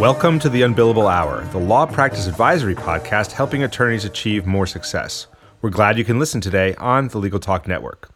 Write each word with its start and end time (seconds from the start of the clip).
Welcome 0.00 0.38
to 0.38 0.48
the 0.48 0.62
Unbillable 0.62 1.12
Hour, 1.12 1.44
the 1.52 1.58
law 1.58 1.84
practice 1.84 2.26
advisory 2.26 2.74
podcast 2.74 3.32
helping 3.32 3.64
attorneys 3.64 4.06
achieve 4.06 4.46
more 4.46 4.66
success. 4.66 5.26
We're 5.60 5.68
glad 5.68 5.98
you 5.98 6.06
can 6.06 6.18
listen 6.18 6.40
today 6.40 6.74
on 6.76 7.08
the 7.08 7.18
Legal 7.18 7.38
Talk 7.38 7.68
Network. 7.68 8.08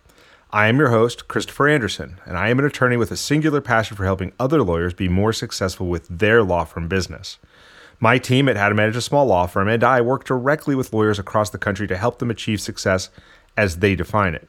I 0.51 0.69
am 0.69 0.79
your 0.79 0.89
host, 0.89 1.29
Christopher 1.29 1.69
Anderson, 1.69 2.23
and 2.25 2.39
I 2.39 2.49
am 2.49 2.59
an 2.59 2.65
attorney 2.65 2.97
with 2.97 3.11
a 3.11 3.19
singular 3.19 3.61
passion 3.61 3.99
for 3.99 4.07
helping 4.07 4.33
other 4.41 4.63
lawyers 4.63 4.95
be 4.95 5.11
more 5.11 5.35
successful 5.35 5.87
with 5.87 6.09
their 6.09 6.43
law 6.43 6.65
firm 6.65 6.89
business. 6.89 7.37
My 8.01 8.17
team 8.17 8.49
at 8.49 8.57
How 8.57 8.71
to 8.71 8.75
Manage 8.75 8.97
a 8.97 9.03
Small 9.03 9.27
Law 9.27 9.47
Firm 9.47 9.69
and 9.69 9.85
I 9.85 10.01
work 10.01 10.25
directly 10.25 10.75
with 10.75 10.95
lawyers 10.95 11.19
across 11.19 11.51
the 11.51 11.59
country 11.59 11.87
to 11.89 11.99
help 11.99 12.19
them 12.19 12.31
achieve 12.31 12.63
success 12.63 13.11
as 13.59 13.81
they 13.81 13.95
define 13.95 14.35
it. 14.35 14.49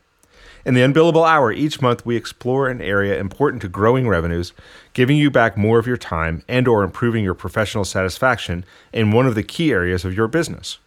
In 0.66 0.74
the 0.74 0.82
Unbillable 0.82 1.28
Hour, 1.28 1.52
each 1.52 1.80
month 1.80 2.08
we 2.08 2.16
explore 2.16 2.70
an 2.70 2.82
area 2.82 3.20
important 3.20 3.62
to 3.62 3.68
growing 3.68 4.08
revenues, 4.08 4.52
giving 4.96 5.18
you 5.18 5.30
back 5.30 5.58
more 5.58 5.78
of 5.78 5.86
your 5.86 5.98
time 5.98 6.42
and 6.48 6.68
or 6.68 6.82
improving 6.82 7.24
your 7.24 7.34
professional 7.34 7.84
satisfaction 7.84 8.66
in 8.94 9.12
one 9.12 9.28
of 9.28 9.36
the 9.36 9.44
key 9.44 9.72
areas 9.72 10.06
of 10.06 10.16
your 10.16 10.28
business. 10.28 10.80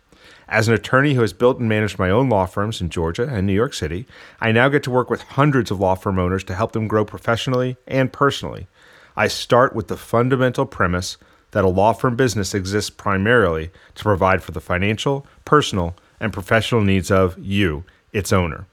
As 0.48 0.66
an 0.66 0.72
attorney 0.72 1.12
who 1.12 1.20
has 1.20 1.34
built 1.34 1.58
and 1.58 1.68
managed 1.68 1.98
my 1.98 2.08
own 2.08 2.30
law 2.30 2.46
firms 2.46 2.80
in 2.80 2.88
Georgia 2.88 3.28
and 3.28 3.46
New 3.46 3.52
York 3.52 3.74
City, 3.74 4.06
I 4.40 4.50
now 4.50 4.70
get 4.70 4.82
to 4.84 4.90
work 4.90 5.10
with 5.10 5.20
hundreds 5.20 5.70
of 5.70 5.78
law 5.78 5.94
firm 5.94 6.18
owners 6.18 6.42
to 6.44 6.54
help 6.54 6.72
them 6.72 6.88
grow 6.88 7.04
professionally 7.04 7.76
and 7.86 8.10
personally. 8.10 8.66
I 9.14 9.28
start 9.28 9.74
with 9.74 9.88
the 9.88 9.96
fundamental 9.98 10.64
premise 10.64 11.18
that 11.50 11.64
a 11.64 11.68
law 11.68 11.92
firm 11.92 12.16
business 12.16 12.54
exists 12.54 12.88
primarily 12.88 13.70
to 13.94 14.02
provide 14.02 14.42
for 14.42 14.52
the 14.52 14.60
financial, 14.60 15.26
personal, 15.44 15.94
and 16.18 16.32
professional 16.32 16.80
needs 16.80 17.10
of 17.10 17.38
you, 17.38 17.84
its 18.14 18.32
owner. 18.32 18.64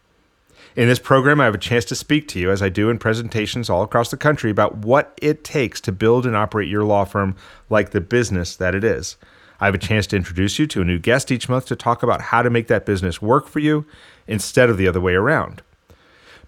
In 0.76 0.90
this 0.90 1.00
program, 1.00 1.40
I 1.40 1.45
have 1.45 1.56
a 1.56 1.59
chance 1.59 1.86
to 1.86 1.95
speak 1.95 2.28
to 2.30 2.40
you, 2.40 2.52
as 2.52 2.62
I 2.62 2.68
do 2.68 2.90
in 2.90 3.00
presentations 3.00 3.70
all 3.70 3.81
across 3.81 4.12
the 4.12 4.18
country, 4.18 4.52
about 4.52 4.80
what 4.80 5.18
it 5.22 5.45
takes 5.45 5.80
to 5.81 5.94
build 5.94 6.26
and 6.26 6.36
operate 6.36 6.68
your 6.68 6.84
law 6.84 7.06
firm 7.06 7.38
like 7.70 7.92
the 7.92 8.02
business 8.02 8.58
that 8.58 8.76
it 8.76 8.84
is. 8.84 9.16
I 9.62 9.68
have 9.68 9.76
a 9.76 9.78
chance 9.78 10.06
to 10.08 10.18
introduce 10.18 10.59
you 10.59 10.68
to 10.68 10.81
a 10.81 10.86
new 10.86 11.00
guest 11.00 11.31
each 11.31 11.48
month 11.48 11.66
to 11.68 11.78
talk 11.78 12.03
about 12.03 12.20
how 12.20 12.42
to 12.42 12.50
make 12.50 12.68
that 12.68 12.86
business 12.86 13.22
work 13.22 13.48
for 13.48 13.59
you 13.59 13.86
instead 14.28 14.70
of 14.70 14.76
the 14.76 14.86
other 14.86 15.00
way 15.00 15.14
around. 15.14 15.62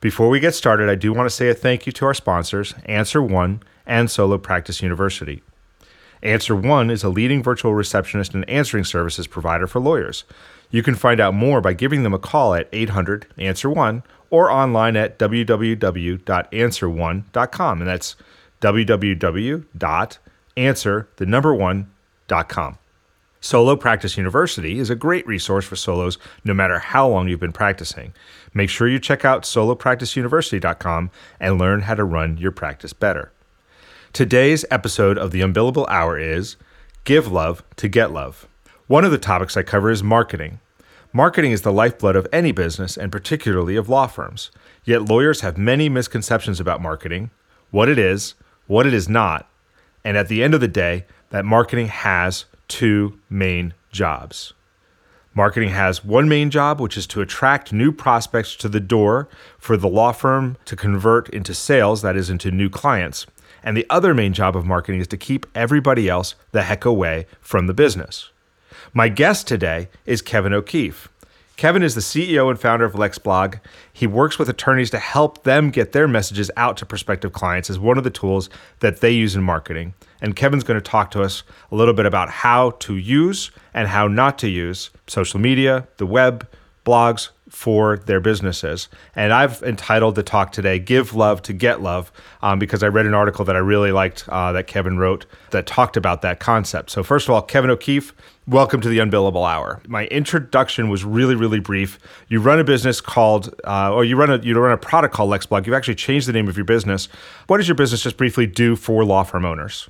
Before 0.01 0.27
we 0.27 0.41
get 0.41 0.53
started, 0.53 0.89
I 0.89 0.95
do 0.95 1.13
want 1.13 1.27
to 1.27 1.33
say 1.33 1.47
a 1.47 1.53
thank 1.53 1.85
you 1.85 1.93
to 1.93 2.05
our 2.05 2.13
sponsors, 2.13 2.73
Answer 2.85 3.21
One 3.21 3.63
and 3.85 4.11
Solo 4.11 4.37
Practice 4.37 4.81
University. 4.81 5.41
Answer 6.21 6.55
One 6.55 6.89
is 6.89 7.05
a 7.05 7.09
leading 7.09 7.41
virtual 7.41 7.73
receptionist 7.73 8.33
and 8.33 8.47
answering 8.49 8.83
services 8.83 9.25
provider 9.25 9.67
for 9.67 9.79
lawyers. 9.79 10.25
You 10.69 10.83
can 10.83 10.95
find 10.95 11.21
out 11.21 11.33
more 11.33 11.61
by 11.61 11.71
giving 11.73 12.03
them 12.03 12.13
a 12.13 12.19
call 12.19 12.53
at 12.53 12.67
800 12.73 13.27
Answer 13.37 13.69
One 13.69 14.03
or 14.29 14.51
online 14.51 14.95
at 14.95 15.19
www.answer1.com. 15.19 17.81
And 17.81 17.89
that's 17.89 18.15
www.answer, 18.61 19.63
the 21.15 21.25
number 21.25 21.53
one.com. 21.53 22.77
Solo 23.39 23.75
Practice 23.75 24.17
University 24.17 24.79
is 24.79 24.89
a 24.89 24.95
great 24.95 25.27
resource 25.27 25.65
for 25.65 25.75
solos 25.75 26.17
no 26.43 26.53
matter 26.53 26.79
how 26.79 27.07
long 27.07 27.27
you've 27.27 27.39
been 27.39 27.53
practicing. 27.53 28.13
Make 28.53 28.69
sure 28.69 28.87
you 28.87 28.99
check 28.99 29.23
out 29.23 29.43
solopracticeuniversity.com 29.43 31.11
and 31.39 31.59
learn 31.59 31.81
how 31.81 31.93
to 31.93 32.03
run 32.03 32.37
your 32.37 32.51
practice 32.51 32.93
better. 32.93 33.31
Today's 34.11 34.65
episode 34.71 35.17
of 35.17 35.31
the 35.31 35.41
Unbillable 35.41 35.87
Hour 35.89 36.17
is 36.17 36.57
Give 37.03 37.31
Love 37.31 37.63
to 37.75 37.87
Get 37.87 38.11
Love. 38.11 38.47
One 38.87 39.05
of 39.05 39.11
the 39.11 39.17
topics 39.17 39.55
I 39.55 39.63
cover 39.63 39.91
is 39.91 40.01
marketing. 40.01 40.59
Marketing 41.13 41.51
is 41.51 41.61
the 41.61 41.71
lifeblood 41.71 42.15
of 42.15 42.27
any 42.31 42.51
business 42.51 42.97
and 42.97 43.11
particularly 43.11 43.75
of 43.75 43.89
law 43.89 44.07
firms. 44.07 44.51
Yet 44.83 45.03
lawyers 45.03 45.41
have 45.41 45.57
many 45.57 45.89
misconceptions 45.89 46.59
about 46.59 46.81
marketing, 46.81 47.31
what 47.71 47.89
it 47.89 47.97
is, 47.97 48.35
what 48.67 48.85
it 48.85 48.93
is 48.93 49.07
not, 49.07 49.49
and 50.03 50.17
at 50.17 50.27
the 50.27 50.43
end 50.43 50.53
of 50.53 50.61
the 50.61 50.67
day, 50.67 51.05
that 51.29 51.45
marketing 51.45 51.87
has 51.87 52.45
two 52.67 53.19
main 53.29 53.73
jobs. 53.91 54.53
Marketing 55.33 55.69
has 55.69 56.03
one 56.03 56.27
main 56.27 56.49
job, 56.49 56.79
which 56.79 56.97
is 56.97 57.05
to 57.07 57.21
attract 57.21 57.71
new 57.71 57.91
prospects 57.91 58.55
to 58.55 58.67
the 58.67 58.79
door 58.79 59.27
for 59.59 59.77
the 59.77 59.87
law 59.87 60.11
firm 60.11 60.57
to 60.65 60.75
convert 60.75 61.29
into 61.29 61.53
sales, 61.53 62.01
that 62.01 62.17
is, 62.17 62.29
into 62.29 62.49
new 62.49 62.69
clients. 62.69 63.27
And 63.63 63.75
the 63.75 63.85
other 63.89 64.13
main 64.13 64.33
job 64.33 64.55
of 64.55 64.65
marketing 64.65 65.01
is 65.01 65.07
to 65.09 65.17
keep 65.17 65.45
everybody 65.53 66.09
else 66.09 66.35
the 66.53 66.63
heck 66.63 66.85
away 66.85 67.27
from 67.39 67.67
the 67.67 67.73
business. 67.73 68.31
My 68.93 69.09
guest 69.09 69.47
today 69.47 69.89
is 70.05 70.21
Kevin 70.21 70.53
O'Keefe. 70.53 71.09
Kevin 71.57 71.83
is 71.83 71.95
the 71.95 72.01
CEO 72.01 72.49
and 72.49 72.59
founder 72.59 72.85
of 72.85 72.93
LexBlog. 72.93 73.59
He 73.91 74.07
works 74.07 74.37
with 74.37 74.47
attorneys 74.47 74.91
to 74.91 74.99
help 74.99 75.43
them 75.43 75.71
get 75.71 75.91
their 75.91 76.07
messages 76.07 76.51
out 76.55 76.77
to 76.77 76.85
prospective 76.85 77.33
clients 77.33 77.69
as 77.69 77.79
one 77.79 77.97
of 77.97 78.03
the 78.03 78.11
tools 78.11 78.49
that 78.79 79.01
they 79.01 79.11
use 79.11 79.35
in 79.35 79.41
marketing. 79.43 79.93
And 80.21 80.35
Kevin's 80.35 80.63
going 80.63 80.79
to 80.79 80.89
talk 80.89 81.11
to 81.11 81.23
us 81.23 81.43
a 81.71 81.75
little 81.75 81.95
bit 81.95 82.05
about 82.05 82.29
how 82.29 82.71
to 82.71 82.95
use 82.95 83.51
and 83.73 83.87
how 83.87 84.07
not 84.07 84.37
to 84.39 84.47
use 84.47 84.91
social 85.07 85.39
media, 85.39 85.87
the 85.97 86.05
web, 86.05 86.47
blogs 86.85 87.29
for 87.49 87.97
their 87.97 88.19
businesses. 88.19 88.87
And 89.15 89.33
I've 89.33 89.61
entitled 89.63 90.15
the 90.15 90.23
talk 90.23 90.51
today, 90.51 90.79
Give 90.79 91.13
Love 91.13 91.41
to 91.43 91.53
Get 91.53 91.81
Love, 91.81 92.11
um, 92.41 92.59
because 92.59 92.83
I 92.83 92.87
read 92.87 93.05
an 93.05 93.13
article 93.13 93.43
that 93.45 93.55
I 93.55 93.59
really 93.59 93.91
liked 93.91 94.27
uh, 94.29 94.51
that 94.53 94.67
Kevin 94.67 94.97
wrote 94.97 95.25
that 95.51 95.65
talked 95.65 95.97
about 95.97 96.21
that 96.21 96.39
concept. 96.39 96.89
So, 96.89 97.03
first 97.03 97.27
of 97.27 97.33
all, 97.33 97.41
Kevin 97.41 97.69
O'Keefe, 97.69 98.13
welcome 98.47 98.79
to 98.79 98.87
the 98.87 98.99
Unbillable 98.99 99.47
Hour. 99.47 99.81
My 99.87 100.05
introduction 100.05 100.89
was 100.89 101.03
really, 101.03 101.35
really 101.35 101.59
brief. 101.59 101.99
You 102.29 102.39
run 102.39 102.59
a 102.59 102.63
business 102.63 103.01
called, 103.01 103.53
uh, 103.65 103.93
or 103.93 104.05
you 104.05 104.15
run 104.15 104.31
a 104.31 104.37
you 104.37 104.57
run 104.57 104.71
a 104.71 104.77
product 104.77 105.13
called 105.13 105.29
LexBlog. 105.29 105.65
You've 105.65 105.75
actually 105.75 105.95
changed 105.95 106.27
the 106.27 106.33
name 106.33 106.47
of 106.47 106.55
your 106.55 106.65
business. 106.65 107.07
What 107.47 107.57
does 107.57 107.67
your 107.67 107.75
business 107.75 108.01
just 108.01 108.17
briefly 108.17 108.47
do 108.47 108.75
for 108.75 109.03
law 109.03 109.23
firm 109.23 109.45
owners? 109.45 109.89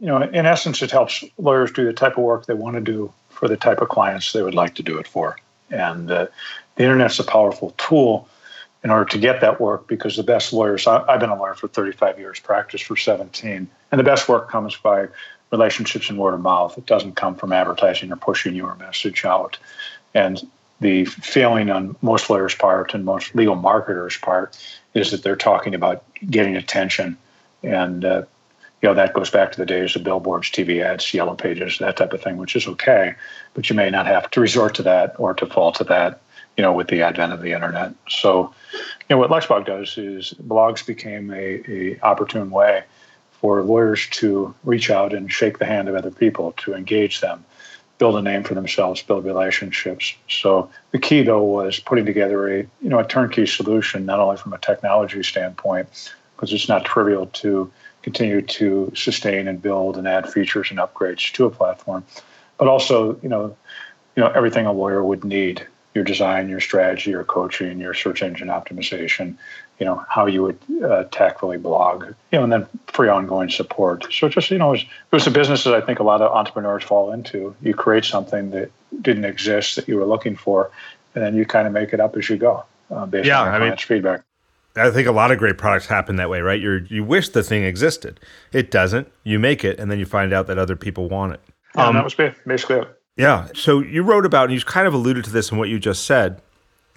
You 0.00 0.08
know, 0.08 0.20
in 0.20 0.46
essence, 0.46 0.82
it 0.82 0.90
helps 0.90 1.24
lawyers 1.38 1.70
do 1.70 1.84
the 1.84 1.92
type 1.92 2.18
of 2.18 2.24
work 2.24 2.46
they 2.46 2.54
want 2.54 2.74
to 2.74 2.80
do 2.80 3.12
for 3.30 3.46
the 3.46 3.56
type 3.56 3.80
of 3.80 3.88
clients 3.88 4.32
they 4.32 4.42
would 4.42 4.54
like 4.54 4.74
to 4.74 4.82
do 4.82 4.98
it 4.98 5.06
for. 5.06 5.36
And 5.70 6.10
uh, 6.10 6.26
the 6.74 6.82
internet's 6.82 7.20
a 7.20 7.24
powerful 7.24 7.72
tool 7.78 8.28
in 8.82 8.90
order 8.90 9.04
to 9.04 9.18
get 9.18 9.40
that 9.40 9.60
work 9.60 9.86
because 9.86 10.16
the 10.16 10.24
best 10.24 10.52
lawyers, 10.52 10.88
I, 10.88 11.04
have 11.08 11.20
been 11.20 11.30
a 11.30 11.36
lawyer 11.36 11.54
for 11.54 11.68
35 11.68 12.18
years, 12.18 12.40
practice 12.40 12.80
for 12.80 12.96
17, 12.96 13.68
and 13.92 13.98
the 13.98 14.04
best 14.04 14.28
work 14.28 14.50
comes 14.50 14.76
by 14.76 15.06
relationships 15.52 16.08
and 16.08 16.18
word 16.18 16.34
of 16.34 16.40
mouth. 16.40 16.76
It 16.76 16.86
doesn't 16.86 17.14
come 17.14 17.36
from 17.36 17.52
advertising 17.52 18.10
or 18.10 18.16
pushing 18.16 18.54
your 18.54 18.74
message 18.76 19.24
out. 19.24 19.58
And 20.14 20.42
the 20.80 21.04
failing 21.04 21.70
on 21.70 21.94
most 22.02 22.28
lawyers' 22.28 22.54
part 22.54 22.94
and 22.94 23.04
most 23.04 23.34
legal 23.34 23.54
marketers' 23.54 24.16
part 24.16 24.58
is 24.94 25.10
that 25.10 25.22
they're 25.22 25.36
talking 25.36 25.74
about 25.74 26.02
getting 26.28 26.56
attention. 26.56 27.16
And, 27.62 28.04
uh, 28.04 28.24
you 28.80 28.88
know, 28.88 28.94
that 28.94 29.12
goes 29.12 29.30
back 29.30 29.52
to 29.52 29.58
the 29.58 29.66
days 29.66 29.94
of 29.94 30.02
billboards, 30.02 30.50
TV 30.50 30.82
ads, 30.82 31.14
yellow 31.14 31.36
pages, 31.36 31.78
that 31.78 31.96
type 31.96 32.12
of 32.12 32.20
thing, 32.20 32.38
which 32.38 32.56
is 32.56 32.66
okay. 32.66 33.14
But 33.54 33.70
you 33.70 33.76
may 33.76 33.90
not 33.90 34.06
have 34.06 34.28
to 34.32 34.40
resort 34.40 34.74
to 34.76 34.82
that 34.82 35.14
or 35.18 35.34
to 35.34 35.46
fall 35.46 35.70
to 35.72 35.84
that 35.84 36.20
you 36.56 36.62
know, 36.62 36.72
with 36.72 36.88
the 36.88 37.02
advent 37.02 37.32
of 37.32 37.40
the 37.40 37.52
internet. 37.52 37.94
So, 38.08 38.52
you 38.74 38.80
know, 39.08 39.18
what 39.18 39.30
LexBlog 39.30 39.66
does 39.66 39.96
is 39.96 40.34
blogs 40.46 40.84
became 40.86 41.30
a, 41.32 41.62
a 41.66 42.00
opportune 42.02 42.50
way 42.50 42.84
for 43.42 43.60
lawyers 43.62 44.06
to 44.06 44.54
reach 44.62 44.88
out 44.88 45.12
and 45.12 45.30
shake 45.30 45.58
the 45.58 45.66
hand 45.66 45.88
of 45.88 45.96
other 45.96 46.12
people, 46.12 46.52
to 46.58 46.74
engage 46.74 47.20
them, 47.20 47.44
build 47.98 48.14
a 48.16 48.22
name 48.22 48.44
for 48.44 48.54
themselves, 48.54 49.02
build 49.02 49.24
relationships. 49.24 50.14
So 50.28 50.70
the 50.92 51.00
key 51.00 51.22
though 51.22 51.42
was 51.42 51.80
putting 51.80 52.06
together 52.06 52.48
a, 52.48 52.58
you 52.80 52.88
know, 52.88 53.00
a 53.00 53.06
turnkey 53.06 53.46
solution, 53.46 54.06
not 54.06 54.20
only 54.20 54.36
from 54.36 54.52
a 54.52 54.58
technology 54.58 55.24
standpoint, 55.24 55.88
because 56.36 56.52
it's 56.52 56.68
not 56.68 56.84
trivial 56.84 57.26
to 57.26 57.70
continue 58.02 58.42
to 58.42 58.92
sustain 58.94 59.48
and 59.48 59.60
build 59.60 59.96
and 59.96 60.06
add 60.06 60.32
features 60.32 60.70
and 60.70 60.78
upgrades 60.78 61.32
to 61.32 61.44
a 61.44 61.50
platform, 61.50 62.04
but 62.58 62.68
also, 62.68 63.18
you 63.22 63.28
know, 63.28 63.56
you 64.14 64.22
know, 64.22 64.30
everything 64.30 64.66
a 64.66 64.72
lawyer 64.72 65.02
would 65.02 65.24
need 65.24 65.66
your 65.94 66.04
design, 66.04 66.48
your 66.48 66.60
strategy, 66.60 67.10
your 67.10 67.24
coaching, 67.24 67.78
your 67.78 67.94
search 67.94 68.22
engine 68.22 68.48
optimization, 68.48 69.36
you 69.78 69.86
know, 69.86 70.04
how 70.08 70.26
you 70.26 70.42
would 70.42 70.58
uh, 70.84 71.04
tactfully 71.10 71.58
blog, 71.58 72.04
you 72.04 72.38
know, 72.38 72.44
and 72.44 72.52
then 72.52 72.66
free 72.86 73.08
ongoing 73.08 73.50
support. 73.50 74.06
So 74.12 74.28
just, 74.28 74.50
you 74.50 74.58
know, 74.58 74.68
it 74.68 74.72
was, 74.72 74.82
it 74.82 75.12
was 75.12 75.26
a 75.26 75.30
business 75.30 75.64
that 75.64 75.74
I 75.74 75.80
think 75.80 75.98
a 75.98 76.02
lot 76.02 76.22
of 76.22 76.32
entrepreneurs 76.32 76.84
fall 76.84 77.12
into. 77.12 77.54
You 77.60 77.74
create 77.74 78.04
something 78.04 78.50
that 78.50 78.70
didn't 79.02 79.24
exist 79.24 79.76
that 79.76 79.88
you 79.88 79.96
were 79.96 80.06
looking 80.06 80.36
for, 80.36 80.70
and 81.14 81.24
then 81.24 81.34
you 81.34 81.44
kind 81.44 81.66
of 81.66 81.72
make 81.72 81.92
it 81.92 82.00
up 82.00 82.16
as 82.16 82.30
you 82.30 82.36
go 82.36 82.64
uh, 82.90 83.06
based 83.06 83.26
yeah, 83.26 83.40
on 83.40 83.46
your 83.46 83.54
I 83.54 83.58
client's 83.58 83.90
mean, 83.90 83.98
feedback. 83.98 84.22
I 84.74 84.90
think 84.90 85.06
a 85.06 85.12
lot 85.12 85.30
of 85.30 85.38
great 85.38 85.58
products 85.58 85.86
happen 85.86 86.16
that 86.16 86.30
way, 86.30 86.40
right? 86.40 86.58
You 86.58 86.86
you 86.88 87.04
wish 87.04 87.28
the 87.28 87.42
thing 87.42 87.64
existed. 87.64 88.18
It 88.52 88.70
doesn't. 88.70 89.08
You 89.22 89.38
make 89.38 89.64
it, 89.64 89.78
and 89.78 89.90
then 89.90 89.98
you 89.98 90.06
find 90.06 90.32
out 90.32 90.46
that 90.46 90.56
other 90.56 90.76
people 90.76 91.10
want 91.10 91.34
it. 91.34 91.40
Um, 91.74 91.94
that 91.94 92.04
was 92.04 92.14
basically 92.14 92.76
it. 92.76 93.01
Yeah. 93.16 93.48
So 93.54 93.80
you 93.80 94.02
wrote 94.02 94.24
about, 94.24 94.44
and 94.44 94.54
you 94.54 94.60
kind 94.64 94.86
of 94.86 94.94
alluded 94.94 95.24
to 95.24 95.30
this 95.30 95.50
in 95.50 95.58
what 95.58 95.68
you 95.68 95.78
just 95.78 96.04
said, 96.04 96.40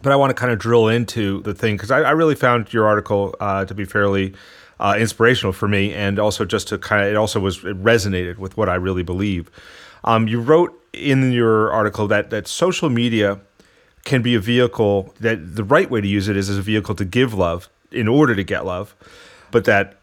but 0.02 0.12
I 0.12 0.16
want 0.16 0.30
to 0.30 0.34
kind 0.34 0.52
of 0.52 0.60
drill 0.60 0.88
into 0.88 1.42
the 1.42 1.54
thing 1.54 1.76
because 1.76 1.92
I, 1.92 2.02
I, 2.02 2.12
really 2.12 2.36
found 2.36 2.72
your 2.74 2.86
article 2.86 3.36
uh, 3.40 3.66
to 3.66 3.74
be 3.74 3.86
fairly 3.86 4.34
uh, 4.80 4.96
inspirational 4.98 5.54
for 5.54 5.68
me, 5.68 5.94
and 5.94 6.20
also 6.20 6.46
just 6.46 6.68
to 6.70 6.78
kind 6.78 7.04
of 7.04 7.10
it 7.10 7.16
also 7.16 7.40
was 7.40 7.58
it 7.64 7.82
resonated 7.82 8.38
with 8.38 8.58
what 8.58 8.70
I 8.70 8.76
really 8.76 9.04
believe. 9.04 9.50
Um, 10.04 10.28
you 10.28 10.40
wrote 10.40 10.80
in 10.94 11.32
your 11.32 11.72
article 11.72 12.08
that 12.08 12.30
that 12.30 12.48
social 12.48 12.90
media 12.90 13.40
can 14.04 14.22
be 14.22 14.36
a 14.36 14.40
vehicle 14.40 15.14
that 15.20 15.56
the 15.56 15.64
right 15.64 15.90
way 15.90 16.02
to 16.02 16.08
use 16.08 16.28
it 16.28 16.38
is 16.38 16.50
as 16.50 16.58
a 16.58 16.62
vehicle 16.62 16.94
to 16.96 17.06
give 17.06 17.34
love 17.34 17.70
in 17.92 18.08
order 18.08 18.36
to 18.36 18.44
get 18.44 18.66
love, 18.66 18.96
but 19.52 19.66
that 19.66 19.96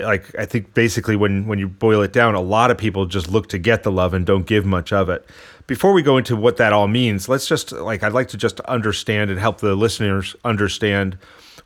like 0.00 0.34
I 0.38 0.44
think 0.44 0.74
basically 0.74 1.16
when 1.16 1.46
when 1.46 1.58
you 1.58 1.68
boil 1.68 2.02
it 2.02 2.12
down, 2.12 2.34
a 2.34 2.40
lot 2.40 2.70
of 2.70 2.78
people 2.78 3.06
just 3.06 3.28
look 3.28 3.48
to 3.48 3.58
get 3.58 3.82
the 3.82 3.92
love 3.92 4.14
and 4.14 4.26
don't 4.26 4.46
give 4.46 4.64
much 4.64 4.92
of 4.92 5.08
it. 5.08 5.24
Before 5.66 5.92
we 5.92 6.02
go 6.02 6.16
into 6.16 6.34
what 6.34 6.56
that 6.56 6.72
all 6.72 6.88
means, 6.88 7.28
let's 7.28 7.46
just 7.46 7.72
like 7.72 8.02
I'd 8.02 8.12
like 8.12 8.28
to 8.28 8.36
just 8.36 8.60
understand 8.60 9.30
and 9.30 9.38
help 9.38 9.58
the 9.58 9.74
listeners 9.74 10.34
understand 10.44 11.18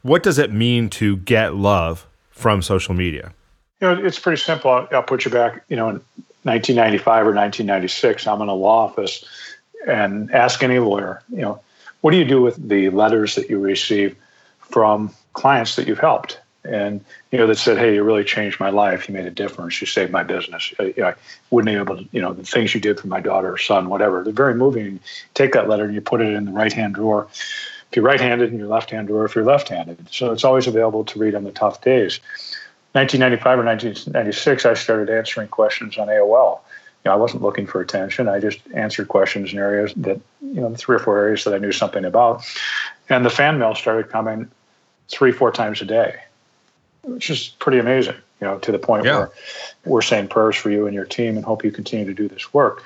what 0.03 0.23
does 0.23 0.39
it 0.39 0.53
mean 0.53 0.91
to 0.91 1.17
get 1.17 1.55
love 1.55 2.07
from 2.31 2.61
social 2.61 2.95
media. 2.95 3.33
You 3.81 3.95
know, 3.95 4.05
it's 4.05 4.19
pretty 4.19 4.41
simple. 4.41 4.71
I'll, 4.71 4.89
I'll 4.93 5.03
put 5.03 5.25
you 5.25 5.31
back. 5.31 5.65
You 5.69 5.77
know, 5.77 5.89
in 5.89 5.97
1995 6.43 7.27
or 7.27 7.35
1996, 7.35 8.27
I'm 8.27 8.43
in 8.43 8.49
a 8.49 8.55
law 8.55 8.85
office 8.85 9.25
and 9.87 10.31
ask 10.31 10.63
any 10.63 10.79
lawyer. 10.79 11.23
You 11.31 11.43
know, 11.43 11.61
what 12.03 12.11
do 12.11 12.19
you 12.19 12.25
do 12.25 12.43
with 12.43 12.69
the 12.69 12.91
letters 12.91 13.35
that 13.35 13.49
you 13.49 13.59
receive 13.59 14.15
from 14.59 15.15
clients 15.33 15.77
that 15.77 15.89
you've 15.89 15.99
helped? 15.99 16.39
And 16.65 17.05
you 17.31 17.39
know 17.39 17.47
that 17.47 17.59
said, 17.59 17.79
"Hey, 17.79 17.95
you 17.95 18.03
really 18.03 18.25
changed 18.25 18.59
my 18.59 18.71
life. 18.71 19.09
You 19.09 19.15
made 19.15 19.27
a 19.27 19.31
difference. 19.31 19.81
You 19.81 19.87
saved 19.87 20.11
my 20.11 20.23
business. 20.23 20.73
I, 20.79 20.95
I 21.03 21.15
wouldn't 21.51 21.75
be 21.75 21.79
able 21.79 21.97
to, 21.99 22.09
you 22.13 22.21
know, 22.21 22.33
the 22.33 22.43
things 22.43 22.75
you 22.75 22.81
did 22.81 22.99
for 22.99 23.09
my 23.09 23.21
daughter 23.21 23.53
or 23.53 23.59
son, 23.59 23.89
whatever. 23.89 24.25
They're 24.25 24.33
very 24.33 24.55
moving. 24.55 25.01
Take 25.35 25.53
that 25.53 25.69
letter 25.69 25.85
and 25.85 25.95
you 25.95 26.01
put 26.01 26.21
it 26.21 26.33
in 26.33 26.47
the 26.47 26.53
right-hand 26.53 26.95
drawer. 26.95 27.29
If 27.31 27.97
you're 27.97 28.05
right-handed, 28.05 28.53
in 28.53 28.59
your 28.59 28.69
left-hand 28.69 29.09
drawer. 29.09 29.25
If 29.25 29.35
you're 29.35 29.45
left-handed, 29.45 30.09
so 30.11 30.33
it's 30.33 30.45
always 30.45 30.67
available 30.67 31.05
to 31.05 31.19
read 31.19 31.35
on 31.35 31.45
the 31.45 31.53
tough 31.53 31.83
days. 31.83 32.19
1995 32.93 33.59
or 33.59 33.65
1996, 33.65 34.65
I 34.65 34.75
started 34.75 35.11
answering 35.11 35.49
questions 35.49 35.99
on 35.99 36.09
AOL 36.09 36.61
you 37.05 37.11
know, 37.11 37.15
I 37.15 37.19
wasn't 37.19 37.43
looking 37.43 37.67
for 37.67 37.81
attention. 37.81 38.29
I 38.29 38.41
just 38.41 38.61
answered 38.73 39.09
questions 39.09 39.53
in 39.53 39.59
areas 39.59 39.93
that, 39.97 40.19
you 40.41 40.61
know, 40.61 40.75
three 40.75 40.97
or 40.97 40.99
four 40.99 41.19
areas 41.19 41.45
that 41.45 41.53
I 41.53 41.59
knew 41.59 41.73
something 41.73 42.05
about. 42.05 42.45
And 43.11 43.27
the 43.27 43.31
fan 43.31 43.59
mail 43.59 43.75
started 43.75 44.09
coming 44.09 44.51
three, 45.09 45.31
four 45.31 45.53
times 45.53 45.83
a 45.83 45.85
day, 45.85 46.17
which 47.05 47.31
is 47.31 47.49
pretty 47.59 47.79
amazing, 47.79 48.17
you 48.41 48.47
know, 48.47 48.59
to 48.59 48.73
the 48.73 48.79
point 48.79 49.05
yeah. 49.05 49.19
where 49.19 49.31
we're 49.85 50.03
saying 50.03 50.29
prayers 50.29 50.57
for 50.57 50.71
you 50.71 50.87
and 50.87 50.95
your 50.95 51.05
team 51.05 51.37
and 51.37 51.45
hope 51.45 51.65
you 51.65 51.71
continue 51.71 52.07
to 52.07 52.15
do 52.15 52.29
this 52.29 52.53
work. 52.53 52.83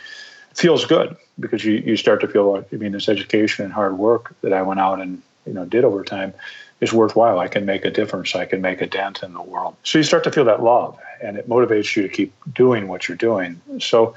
It 0.51 0.57
feels 0.57 0.85
good 0.85 1.17
because 1.39 1.65
you, 1.65 1.75
you 1.75 1.97
start 1.97 2.21
to 2.21 2.29
feel 2.29 2.53
like, 2.53 2.73
I 2.73 2.77
mean, 2.77 2.93
this 2.93 3.09
education 3.09 3.65
and 3.65 3.73
hard 3.73 3.99
work 3.99 4.35
that 4.43 4.53
I 4.53 4.63
went 4.63 4.81
out 4.81 5.01
and, 5.01 5.23
you 5.47 5.53
know, 5.53 5.65
did 5.65 5.85
over 5.85 6.05
time 6.05 6.35
is 6.81 6.93
worthwhile. 6.93 7.39
I 7.39 7.49
can 7.49 7.65
make 7.65 7.85
a 7.85 7.91
difference. 7.91 8.35
I 8.35 8.45
can 8.45 8.61
make 8.61 8.81
a 8.81 8.87
dent 8.87 9.23
in 9.23 9.33
the 9.33 9.43
world. 9.43 9.77
So 9.83 9.99
you 9.99 10.05
start 10.05 10.25
to 10.25 10.33
feel 10.33 10.45
that 10.45 10.63
love 10.63 10.99
and 11.23 11.37
it 11.37 11.49
motivates 11.49 11.97
you 11.97 12.03
to 12.03 12.09
keep 12.09 12.33
doing 12.53 12.89
what 12.89 13.09
you're 13.09 13.17
doing. 13.17 13.61
So, 13.81 14.15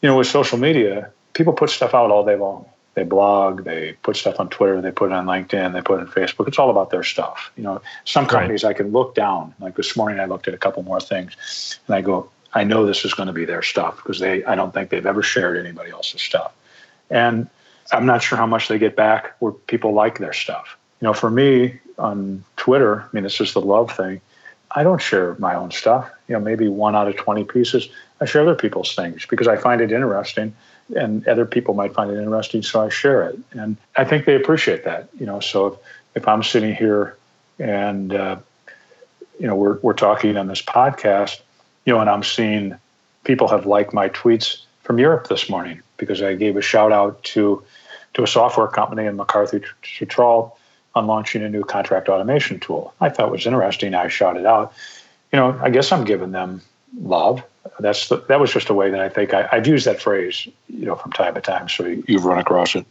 you 0.00 0.08
know, 0.08 0.16
with 0.16 0.26
social 0.26 0.58
media, 0.58 1.10
people 1.34 1.52
put 1.52 1.70
stuff 1.70 1.94
out 1.94 2.10
all 2.10 2.24
day 2.24 2.36
long. 2.36 2.66
They 2.94 3.04
blog, 3.04 3.64
they 3.64 3.94
put 4.02 4.16
stuff 4.16 4.38
on 4.38 4.50
Twitter, 4.50 4.80
they 4.82 4.90
put 4.90 5.10
it 5.10 5.14
on 5.14 5.24
LinkedIn, 5.24 5.72
they 5.72 5.80
put 5.80 5.98
it 5.98 6.02
on 6.02 6.08
Facebook. 6.08 6.46
It's 6.46 6.58
all 6.58 6.70
about 6.70 6.90
their 6.90 7.02
stuff. 7.02 7.50
You 7.56 7.62
know, 7.62 7.80
some 8.04 8.26
companies 8.26 8.64
right. 8.64 8.70
I 8.70 8.74
can 8.74 8.92
look 8.92 9.14
down. 9.14 9.54
Like 9.60 9.76
this 9.76 9.96
morning, 9.96 10.20
I 10.20 10.26
looked 10.26 10.46
at 10.46 10.54
a 10.54 10.58
couple 10.58 10.82
more 10.82 11.00
things, 11.00 11.78
and 11.86 11.96
I 11.96 12.02
go, 12.02 12.28
I 12.52 12.64
know 12.64 12.84
this 12.84 13.04
is 13.06 13.14
going 13.14 13.28
to 13.28 13.32
be 13.32 13.46
their 13.46 13.62
stuff 13.62 13.96
because 13.96 14.18
they, 14.18 14.44
I 14.44 14.54
don't 14.54 14.74
think 14.74 14.90
they've 14.90 15.06
ever 15.06 15.22
shared 15.22 15.56
anybody 15.56 15.90
else's 15.90 16.20
stuff, 16.20 16.52
and 17.08 17.48
I'm 17.92 18.04
not 18.04 18.22
sure 18.22 18.36
how 18.36 18.46
much 18.46 18.68
they 18.68 18.78
get 18.78 18.94
back 18.94 19.36
where 19.38 19.52
people 19.52 19.94
like 19.94 20.18
their 20.18 20.34
stuff. 20.34 20.76
You 21.00 21.06
know, 21.06 21.14
for 21.14 21.30
me 21.30 21.80
on 21.98 22.44
Twitter, 22.56 23.02
I 23.02 23.08
mean, 23.12 23.24
it's 23.24 23.36
just 23.36 23.54
the 23.54 23.60
love 23.60 23.90
thing. 23.96 24.20
I 24.74 24.82
don't 24.82 25.00
share 25.00 25.36
my 25.38 25.54
own 25.54 25.70
stuff. 25.70 26.10
You 26.28 26.34
know, 26.34 26.40
maybe 26.40 26.68
one 26.68 26.94
out 26.94 27.08
of 27.08 27.16
20 27.16 27.44
pieces. 27.44 27.88
I 28.20 28.24
share 28.24 28.42
other 28.42 28.54
people's 28.54 28.94
things 28.94 29.26
because 29.26 29.48
I 29.48 29.56
find 29.56 29.80
it 29.80 29.92
interesting 29.92 30.54
and 30.96 31.26
other 31.26 31.46
people 31.46 31.74
might 31.74 31.94
find 31.94 32.10
it 32.10 32.18
interesting. 32.18 32.62
So 32.62 32.82
I 32.82 32.88
share 32.88 33.28
it. 33.28 33.38
And 33.52 33.76
I 33.96 34.04
think 34.04 34.24
they 34.24 34.34
appreciate 34.34 34.84
that, 34.84 35.08
you 35.18 35.26
know, 35.26 35.40
so 35.40 35.66
if, 35.66 35.78
if 36.14 36.28
I'm 36.28 36.42
sitting 36.42 36.74
here 36.74 37.16
and, 37.58 38.14
uh, 38.14 38.36
you 39.38 39.46
know, 39.46 39.56
we're, 39.56 39.78
we're 39.78 39.94
talking 39.94 40.36
on 40.36 40.46
this 40.46 40.62
podcast, 40.62 41.40
you 41.84 41.92
know, 41.92 42.00
and 42.00 42.10
I'm 42.10 42.22
seeing 42.22 42.76
people 43.24 43.48
have 43.48 43.66
liked 43.66 43.92
my 43.92 44.08
tweets 44.08 44.62
from 44.82 44.98
Europe 44.98 45.28
this 45.28 45.48
morning 45.48 45.80
because 45.96 46.22
I 46.22 46.34
gave 46.34 46.56
a 46.56 46.62
shout 46.62 46.92
out 46.92 47.22
to, 47.24 47.62
to 48.14 48.22
a 48.22 48.26
software 48.26 48.68
company 48.68 49.06
in 49.06 49.16
McCarthy 49.16 49.62
Tétrault 49.82 50.52
on 50.94 51.06
launching 51.06 51.42
a 51.42 51.48
new 51.48 51.62
contract 51.62 52.08
automation 52.08 52.60
tool. 52.60 52.92
I 53.00 53.08
thought 53.08 53.30
was 53.30 53.46
interesting. 53.46 53.94
I 53.94 54.08
shouted 54.08 54.44
out, 54.44 54.72
you 55.32 55.38
know, 55.38 55.58
I 55.62 55.70
guess 55.70 55.90
I'm 55.92 56.04
giving 56.04 56.32
them 56.32 56.60
love. 57.00 57.42
That's 57.80 58.08
the, 58.08 58.18
that 58.28 58.40
was 58.40 58.52
just 58.52 58.68
a 58.68 58.74
way 58.74 58.90
that 58.90 59.00
I 59.00 59.08
think 59.08 59.34
I, 59.34 59.46
have 59.46 59.66
used 59.66 59.86
that 59.86 60.00
phrase, 60.00 60.48
you 60.68 60.86
know, 60.86 60.96
from 60.96 61.12
time 61.12 61.34
to 61.34 61.40
time. 61.40 61.68
So 61.68 61.86
you've 62.06 62.24
run 62.24 62.38
across 62.38 62.74
it. 62.74 62.86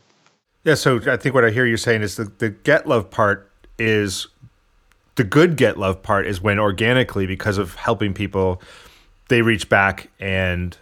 Yeah. 0.64 0.76
So 0.76 1.00
I 1.12 1.18
think 1.18 1.36
what 1.36 1.46
I 1.46 1.50
hear 1.50 1.66
you 1.66 1.78
saying 1.78 2.02
is 2.02 2.16
the, 2.16 2.26
the 2.26 2.50
get 2.50 2.88
love 2.88 3.10
part 3.10 3.50
is 3.80 4.28
the 5.16 5.24
good 5.24 5.58
get 5.58 5.78
love 5.78 6.02
part 6.02 6.28
is 6.28 6.42
when 6.42 6.60
organically, 6.60 7.26
because 7.26 7.58
of 7.58 7.76
helping 7.76 8.14
people, 8.14 8.62
they 9.30 9.42
reach 9.42 9.70
back 9.70 10.10
and 10.20 10.78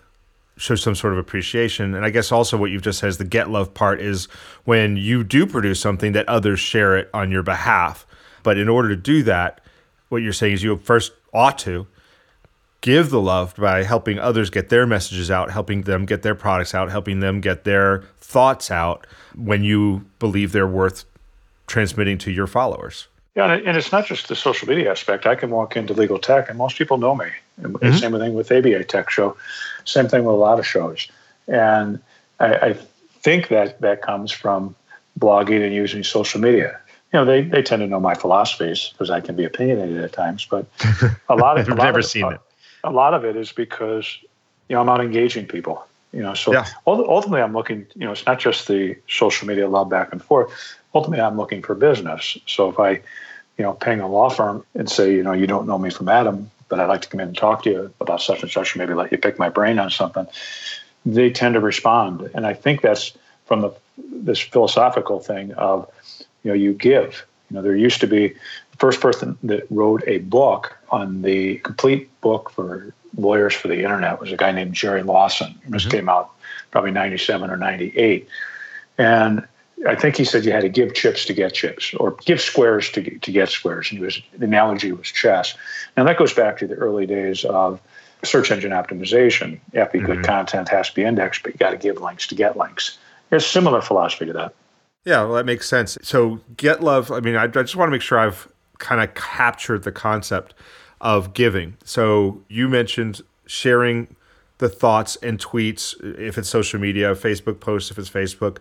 show 0.57 0.75
some 0.75 0.95
sort 0.95 1.13
of 1.13 1.19
appreciation. 1.19 1.95
And 1.95 2.03
I 2.03 2.09
guess 2.09 2.31
also 2.31 2.57
what 2.57 2.69
you've 2.69 2.81
just 2.81 2.99
said 2.99 3.07
is 3.07 3.17
the 3.17 3.23
get 3.23 3.49
love 3.49 3.73
part 3.73 4.01
is 4.01 4.25
when 4.65 4.97
you 4.97 5.23
do 5.23 5.47
produce 5.47 5.79
something 5.79 6.11
that 6.11 6.27
others 6.27 6.59
share 6.59 6.97
it 6.97 7.09
on 7.13 7.31
your 7.31 7.43
behalf. 7.43 8.05
But 8.43 8.57
in 8.57 8.67
order 8.67 8.89
to 8.89 8.95
do 8.95 9.23
that, 9.23 9.61
what 10.09 10.21
you're 10.21 10.33
saying 10.33 10.53
is 10.53 10.63
you 10.63 10.75
first 10.77 11.13
ought 11.33 11.57
to 11.59 11.87
give 12.81 13.09
the 13.09 13.21
love 13.21 13.55
by 13.55 13.83
helping 13.83 14.19
others 14.19 14.49
get 14.49 14.69
their 14.69 14.85
messages 14.85 15.29
out, 15.29 15.51
helping 15.51 15.83
them 15.83 16.05
get 16.05 16.21
their 16.21 16.35
products 16.35 16.73
out, 16.73 16.89
helping 16.89 17.19
them 17.19 17.41
get 17.41 17.63
their 17.63 18.03
thoughts 18.17 18.71
out 18.71 19.05
when 19.35 19.63
you 19.63 20.05
believe 20.19 20.51
they're 20.51 20.67
worth 20.67 21.05
transmitting 21.67 22.17
to 22.19 22.31
your 22.31 22.47
followers. 22.47 23.07
Yeah, 23.35 23.53
and 23.53 23.77
it's 23.77 23.91
not 23.91 24.05
just 24.05 24.27
the 24.27 24.35
social 24.35 24.67
media 24.67 24.91
aspect. 24.91 25.25
I 25.25 25.35
can 25.35 25.49
walk 25.49 25.77
into 25.77 25.93
legal 25.93 26.17
tech, 26.17 26.49
and 26.49 26.57
most 26.57 26.77
people 26.77 26.97
know 26.97 27.15
me. 27.15 27.27
Mm-hmm. 27.61 27.93
Same 27.93 28.17
thing 28.17 28.33
with 28.33 28.51
ABA 28.51 28.83
Tech 28.85 29.09
Show. 29.09 29.37
Same 29.85 30.07
thing 30.07 30.23
with 30.23 30.33
a 30.33 30.37
lot 30.37 30.59
of 30.59 30.65
shows. 30.65 31.07
And 31.47 31.99
I, 32.39 32.55
I 32.55 32.73
think 33.21 33.49
that 33.49 33.79
that 33.81 34.01
comes 34.01 34.31
from 34.31 34.75
blogging 35.17 35.63
and 35.63 35.73
using 35.73 36.03
social 36.03 36.41
media. 36.41 36.79
You 37.13 37.19
know, 37.19 37.25
they, 37.25 37.41
they 37.41 37.61
tend 37.61 37.81
to 37.81 37.87
know 37.87 37.99
my 37.99 38.15
philosophies 38.15 38.89
because 38.91 39.09
I 39.09 39.19
can 39.19 39.35
be 39.35 39.43
opinionated 39.43 40.03
at 40.03 40.13
times, 40.13 40.45
but 40.49 40.65
a 41.29 41.35
lot 41.35 41.59
of 41.59 41.69
I've 41.69 41.77
never 41.77 41.99
of, 41.99 42.05
seen 42.05 42.31
it. 42.31 42.39
A 42.83 42.91
lot 42.91 43.13
of 43.13 43.25
it 43.25 43.35
is 43.35 43.51
because 43.51 44.17
you 44.67 44.75
know 44.75 44.81
I'm 44.81 44.89
out 44.89 45.01
engaging 45.01 45.47
people. 45.47 45.85
You 46.11 46.23
know, 46.23 46.33
so 46.33 46.51
yeah. 46.53 46.65
ultimately 46.87 47.41
I'm 47.41 47.53
looking. 47.53 47.85
You 47.95 48.05
know, 48.05 48.11
it's 48.11 48.25
not 48.25 48.39
just 48.39 48.67
the 48.67 48.97
social 49.07 49.47
media 49.47 49.67
love 49.67 49.89
back 49.89 50.11
and 50.11 50.23
forth. 50.23 50.51
Ultimately, 50.95 51.23
I'm 51.23 51.37
looking 51.37 51.61
for 51.61 51.75
business. 51.75 52.37
So 52.47 52.69
if 52.69 52.79
I, 52.79 52.93
you 52.93 53.63
know, 53.63 53.73
ping 53.73 53.99
a 53.99 54.07
law 54.07 54.29
firm 54.29 54.65
and 54.73 54.89
say, 54.89 55.13
you 55.13 55.21
know, 55.21 55.33
you 55.33 55.45
don't 55.45 55.67
know 55.67 55.77
me 55.77 55.91
from 55.91 56.09
Adam, 56.09 56.49
but 56.67 56.79
I'd 56.79 56.87
like 56.87 57.01
to 57.03 57.09
come 57.09 57.19
in 57.19 57.27
and 57.27 57.37
talk 57.37 57.63
to 57.63 57.69
you 57.69 57.93
about 58.01 58.21
such 58.21 58.41
and 58.41 58.49
such, 58.49 58.75
maybe 58.75 58.95
let 58.95 59.11
you 59.11 59.19
pick 59.19 59.37
my 59.37 59.49
brain 59.49 59.77
on 59.77 59.91
something, 59.91 60.25
they 61.05 61.29
tend 61.29 61.53
to 61.53 61.59
respond. 61.59 62.27
And 62.33 62.47
I 62.47 62.53
think 62.53 62.81
that's 62.81 63.15
from 63.45 63.61
the 63.61 63.71
this 64.11 64.39
philosophical 64.39 65.19
thing 65.19 65.53
of, 65.53 65.87
you 66.43 66.51
know, 66.51 66.55
you 66.55 66.73
give. 66.73 67.25
You 67.49 67.55
know, 67.55 67.61
there 67.61 67.75
used 67.75 68.01
to 68.01 68.07
be 68.07 68.35
first 68.79 69.01
person 69.01 69.37
that 69.43 69.67
wrote 69.69 70.03
a 70.07 70.19
book 70.19 70.75
on 70.89 71.21
the 71.21 71.57
complete 71.59 72.09
book 72.21 72.49
for 72.49 72.93
lawyers 73.17 73.53
for 73.53 73.67
the 73.67 73.83
internet 73.83 74.19
was 74.19 74.31
a 74.31 74.37
guy 74.37 74.51
named 74.51 74.73
Jerry 74.73 75.03
Lawson. 75.03 75.59
This 75.67 75.83
mm-hmm. 75.83 75.91
came 75.91 76.09
out 76.09 76.31
probably 76.71 76.91
97 76.91 77.49
or 77.49 77.57
98. 77.57 78.27
And 78.97 79.45
I 79.87 79.95
think 79.95 80.15
he 80.17 80.25
said 80.25 80.45
you 80.45 80.51
had 80.51 80.61
to 80.61 80.69
give 80.69 80.93
chips 80.93 81.25
to 81.25 81.33
get 81.33 81.53
chips, 81.53 81.93
or 81.95 82.11
give 82.25 82.41
squares 82.41 82.89
to 82.91 83.01
get, 83.01 83.21
to 83.21 83.31
get 83.31 83.49
squares. 83.49 83.91
And 83.91 83.99
was, 83.99 84.21
the 84.37 84.45
analogy 84.45 84.91
was 84.91 85.07
chess. 85.07 85.55
Now 85.95 86.03
that 86.03 86.17
goes 86.17 86.33
back 86.33 86.57
to 86.59 86.67
the 86.67 86.75
early 86.75 87.05
days 87.05 87.45
of 87.45 87.81
search 88.23 88.51
engine 88.51 88.71
optimization. 88.71 89.59
You 89.73 89.79
have 89.79 89.91
to 89.91 89.99
be 89.99 90.03
mm-hmm. 90.03 90.15
good 90.15 90.25
content 90.25 90.69
has 90.69 90.89
to 90.89 90.95
be 90.95 91.03
indexed, 91.03 91.43
but 91.43 91.53
you 91.53 91.57
got 91.57 91.71
to 91.71 91.77
give 91.77 92.01
links 92.01 92.27
to 92.27 92.35
get 92.35 92.57
links. 92.57 92.97
There's 93.29 93.45
similar 93.45 93.81
philosophy 93.81 94.25
to 94.25 94.33
that. 94.33 94.53
Yeah, 95.05 95.23
well, 95.23 95.33
that 95.33 95.45
makes 95.45 95.67
sense. 95.67 95.97
So 96.01 96.41
get 96.57 96.83
love. 96.83 97.11
I 97.11 97.21
mean, 97.21 97.35
I, 97.35 97.43
I 97.43 97.47
just 97.47 97.75
want 97.75 97.87
to 97.87 97.91
make 97.91 98.01
sure 98.01 98.19
I've 98.19 98.49
kind 98.79 99.01
of 99.01 99.13
captured 99.13 99.83
the 99.83 99.91
concept 99.91 100.53
of 101.01 101.33
giving. 101.33 101.77
So 101.83 102.41
you 102.49 102.67
mentioned 102.67 103.21
sharing 103.45 104.15
the 104.57 104.69
thoughts 104.69 105.15
and 105.17 105.39
tweets 105.39 105.95
if 106.19 106.37
it's 106.37 106.49
social 106.49 106.79
media, 106.79 107.15
Facebook 107.15 107.59
posts 107.59 107.91
if 107.91 107.97
it's 107.97 108.09
Facebook. 108.09 108.57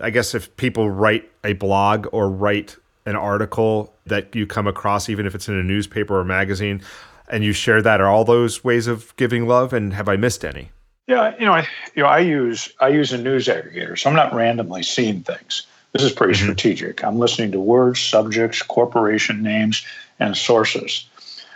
I 0.00 0.10
guess 0.10 0.34
if 0.34 0.54
people 0.56 0.90
write 0.90 1.30
a 1.44 1.52
blog 1.54 2.06
or 2.12 2.28
write 2.28 2.76
an 3.06 3.16
article 3.16 3.94
that 4.06 4.34
you 4.34 4.46
come 4.46 4.66
across, 4.66 5.08
even 5.08 5.26
if 5.26 5.34
it's 5.34 5.48
in 5.48 5.54
a 5.54 5.62
newspaper 5.62 6.18
or 6.18 6.24
magazine, 6.24 6.82
and 7.28 7.44
you 7.44 7.52
share 7.52 7.80
that? 7.82 8.00
Are 8.00 8.08
all 8.08 8.24
those 8.24 8.62
ways 8.64 8.86
of 8.86 9.14
giving 9.16 9.46
love? 9.46 9.72
And 9.72 9.94
have 9.94 10.08
I 10.08 10.16
missed 10.16 10.44
any? 10.44 10.70
Yeah, 11.06 11.34
you 11.38 11.46
know, 11.46 11.52
I 11.52 11.68
you 11.94 12.02
know, 12.02 12.08
I 12.08 12.18
use 12.18 12.72
I 12.80 12.88
use 12.88 13.12
a 13.12 13.18
news 13.18 13.46
aggregator, 13.46 13.96
so 13.96 14.10
I'm 14.10 14.16
not 14.16 14.34
randomly 14.34 14.82
seeing 14.82 15.22
things. 15.22 15.66
This 15.96 16.10
is 16.10 16.12
pretty 16.12 16.34
mm-hmm. 16.34 16.44
strategic. 16.44 17.02
I'm 17.02 17.18
listening 17.18 17.52
to 17.52 17.60
words, 17.60 18.00
subjects, 18.00 18.60
corporation 18.60 19.42
names, 19.42 19.82
and 20.18 20.36
sources. 20.36 21.08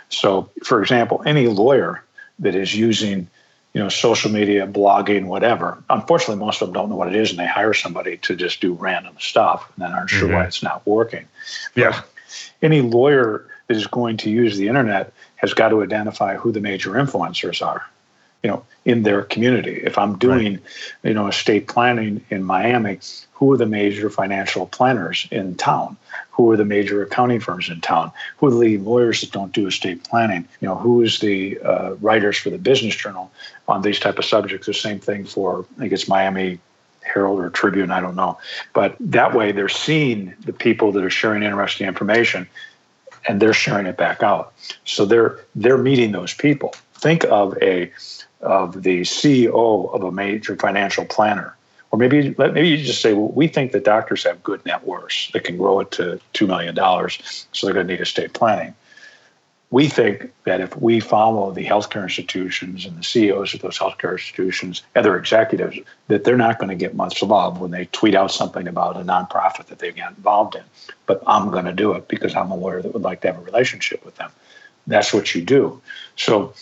So, 0.09 0.49
for 0.63 0.81
example, 0.81 1.21
any 1.27 1.45
lawyer 1.45 2.03
that 2.39 2.55
is 2.55 2.75
using 2.75 3.27
you 3.73 3.81
know, 3.81 3.87
social 3.87 4.31
media, 4.31 4.65
blogging, 4.65 5.27
whatever. 5.27 5.81
Unfortunately, 5.91 6.43
most 6.43 6.61
of 6.61 6.67
them 6.67 6.73
don't 6.73 6.89
know 6.89 6.95
what 6.95 7.07
it 7.07 7.15
is, 7.15 7.29
and 7.29 7.37
they 7.37 7.45
hire 7.45 7.73
somebody 7.73 8.17
to 8.17 8.35
just 8.35 8.59
do 8.61 8.73
random 8.73 9.15
stuff, 9.19 9.71
and 9.75 9.85
then 9.85 9.91
aren't 9.93 10.09
sure 10.09 10.27
mm-hmm. 10.27 10.37
why 10.37 10.45
it's 10.45 10.63
not 10.63 10.85
working. 10.87 11.27
Yeah. 11.75 11.91
But 11.91 12.07
any 12.63 12.81
lawyer 12.81 13.45
that 13.67 13.77
is 13.77 13.85
going 13.85 14.17
to 14.17 14.31
use 14.31 14.57
the 14.57 14.67
internet 14.67 15.13
has 15.35 15.53
got 15.53 15.69
to 15.69 15.83
identify 15.83 16.35
who 16.35 16.51
the 16.51 16.61
major 16.61 16.91
influencers 16.91 17.65
are 17.65 17.85
you 18.43 18.49
know 18.49 18.63
in 18.85 19.03
their 19.03 19.21
community. 19.23 19.81
If 19.83 19.97
i'm 19.97 20.17
doing 20.17 20.53
right. 20.53 20.61
you 21.03 21.13
know 21.13 21.27
estate 21.27 21.67
planning 21.67 22.25
in 22.29 22.43
miami 22.43 22.99
who 23.33 23.51
are 23.51 23.57
the 23.57 23.65
major 23.65 24.07
financial 24.09 24.67
planners 24.67 25.27
in 25.31 25.55
town? 25.55 25.97
Who 26.29 26.51
are 26.51 26.57
the 26.57 26.63
major 26.63 27.01
accounting 27.01 27.39
firms 27.39 27.69
in 27.69 27.81
town? 27.81 28.11
Who 28.37 28.47
are 28.47 28.63
the 28.63 28.77
lawyers 28.77 29.21
that 29.21 29.31
don't 29.31 29.51
do 29.51 29.65
estate 29.65 30.03
planning? 30.03 30.47
You 30.59 30.67
know 30.67 30.75
who 30.75 31.01
is 31.01 31.19
the 31.19 31.59
uh, 31.59 31.95
writers 31.95 32.37
for 32.37 32.49
the 32.49 32.59
business 32.59 32.95
journal 32.95 33.31
on 33.67 33.81
these 33.81 33.99
type 33.99 34.19
of 34.19 34.25
subjects? 34.25 34.67
The 34.67 34.73
same 34.73 34.99
thing 34.99 35.25
for 35.25 35.65
i 35.77 35.79
think 35.79 35.93
it's 35.93 36.07
miami 36.07 36.59
herald 37.01 37.39
or 37.39 37.49
tribune 37.49 37.91
i 37.91 37.99
don't 37.99 38.15
know. 38.15 38.37
But 38.73 38.95
that 38.99 39.33
way 39.33 39.51
they're 39.51 39.69
seeing 39.69 40.33
the 40.45 40.53
people 40.53 40.91
that 40.91 41.03
are 41.03 41.09
sharing 41.09 41.43
interesting 41.43 41.87
information 41.87 42.47
and 43.27 43.41
they're 43.41 43.53
sharing 43.53 43.85
it 43.85 43.97
back 43.97 44.23
out. 44.23 44.53
So 44.85 45.05
they're 45.05 45.39
they're 45.55 45.77
meeting 45.77 46.11
those 46.11 46.33
people. 46.33 46.73
Think 46.93 47.23
of 47.25 47.57
a 47.61 47.91
of 48.41 48.83
the 48.83 49.01
CEO 49.01 49.93
of 49.93 50.03
a 50.03 50.11
major 50.11 50.55
financial 50.55 51.05
planner. 51.05 51.55
Or 51.91 51.99
maybe 51.99 52.33
maybe 52.37 52.69
you 52.69 52.77
just 52.77 53.01
say, 53.01 53.13
well, 53.13 53.27
we 53.29 53.47
think 53.47 53.73
that 53.73 53.83
doctors 53.83 54.23
have 54.23 54.41
good 54.43 54.65
net 54.65 54.85
worths 54.85 55.29
that 55.33 55.43
can 55.43 55.57
grow 55.57 55.81
it 55.81 55.91
to 55.91 56.19
$2 56.33 56.47
million, 56.47 56.75
so 57.51 57.67
they're 57.67 57.73
going 57.73 57.87
to 57.87 57.93
need 57.93 58.01
estate 58.01 58.33
planning. 58.33 58.73
We 59.71 59.87
think 59.87 60.33
that 60.43 60.59
if 60.59 60.75
we 60.77 60.99
follow 60.99 61.51
the 61.51 61.65
healthcare 61.65 62.03
institutions 62.03 62.85
and 62.85 62.97
the 62.97 63.03
CEOs 63.03 63.53
of 63.53 63.61
those 63.61 63.77
healthcare 63.77 64.11
institutions 64.13 64.83
and 64.95 65.05
their 65.05 65.17
executives, 65.17 65.79
that 66.07 66.25
they're 66.25 66.37
not 66.37 66.59
going 66.59 66.69
to 66.69 66.75
get 66.75 66.93
much 66.93 67.23
love 67.23 67.61
when 67.61 67.71
they 67.71 67.85
tweet 67.85 68.13
out 68.13 68.31
something 68.31 68.67
about 68.67 68.97
a 68.97 68.99
nonprofit 68.99 69.67
that 69.67 69.79
they've 69.79 69.95
got 69.95 70.09
involved 70.09 70.55
in. 70.55 70.63
But 71.05 71.23
I'm 71.25 71.51
going 71.51 71.65
to 71.65 71.73
do 71.73 71.93
it 71.93 72.09
because 72.09 72.35
I'm 72.35 72.51
a 72.51 72.55
lawyer 72.55 72.81
that 72.81 72.93
would 72.93 73.01
like 73.01 73.21
to 73.21 73.27
have 73.27 73.37
a 73.37 73.43
relationship 73.43 74.03
with 74.03 74.15
them. 74.15 74.29
That's 74.87 75.13
what 75.13 75.33
you 75.33 75.41
do. 75.41 75.81
So 76.17 76.53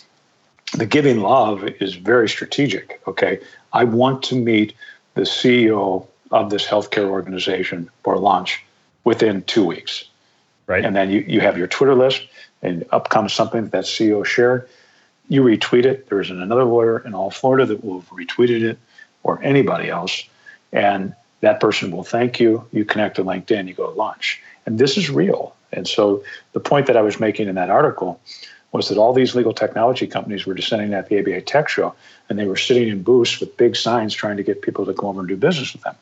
the 0.74 0.86
giving 0.86 1.22
love 1.22 1.64
is 1.64 1.96
very 1.96 2.30
strategic. 2.30 3.02
Okay. 3.08 3.40
I 3.74 3.84
want 3.84 4.24
to 4.24 4.36
meet 4.36 4.74
the 5.16 5.22
CEO 5.22 6.08
of 6.32 6.50
this 6.50 6.66
healthcare 6.66 7.10
organization 7.10 7.90
for 8.04 8.18
lunch 8.18 8.64
within 9.04 9.42
two 9.44 9.66
weeks. 9.66 10.06
Right. 10.68 10.86
And 10.86 10.96
then 10.96 11.10
you, 11.10 11.22
you 11.22 11.42
have 11.42 11.58
your 11.58 11.68
Twitter 11.68 11.96
list 11.96 12.28
and 12.62 12.86
up 12.92 13.10
comes 13.10 13.34
something 13.34 13.64
that, 13.64 13.72
that 13.72 13.86
CEO 13.86 14.24
shared. 14.24 14.70
You 15.28 15.44
retweet 15.44 15.86
it. 15.86 16.10
There 16.10 16.22
isn't 16.22 16.42
another 16.42 16.64
lawyer 16.64 17.00
in 17.00 17.14
all 17.16 17.32
Florida 17.32 17.66
that 17.66 17.84
will 17.84 18.02
have 18.02 18.10
retweeted 18.10 18.62
it 18.62 18.78
or 19.24 19.42
anybody 19.42 19.90
else. 19.90 20.24
And 20.72 21.16
that 21.42 21.60
person 21.60 21.92
will 21.92 22.04
thank 22.04 22.40
you. 22.40 22.68
You 22.72 22.86
connect 22.86 23.16
to 23.16 23.24
LinkedIn, 23.24 23.68
you 23.68 23.74
go 23.74 23.92
to 23.92 23.98
lunch. 23.98 24.42
And 24.66 24.78
this 24.78 24.98
is 24.98 25.10
real. 25.10 25.56
And 25.72 25.88
so 25.88 26.24
the 26.54 26.60
point 26.60 26.88
that 26.88 26.98
I 26.98 27.02
was 27.02 27.20
making 27.20 27.48
in 27.48 27.56
that 27.56 27.70
article 27.70 28.20
was 28.72 28.90
that 28.90 28.98
all 28.98 29.14
these 29.14 29.34
legal 29.34 29.54
technology 29.54 30.06
companies 30.06 30.46
were 30.46 30.54
descending 30.54 30.94
at 30.94 31.10
the 31.10 31.20
ABA 31.20 31.42
Tech 31.42 31.68
Show, 31.70 31.96
and 32.30 32.38
they 32.38 32.46
were 32.46 32.56
sitting 32.56 32.90
in 32.90 33.02
booths 33.02 33.40
with 33.40 33.58
big 33.58 33.76
signs 33.76 34.14
trying 34.14 34.38
to 34.38 34.44
get 34.44 34.62
people 34.62 34.86
to 34.86 34.94
come 34.94 35.10
over 35.10 35.22
and 35.22 35.30
do 35.30 35.36
business 35.36 35.74
with 35.74 35.82
them. 35.82 35.96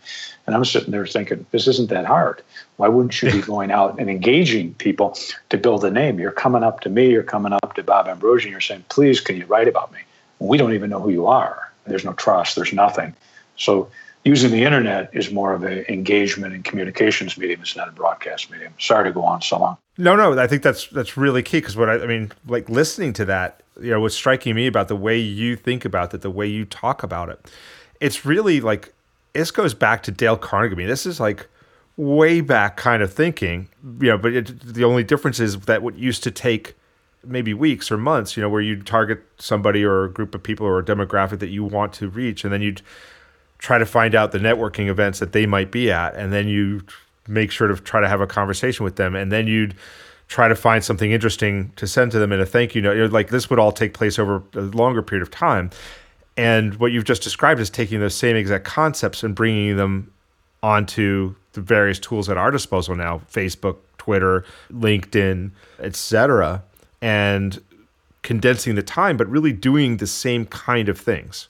And 0.46 0.56
I'm 0.56 0.66
sitting 0.66 0.92
there 0.92 1.06
thinking, 1.06 1.46
this 1.52 1.68
isn't 1.68 1.90
that 1.90 2.06
hard. 2.06 2.42
Why 2.76 2.90
wouldn't 2.90 3.22
you 3.22 3.32
be 3.32 3.42
going 3.54 3.72
out 3.72 4.00
and 4.00 4.10
engaging 4.10 4.74
people 4.74 5.18
to 5.50 5.58
build 5.58 5.86
a 5.86 5.92
name? 5.92 6.20
You're 6.20 6.32
coming 6.32 6.64
up 6.64 6.82
to 6.82 6.90
me, 6.90 7.10
you're 7.10 7.24
coming 7.24 7.54
up 7.54 7.76
to 7.76 7.84
Bob 7.84 8.08
Ambrogi, 8.08 8.50
you're 8.50 8.62
saying, 8.62 8.84
please, 8.90 9.22
can 9.22 9.38
you 9.38 9.46
write 9.46 9.68
about 9.68 9.94
me? 9.94 10.00
We 10.40 10.58
don't 10.58 10.74
even 10.74 10.90
know 10.90 11.00
who 11.00 11.10
you 11.10 11.28
are. 11.28 11.72
There's 11.86 12.04
no 12.04 12.14
trust, 12.14 12.56
there's 12.58 12.74
nothing. 12.74 13.16
So 13.56 13.90
using 14.24 14.52
the 14.52 14.64
internet 14.64 15.10
is 15.14 15.32
more 15.32 15.54
of 15.54 15.64
an 15.64 15.86
engagement 15.90 16.54
and 16.54 16.64
communications 16.64 17.38
medium. 17.38 17.62
It's 17.62 17.76
not 17.76 17.88
a 17.88 17.92
broadcast 17.92 18.52
medium. 18.52 18.74
Sorry 18.80 19.10
to 19.10 19.14
go 19.14 19.24
on 19.24 19.42
so 19.42 19.60
long. 19.60 19.78
No, 19.98 20.16
no, 20.16 20.38
I 20.38 20.48
think 20.48 20.64
that's 20.64 20.88
that's 20.88 21.18
really 21.18 21.42
key 21.42 21.60
because 21.60 21.76
what 21.76 21.90
I, 21.90 21.96
I, 21.96 22.08
mean, 22.08 22.32
like 22.48 22.70
listening 22.70 23.14
to 23.14 23.26
that, 23.26 23.64
you 23.82 23.92
know, 23.92 24.00
what's 24.00 24.16
striking 24.16 24.56
me 24.56 24.68
about 24.68 24.90
the 24.90 24.96
way 24.96 25.18
you 25.18 25.56
think 25.56 25.86
about 25.86 26.14
it, 26.14 26.22
the 26.22 26.30
way 26.30 26.48
you 26.48 26.66
talk 26.66 27.04
about 27.04 27.30
it, 27.30 27.52
it's 28.00 28.26
really 28.26 28.62
like 28.62 28.94
this 29.34 29.52
goes 29.52 29.74
back 29.74 30.04
to 30.04 30.12
Dale 30.12 30.38
Carnegie. 30.38 30.76
I 30.76 30.78
mean, 30.78 30.88
this 30.88 31.06
is 31.06 31.20
like 31.20 31.48
way 31.96 32.42
back 32.42 32.78
kind 32.78 33.02
of 33.02 33.12
thinking, 33.12 33.70
you 34.00 34.10
know. 34.10 34.18
But 34.18 34.34
it, 34.34 34.60
the 34.60 34.84
only 34.84 35.04
difference 35.04 35.40
is 35.40 35.60
that 35.62 35.82
what 35.82 35.98
used 35.98 36.24
to 36.24 36.32
take 36.32 36.76
maybe 37.24 37.54
weeks 37.54 37.92
or 37.92 37.98
months, 37.98 38.38
you 38.38 38.44
know, 38.44 38.50
where 38.50 38.62
you 38.62 38.82
target 38.82 39.24
somebody 39.38 39.84
or 39.84 40.06
a 40.06 40.12
group 40.12 40.36
of 40.36 40.44
people 40.44 40.66
or 40.66 40.80
a 40.80 40.84
demographic 40.84 41.40
that 41.40 41.50
you 41.50 41.64
want 41.64 41.94
to 41.94 42.08
reach, 42.10 42.44
and 42.44 42.54
then 42.54 42.62
you'd 42.62 42.82
try 43.60 43.78
to 43.78 43.86
find 43.86 44.16
out 44.16 44.32
the 44.32 44.40
networking 44.40 44.88
events 44.88 45.20
that 45.20 45.32
they 45.32 45.46
might 45.46 45.72
be 45.72 45.92
at, 45.92 46.16
and 46.16 46.32
then 46.32 46.48
you 46.48 46.82
make 47.28 47.52
sure 47.52 47.68
to 47.68 47.76
try 47.76 48.00
to 48.00 48.08
have 48.08 48.22
a 48.22 48.28
conversation 48.28 48.84
with 48.84 48.96
them, 48.96 49.16
and 49.16 49.32
then 49.32 49.48
you'd 49.48 49.76
try 50.28 50.48
to 50.48 50.56
find 50.56 50.84
something 50.84 51.12
interesting 51.12 51.72
to 51.76 51.88
send 51.88 52.12
to 52.12 52.20
them 52.20 52.32
in 52.32 52.40
a 52.40 52.46
thank 52.46 52.76
you 52.76 52.82
note. 52.82 53.12
Like 53.12 53.30
this 53.30 53.50
would 53.50 53.60
all 53.60 53.72
take 53.72 53.94
place 53.94 54.20
over 54.20 54.44
a 54.54 54.62
longer 54.62 55.02
period 55.02 55.24
of 55.24 55.32
time. 55.32 55.70
And 56.36 56.76
what 56.76 56.92
you've 56.92 57.06
just 57.06 57.24
described 57.24 57.60
is 57.60 57.70
taking 57.70 58.00
those 58.00 58.14
same 58.14 58.36
exact 58.36 58.64
concepts 58.64 59.24
and 59.24 59.34
bringing 59.34 59.78
them 59.78 60.12
onto 60.62 61.34
the 61.54 61.62
various 61.62 61.98
tools 61.98 62.30
at 62.30 62.38
our 62.38 62.52
disposal 62.52 62.96
now 62.96 63.22
Facebook, 63.32 63.78
Twitter, 63.98 64.44
LinkedIn, 64.72 65.52
etc., 65.80 66.64
and 67.02 67.62
condensing 68.22 68.76
the 68.76 68.84
time, 68.84 69.18
but 69.18 69.28
really 69.28 69.54
doing 69.54 69.98
the 69.98 70.08
same 70.08 70.46
kind 70.46 70.90
of 70.90 71.00
things. 71.00 71.48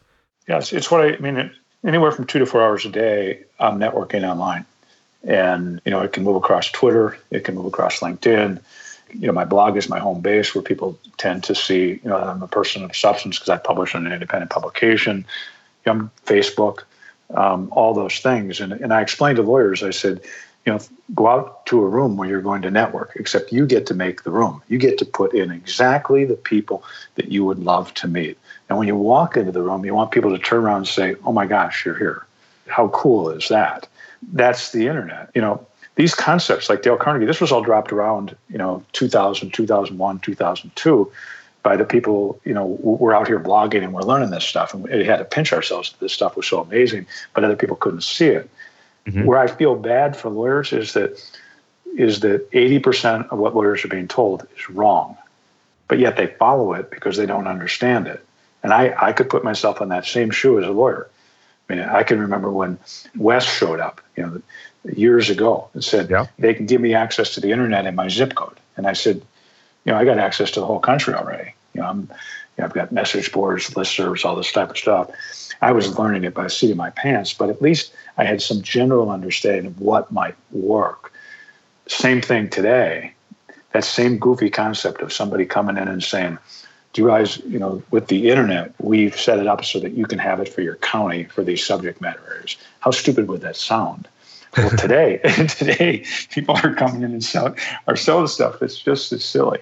Yes, 0.47 0.71
it's 0.71 0.91
what 0.91 1.01
I, 1.01 1.15
I 1.15 1.19
mean. 1.19 1.51
Anywhere 1.87 2.11
from 2.11 2.27
two 2.27 2.39
to 2.39 2.45
four 2.45 2.61
hours 2.61 2.85
a 2.85 2.89
day, 2.89 3.39
I'm 3.61 3.79
networking 3.79 4.29
online. 4.29 4.65
And 5.23 5.81
you 5.85 5.91
know 5.91 6.01
it 6.01 6.13
can 6.13 6.23
move 6.23 6.35
across 6.35 6.69
twitter 6.71 7.17
it 7.31 7.43
can 7.43 7.55
move 7.55 7.65
across 7.65 7.99
linkedin. 8.01 8.61
You 9.13 9.27
know 9.27 9.33
my 9.33 9.45
blog 9.45 9.77
is 9.77 9.89
my 9.89 9.97
home 9.97 10.21
base 10.21 10.53
where 10.53 10.61
people 10.61 10.99
tend 11.17 11.43
to 11.45 11.55
see 11.55 11.99
you 12.03 12.09
know 12.09 12.17
i'm 12.17 12.43
a 12.43 12.47
person 12.47 12.83
of 12.83 12.95
substance 12.95 13.39
because 13.39 13.49
i 13.49 13.57
publish 13.57 13.95
on 13.95 14.05
an 14.05 14.13
independent 14.13 14.51
publication. 14.51 15.25
You 15.85 15.93
know, 15.93 16.09
facebook 16.25 16.83
um, 17.33 17.69
all 17.71 17.93
those 17.93 18.19
things. 18.19 18.59
And, 18.61 18.73
and 18.73 18.93
i 18.93 19.01
explained 19.01 19.37
to 19.37 19.43
lawyers 19.43 19.81
i 19.81 19.89
said 19.89 20.21
you 20.65 20.73
know 20.73 20.79
go 21.15 21.27
out 21.27 21.65
to 21.65 21.81
a 21.81 21.87
room 21.87 22.15
where 22.15 22.29
you're 22.29 22.41
going 22.41 22.61
to 22.61 22.71
network 22.71 23.13
except 23.15 23.51
you 23.51 23.65
get 23.65 23.87
to 23.87 23.93
make 23.93 24.23
the 24.23 24.31
room. 24.31 24.61
You 24.67 24.77
get 24.77 24.97
to 24.99 25.05
put 25.05 25.33
in 25.33 25.51
exactly 25.51 26.25
the 26.25 26.35
people 26.35 26.83
that 27.15 27.31
you 27.31 27.43
would 27.43 27.59
love 27.59 27.93
to 27.95 28.07
meet 28.07 28.37
and 28.69 28.77
when 28.77 28.87
you 28.87 28.95
walk 28.95 29.37
into 29.37 29.51
the 29.51 29.61
room 29.61 29.85
you 29.85 29.93
want 29.93 30.11
people 30.11 30.31
to 30.31 30.39
turn 30.41 30.63
around 30.63 30.77
and 30.77 30.87
say 30.87 31.15
oh 31.25 31.31
my 31.31 31.45
gosh 31.45 31.85
you're 31.85 31.97
here 31.97 32.25
how 32.67 32.87
cool 32.89 33.29
is 33.29 33.47
that 33.47 33.87
that's 34.33 34.71
the 34.71 34.87
internet. 34.87 35.29
You 35.33 35.41
know, 35.41 35.65
these 35.95 36.13
concepts 36.13 36.69
like 36.69 36.81
Dale 36.81 36.97
Carnegie, 36.97 37.25
this 37.25 37.41
was 37.41 37.51
all 37.51 37.61
dropped 37.61 37.91
around, 37.91 38.35
you 38.49 38.57
know, 38.57 38.83
2000, 38.93 39.51
2001, 39.51 40.19
2002 40.19 41.11
by 41.63 41.75
the 41.75 41.85
people, 41.85 42.39
you 42.45 42.53
know, 42.53 42.65
we're 42.81 43.13
out 43.13 43.27
here 43.27 43.39
blogging 43.39 43.83
and 43.83 43.93
we're 43.93 44.03
learning 44.03 44.29
this 44.29 44.45
stuff. 44.45 44.73
And 44.73 44.83
we 44.83 45.05
had 45.05 45.17
to 45.17 45.25
pinch 45.25 45.51
ourselves 45.51 45.91
that 45.91 45.99
this 45.99 46.13
stuff 46.13 46.37
was 46.37 46.47
so 46.47 46.61
amazing, 46.61 47.05
but 47.33 47.43
other 47.43 47.55
people 47.55 47.75
couldn't 47.75 48.03
see 48.03 48.27
it. 48.27 48.49
Mm-hmm. 49.05 49.25
Where 49.25 49.39
I 49.39 49.47
feel 49.47 49.75
bad 49.75 50.15
for 50.15 50.29
lawyers 50.29 50.71
is 50.73 50.93
that 50.93 51.21
is 51.95 52.19
that 52.19 52.51
80% 52.51 53.29
of 53.29 53.39
what 53.39 53.55
lawyers 53.55 53.83
are 53.83 53.87
being 53.87 54.07
told 54.07 54.45
is 54.55 54.69
wrong, 54.69 55.17
but 55.87 55.97
yet 55.97 56.15
they 56.15 56.27
follow 56.27 56.73
it 56.73 56.91
because 56.91 57.17
they 57.17 57.25
don't 57.25 57.47
understand 57.47 58.07
it. 58.07 58.23
And 58.67 58.73
I, 58.73 58.93
I 58.99 59.13
could 59.13 59.29
put 59.29 59.45
myself 59.45 59.79
in 59.79 59.87
that 59.87 60.05
same 60.05 60.29
shoe 60.29 60.59
as 60.59 60.65
a 60.65 60.71
lawyer. 60.71 61.09
I 61.69 61.75
mean, 61.75 61.83
I 61.85 62.03
can 62.03 62.19
remember 62.19 62.51
when 62.51 62.77
Wes 63.15 63.45
showed 63.45 63.79
up, 63.79 64.01
you 64.17 64.23
know, 64.23 64.41
years 64.93 65.29
ago 65.29 65.69
and 65.73 65.81
said 65.81 66.09
yeah. 66.09 66.25
they 66.37 66.53
can 66.53 66.65
give 66.65 66.81
me 66.81 66.93
access 66.93 67.33
to 67.35 67.39
the 67.39 67.53
internet 67.53 67.85
in 67.85 67.95
my 67.95 68.09
zip 68.09 68.35
code. 68.35 68.59
And 68.75 68.85
I 68.85 68.91
said, 68.91 69.21
you 69.85 69.93
know, 69.93 69.97
I 69.97 70.03
got 70.03 70.17
access 70.17 70.51
to 70.51 70.59
the 70.59 70.65
whole 70.65 70.81
country 70.81 71.13
already. 71.13 71.53
You 71.75 71.79
know, 71.79 71.87
I'm, 71.87 71.99
you 72.01 72.07
know, 72.57 72.65
I've 72.65 72.73
got 72.73 72.91
message 72.91 73.31
boards, 73.31 73.69
listservs, 73.69 74.25
all 74.25 74.35
this 74.35 74.51
type 74.51 74.71
of 74.71 74.77
stuff. 74.77 75.11
I 75.61 75.71
was 75.71 75.97
learning 75.97 76.25
it 76.25 76.33
by 76.33 76.43
the 76.43 76.49
seat 76.49 76.71
of 76.71 76.75
my 76.75 76.89
pants, 76.89 77.33
but 77.33 77.49
at 77.49 77.61
least 77.61 77.93
I 78.17 78.25
had 78.25 78.41
some 78.41 78.61
general 78.61 79.09
understanding 79.09 79.67
of 79.67 79.79
what 79.79 80.11
might 80.11 80.35
work. 80.51 81.13
Same 81.87 82.19
thing 82.19 82.49
today. 82.49 83.13
That 83.71 83.85
same 83.85 84.17
goofy 84.17 84.49
concept 84.49 85.01
of 85.01 85.13
somebody 85.13 85.45
coming 85.45 85.77
in 85.77 85.87
and 85.87 86.03
saying, 86.03 86.37
do 86.93 87.01
you 87.01 87.05
realize, 87.05 87.37
you 87.39 87.59
know, 87.59 87.83
with 87.91 88.07
the 88.07 88.29
internet, 88.29 88.73
we've 88.79 89.19
set 89.19 89.39
it 89.39 89.47
up 89.47 89.63
so 89.63 89.79
that 89.79 89.93
you 89.93 90.05
can 90.05 90.19
have 90.19 90.39
it 90.39 90.49
for 90.49 90.61
your 90.61 90.75
county 90.77 91.25
for 91.25 91.43
these 91.43 91.63
subject 91.65 92.01
matter 92.01 92.21
areas. 92.29 92.57
How 92.79 92.91
stupid 92.91 93.27
would 93.27 93.41
that 93.41 93.55
sound? 93.55 94.07
Well, 94.55 94.69
today, 94.77 95.17
today, 95.49 96.05
people 96.31 96.55
are 96.63 96.73
coming 96.73 97.03
in 97.03 97.11
and 97.11 97.23
selling 97.23 97.55
are 97.87 97.95
selling 97.95 98.27
stuff 98.27 98.59
that's 98.59 98.79
just 98.79 99.11
as 99.11 99.23
silly. 99.23 99.59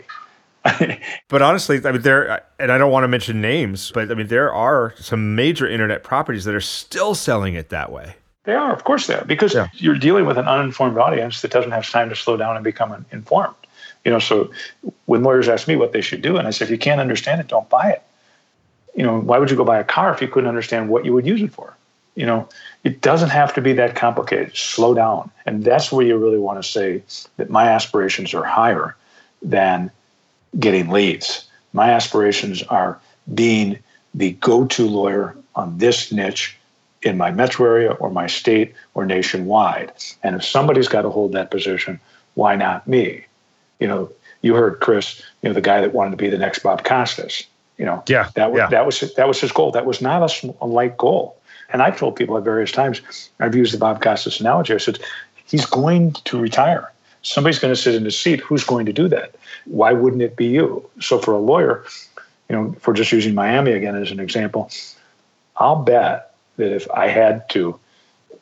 but 1.28 1.42
honestly, 1.42 1.80
I 1.84 1.92
mean, 1.92 2.02
there, 2.02 2.44
and 2.60 2.72
I 2.72 2.78
don't 2.78 2.92
want 2.92 3.04
to 3.04 3.08
mention 3.08 3.40
names, 3.40 3.92
but 3.92 4.10
I 4.10 4.16
mean, 4.16 4.28
there 4.28 4.52
are 4.52 4.96
some 4.98 5.36
major 5.36 5.68
internet 5.68 6.04
properties 6.04 6.46
that 6.46 6.56
are 6.56 6.62
still 6.62 7.14
selling 7.14 7.54
it 7.54 7.70
that 7.70 7.92
way. 7.92 8.16
They 8.46 8.54
are, 8.54 8.74
of 8.74 8.84
course, 8.84 9.08
they 9.08 9.16
are, 9.16 9.26
because 9.26 9.54
yeah. 9.54 9.68
you're 9.74 9.98
dealing 9.98 10.26
with 10.26 10.38
an 10.38 10.48
uninformed 10.48 10.98
audience 10.98 11.42
that 11.42 11.52
doesn't 11.52 11.72
have 11.72 11.88
time 11.90 12.10
to 12.10 12.16
slow 12.16 12.38
down 12.38 12.56
and 12.56 12.64
become 12.64 13.06
informed. 13.12 13.56
You 14.06 14.12
know, 14.12 14.20
so 14.20 14.52
when 15.06 15.24
lawyers 15.24 15.50
ask 15.50 15.68
me 15.68 15.76
what 15.76 15.92
they 15.92 16.02
should 16.02 16.22
do, 16.22 16.38
and 16.38 16.48
I 16.48 16.52
say, 16.52 16.64
if 16.64 16.72
you 16.72 16.78
can't 16.78 17.02
understand 17.02 17.42
it, 17.42 17.48
don't 17.48 17.68
buy 17.70 17.90
it. 17.90 18.04
You 18.96 19.04
know, 19.04 19.20
why 19.20 19.40
would 19.40 19.50
you 19.50 19.58
go 19.58 19.66
buy 19.66 19.80
a 19.80 19.84
car 19.84 20.14
if 20.14 20.22
you 20.22 20.28
couldn't 20.28 20.48
understand 20.48 20.90
what 20.90 21.04
you 21.04 21.14
would 21.14 21.26
use 21.26 21.42
it 21.42 21.52
for? 21.52 21.76
You 22.14 22.26
know, 22.26 22.48
it 22.84 23.02
doesn't 23.02 23.30
have 23.30 23.54
to 23.56 23.62
be 23.62 23.74
that 23.74 23.96
complicated. 23.96 24.56
Slow 24.56 24.94
down. 24.94 25.32
And 25.46 25.66
that's 25.66 25.92
where 25.92 26.06
you 26.06 26.18
really 26.18 26.38
want 26.38 26.64
to 26.64 26.70
say 26.70 27.04
that 27.36 27.50
my 27.50 27.68
aspirations 27.68 28.34
are 28.34 28.46
higher 28.46 28.96
than 29.42 29.92
getting 30.60 30.90
leads. 30.90 31.46
My 31.74 31.90
aspirations 31.90 32.64
are 32.64 33.00
being 33.34 33.80
the 34.14 34.32
go 34.34 34.66
to 34.66 34.88
lawyer 34.88 35.36
on 35.56 35.78
this 35.78 36.12
niche 36.12 36.58
in 37.02 37.18
my 37.18 37.32
metro 37.32 37.66
area 37.66 37.92
or 37.94 38.10
my 38.10 38.28
state 38.28 38.74
or 38.94 39.06
nationwide. 39.06 39.92
And 40.24 40.36
if 40.36 40.46
somebody's 40.46 40.88
got 40.88 41.02
to 41.02 41.10
hold 41.10 41.34
that 41.34 41.52
position, 41.52 42.00
why 42.36 42.56
not 42.56 42.88
me? 42.88 43.26
You 43.80 43.88
know, 43.88 44.12
you 44.42 44.56
heard 44.56 44.80
Chris, 44.80 45.22
you 45.42 45.50
know, 45.50 45.54
the 45.54 45.62
guy 45.62 45.82
that 45.82 45.94
wanted 45.94 46.12
to 46.12 46.18
be 46.18 46.30
the 46.30 46.38
next 46.38 46.60
Bob 46.60 46.84
Costas. 46.84 47.44
You 47.78 47.86
know, 47.86 48.04
yeah, 48.08 48.30
that 48.36 48.52
was 48.52 48.60
yeah. 48.60 48.68
that 48.68 48.86
was 48.86 49.00
that 49.16 49.28
was 49.28 49.42
his 49.42 49.52
goal. 49.52 49.72
That 49.72 49.86
was 49.86 50.02
not 50.02 50.22
a, 50.44 50.56
a 50.62 50.68
light 50.68 50.98
goal. 50.98 51.38
And 51.70 51.82
I've 51.82 51.98
told 51.98 52.16
people 52.16 52.38
at 52.38 52.44
various 52.44 52.72
times, 52.72 53.02
I've 53.40 53.56
used 53.56 53.74
the 53.74 53.78
Bob 53.78 54.02
Costas 54.02 54.40
analogy. 54.40 54.74
I 54.74 54.78
said, 54.78 55.00
he's 55.46 55.66
going 55.66 56.14
to 56.14 56.40
retire. 56.40 56.92
Somebody's 57.22 57.60
going 57.60 57.74
to 57.74 57.80
sit 57.80 57.96
in 57.96 58.06
his 58.06 58.18
seat. 58.18 58.40
Who's 58.42 58.64
going 58.64 58.86
to 58.86 58.94
do 58.94 59.08
that? 59.08 59.36
Why 59.66 59.92
wouldn't 59.94 60.22
it 60.22 60.36
be 60.36 60.46
you? 60.46 60.88
So 61.02 61.18
for 61.18 61.34
a 61.34 61.40
lawyer, 61.40 61.84
you 62.50 62.56
know, 62.56 62.76
for 62.80 62.94
just 62.94 63.12
using 63.12 63.34
Miami 63.34 63.72
again 63.72 63.96
as 63.96 64.12
an 64.12 64.20
example, 64.20 64.70
I'll 65.58 65.84
bet 65.84 66.36
that 66.58 66.72
if 66.72 66.90
I 66.92 67.08
had 67.08 67.50
to, 67.50 67.80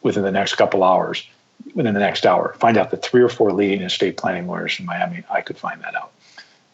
within 0.01 0.23
the 0.23 0.31
next 0.31 0.55
couple 0.55 0.83
hours, 0.83 1.25
within 1.74 1.94
the 1.94 2.00
next 2.00 2.25
hour, 2.25 2.56
find 2.60 2.77
out 2.77 2.92
the 2.92 2.98
three 2.98 3.22
or 3.22 3.30
four 3.30 3.51
leading 3.51 3.82
estate 3.82 4.18
planning 4.18 4.48
lawyers 4.48 4.80
in 4.80 4.86
Miami, 4.86 5.24
I 5.30 5.42
could 5.42 5.58
find 5.58 5.82
that 5.82 5.96
out. 5.96 6.12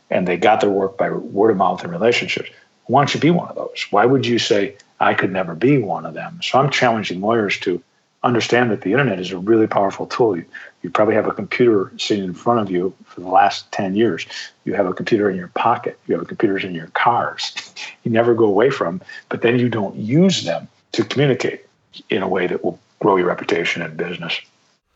And 0.09 0.27
they 0.27 0.37
got 0.37 0.61
their 0.61 0.69
work 0.69 0.97
by 0.97 1.09
word 1.09 1.51
of 1.51 1.57
mouth 1.57 1.83
and 1.83 1.91
relationships. 1.91 2.49
Why 2.85 3.01
don't 3.01 3.13
you 3.13 3.19
be 3.19 3.31
one 3.31 3.49
of 3.49 3.55
those? 3.55 3.85
Why 3.91 4.05
would 4.05 4.25
you 4.25 4.39
say, 4.39 4.75
I 4.99 5.13
could 5.13 5.31
never 5.31 5.55
be 5.55 5.77
one 5.77 6.05
of 6.05 6.15
them? 6.15 6.39
So 6.41 6.59
I'm 6.59 6.71
challenging 6.71 7.21
lawyers 7.21 7.59
to 7.59 7.81
understand 8.23 8.71
that 8.71 8.81
the 8.81 8.91
internet 8.91 9.19
is 9.19 9.31
a 9.31 9.37
really 9.37 9.67
powerful 9.67 10.05
tool. 10.05 10.35
You, 10.35 10.45
you, 10.81 10.89
probably 10.89 11.15
have 11.15 11.27
a 11.27 11.33
computer 11.33 11.91
sitting 11.97 12.25
in 12.25 12.33
front 12.33 12.59
of 12.59 12.69
you 12.69 12.93
for 13.05 13.21
the 13.21 13.29
last 13.29 13.71
10 13.71 13.95
years. 13.95 14.25
You 14.65 14.73
have 14.73 14.87
a 14.87 14.93
computer 14.93 15.29
in 15.29 15.37
your 15.37 15.47
pocket. 15.49 15.97
You 16.07 16.17
have 16.17 16.27
computers 16.27 16.63
in 16.63 16.75
your 16.75 16.87
cars. 16.87 17.53
you 18.03 18.11
never 18.11 18.33
go 18.33 18.45
away 18.45 18.71
from, 18.71 19.01
but 19.29 19.41
then 19.41 19.59
you 19.59 19.69
don't 19.69 19.95
use 19.95 20.43
them 20.43 20.67
to 20.93 21.03
communicate 21.03 21.65
in 22.09 22.21
a 22.21 22.27
way 22.27 22.47
that 22.47 22.63
will 22.63 22.79
grow 22.99 23.15
your 23.15 23.27
reputation 23.27 23.81
and 23.81 23.95
business. 23.95 24.41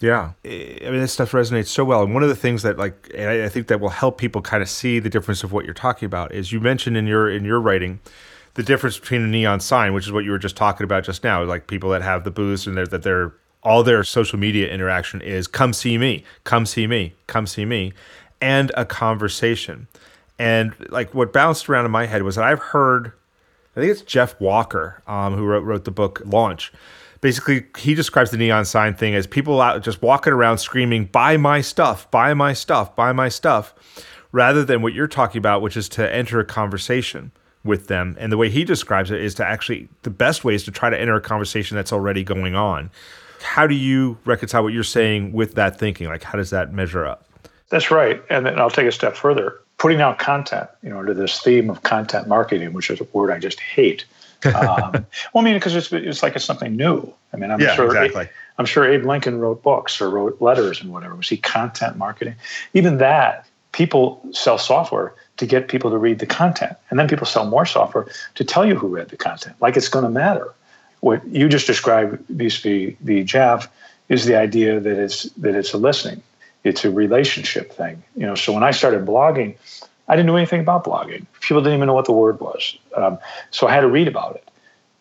Yeah, 0.04 0.34
I 0.44 0.90
mean 0.90 1.00
this 1.00 1.14
stuff 1.14 1.32
resonates 1.32 1.68
so 1.68 1.86
well, 1.86 2.04
and 2.04 2.14
one 2.14 2.24
of 2.24 2.30
the 2.30 2.36
things 2.36 2.62
that 2.64 2.78
like 2.78 3.16
I 3.18 3.48
think 3.48 3.68
that 3.68 3.80
will 3.80 3.88
help 3.88 4.18
people 4.18 4.42
kind 4.42 4.62
of 4.62 4.68
see 4.68 5.00
the 5.00 5.10
difference 5.10 5.46
of 5.46 5.54
what 5.54 5.64
you're 5.64 5.74
talking 5.74 6.06
about 6.06 6.34
is 6.34 6.52
you 6.52 6.60
mentioned 6.60 6.98
in 6.98 7.08
your 7.08 7.32
in 7.32 7.46
your 7.46 7.62
writing 7.62 8.02
the 8.56 8.64
difference 8.64 9.00
between 9.00 9.22
a 9.22 9.28
neon 9.28 9.62
sign, 9.62 9.94
which 9.94 10.06
is 10.06 10.12
what 10.12 10.26
you 10.26 10.32
were 10.32 10.38
just 10.38 10.58
talking 10.58 10.84
about 10.84 11.06
just 11.06 11.24
now, 11.24 11.42
like 11.46 11.68
people 11.68 11.90
that 11.92 12.02
have 12.02 12.26
the 12.26 12.32
booths 12.32 12.68
and 12.68 12.76
they're, 12.76 12.86
that 12.86 13.04
they're 13.04 13.34
all 13.64 13.82
their 13.82 14.04
social 14.04 14.38
media 14.38 14.70
interaction 14.70 15.22
is 15.22 15.48
come 15.48 15.72
see 15.72 15.98
me, 15.98 16.26
come 16.44 16.66
see 16.66 16.86
me, 16.86 17.14
come 17.28 17.48
see 17.48 17.64
me, 17.64 17.94
and 18.42 18.74
a 18.76 18.84
conversation. 18.84 19.88
And 20.38 20.74
like 20.90 21.14
what 21.14 21.32
bounced 21.32 21.70
around 21.70 21.86
in 21.86 21.92
my 21.92 22.08
head 22.08 22.24
was 22.24 22.36
that 22.36 22.44
I've 22.44 22.60
heard 22.60 23.14
I 23.78 23.80
think 23.80 23.90
it's 23.90 24.02
Jeff 24.02 24.38
Walker 24.42 25.02
um, 25.08 25.38
who 25.38 25.46
wrote, 25.46 25.64
wrote 25.64 25.86
the 25.86 25.92
book 25.92 26.22
Launch. 26.26 26.74
Basically, 27.24 27.66
he 27.78 27.96
describes 27.96 28.32
the 28.32 28.38
neon 28.38 28.66
sign 28.66 28.96
thing 28.96 29.16
as 29.16 29.28
people 29.28 29.62
out 29.62 29.82
just 29.82 30.02
walking 30.02 30.34
around 30.34 30.58
screaming, 30.58 31.06
buy 31.06 31.38
my 31.38 31.62
stuff, 31.62 32.12
buy 32.12 32.34
my 32.34 32.52
stuff, 32.52 32.98
buy 32.98 33.14
my 33.14 33.30
stuff, 33.30 33.74
rather 34.34 34.66
than 34.66 34.82
what 34.82 34.94
you're 34.94 35.08
talking 35.08 35.40
about, 35.40 35.62
which 35.62 35.78
is 35.78 35.88
to 35.88 36.14
enter 36.14 36.42
a 36.42 36.44
conversation 36.44 37.32
with 37.64 37.88
them. 37.88 38.18
And 38.20 38.30
the 38.30 38.36
way 38.36 38.50
he 38.50 38.66
describes 38.66 39.10
it 39.10 39.22
is 39.22 39.34
to 39.36 39.46
actually, 39.46 39.88
the 40.02 40.10
best 40.10 40.44
way 40.44 40.54
is 40.54 40.66
to 40.66 40.72
try 40.72 40.90
to 40.90 41.00
enter 41.00 41.16
a 41.16 41.22
conversation 41.22 41.78
that's 41.78 41.94
already 41.94 42.26
going 42.26 42.56
on. 42.56 42.92
How 43.42 43.68
do 43.68 43.76
you 43.76 44.18
reconcile 44.26 44.62
what 44.62 44.74
you're 44.74 44.84
saying 44.84 45.32
with 45.32 45.56
that 45.56 45.80
thinking? 45.80 46.10
Like, 46.10 46.24
how 46.24 46.38
does 46.38 46.50
that 46.50 46.74
measure 46.74 47.06
up? 47.06 47.26
That's 47.70 47.90
right. 47.90 48.22
And 48.30 48.46
then 48.46 48.60
I'll 48.60 48.70
take 48.70 48.88
a 48.88 48.92
step 48.92 49.16
further 49.16 49.62
putting 49.78 50.02
out 50.02 50.20
content, 50.20 50.70
you 50.82 50.90
know, 50.90 51.00
under 51.00 51.14
this 51.14 51.42
theme 51.42 51.70
of 51.70 51.84
content 51.84 52.28
marketing, 52.28 52.74
which 52.74 52.90
is 52.90 53.00
a 53.00 53.06
word 53.14 53.32
I 53.32 53.40
just 53.40 53.62
hate. 53.62 54.04
Um, 54.46 54.92
well, 55.34 55.42
I 55.42 55.42
mean, 55.42 55.56
because 55.56 55.76
it's 55.76 55.92
it's 55.92 56.24
like 56.24 56.36
it's 56.36 56.46
something 56.46 56.76
new. 56.76 57.14
I 57.34 57.38
mean, 57.38 57.52
I'm 57.52 57.60
yeah, 57.60 57.76
sure 57.76 57.88
exactly. 57.88 58.30
I'm 58.58 58.66
sure 58.66 58.86
Abe 58.86 59.06
Lincoln 59.06 59.40
wrote 59.40 59.64
books 59.64 60.00
or 60.00 60.10
wrote 60.10 60.42
letters 60.42 60.82
and 60.82 60.92
whatever. 60.92 61.16
Was 61.16 61.30
he 61.30 61.38
content 61.38 61.98
marketing? 61.98 62.36
Even 62.74 62.98
that, 62.98 63.48
people 63.72 64.22
sell 64.32 64.58
software 64.58 65.14
to 65.38 65.46
get 65.46 65.68
people 65.68 65.90
to 65.90 65.98
read 65.98 66.20
the 66.20 66.28
content, 66.28 66.78
and 66.90 67.00
then 67.00 67.08
people 67.08 67.26
sell 67.26 67.46
more 67.46 67.66
software 67.66 68.08
to 68.36 68.44
tell 68.44 68.66
you 68.66 68.76
who 68.76 68.88
read 68.88 69.10
the 69.10 69.18
content, 69.18 69.56
like 69.60 69.78
it's 69.78 69.90
going 69.90 70.04
to 70.04 70.12
matter. 70.12 70.54
What 71.00 71.26
you 71.28 71.50
just 71.50 71.68
described 71.68 72.24
vis-a-vis 72.30 72.96
the 73.02 73.24
Jav 73.24 73.70
is 74.10 74.26
the 74.26 74.36
idea 74.36 74.80
that 74.80 74.98
it's 74.98 75.24
that 75.24 75.56
it's 75.56 75.74
a 75.74 75.78
listening 75.78 76.22
it's 76.64 76.86
a 76.86 76.92
relationship 76.92 77.74
thing. 77.74 78.04
You 78.16 78.26
know, 78.26 78.36
so 78.36 78.54
when 78.54 78.64
I 78.64 78.72
started 78.72 79.06
blogging, 79.06 79.56
I 80.08 80.16
didn't 80.16 80.28
know 80.28 80.36
anything 80.36 80.62
about 80.62 80.84
blogging. 80.84 81.26
People 81.40 81.62
didn't 81.62 81.78
even 81.78 81.88
know 81.88 81.94
what 81.94 82.06
the 82.06 82.12
word 82.12 82.40
was. 82.40 82.78
Um, 82.96 83.18
so 83.52 83.68
I 83.68 83.74
had 83.74 83.82
to 83.82 83.88
read 83.88 84.08
about 84.08 84.36
it, 84.36 84.48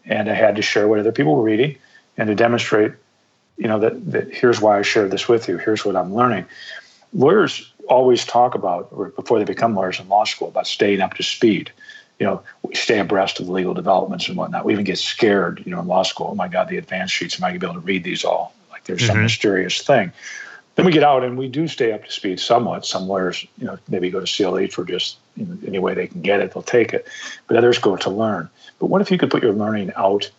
and 0.05 0.31
I 0.31 0.35
had 0.35 0.57
to 0.57 0.63
share 0.63 0.87
what 0.89 0.99
other 0.99 1.13
people 1.13 1.35
were 1.35 1.43
reading, 1.43 1.77
and 2.17 2.29
to 2.29 2.35
demonstrate, 2.35 2.93
you 3.57 3.67
know, 3.67 3.79
that 3.81 4.13
that 4.13 4.33
here's 4.33 4.61
why 4.61 4.79
I 4.79 4.83
shared 4.83 5.11
this 5.11 5.29
with 5.29 5.49
you. 5.49 5.59
Here's 5.59 5.85
what 5.85 5.97
I'm 5.97 6.15
learning. 6.15 6.47
Lawyers 7.13 7.73
always 7.89 8.25
talk 8.25 8.55
about, 8.55 8.89
or 8.93 9.09
before 9.09 9.39
they 9.39 9.45
become 9.45 9.75
lawyers 9.75 9.99
in 9.99 10.09
law 10.09 10.25
school, 10.25 10.49
about 10.49 10.67
staying 10.67 11.01
up 11.01 11.15
to 11.15 11.23
speed. 11.23 11.73
You 12.19 12.27
know, 12.27 12.43
we 12.63 12.77
stay 12.77 13.01
abreast 13.01 13.41
of 13.41 13.47
the 13.47 13.53
legal 13.53 13.75
developments 13.75 14.29
and 14.29 14.37
whatnot. 14.37 14.65
We 14.65 14.73
even 14.73 14.85
get 14.85 14.99
scared, 14.99 15.61
you 15.65 15.73
know, 15.73 15.81
in 15.81 15.89
law 15.89 16.05
school. 16.05 16.29
Oh 16.31 16.35
my 16.37 16.47
God, 16.47 16.69
the 16.69 16.77
advance 16.77 17.11
sheets. 17.11 17.41
Am 17.41 17.45
I 17.45 17.49
going 17.49 17.61
to 17.61 17.67
be 17.67 17.71
able 17.71 17.81
to 17.81 17.87
read 17.87 18.05
these 18.05 18.25
all? 18.25 18.55
Like 18.71 18.85
there's 18.85 19.01
mm-hmm. 19.01 19.13
some 19.13 19.23
mysterious 19.23 19.83
thing 19.83 20.13
then 20.75 20.87
we 20.87 20.93
get 20.93 21.05
out 21.05 21.23
and 21.23 21.37
we 21.37 21.49
do 21.49 21.69
stay 21.69 21.93
up 21.93 22.05
to 22.05 22.11
speed 22.11 22.41
somewhat. 22.41 22.87
Some 22.87 23.07
lawyers, 23.07 23.47
you 23.59 23.67
know, 23.67 23.79
maybe 23.89 24.11
go 24.11 24.25
to 24.25 24.27
CLE 24.27 24.69
for 24.69 24.85
just 24.85 25.19
you 25.37 25.45
know, 25.45 25.59
any 25.67 25.79
way 25.79 25.95
they 25.95 26.07
can 26.07 26.23
get 26.23 26.41
it, 26.41 26.53
they'll 26.53 26.63
take 26.63 26.95
it. 26.95 27.07
But 27.47 27.57
others 27.57 27.79
go 27.79 27.97
to 27.97 28.11
learn. 28.11 28.49
But 28.79 28.87
what 28.87 29.03
if 29.03 29.11
you 29.11 29.19
could 29.19 29.31
put 29.31 29.43
your 29.43 29.53
learning 29.53 29.93
out 29.97 30.31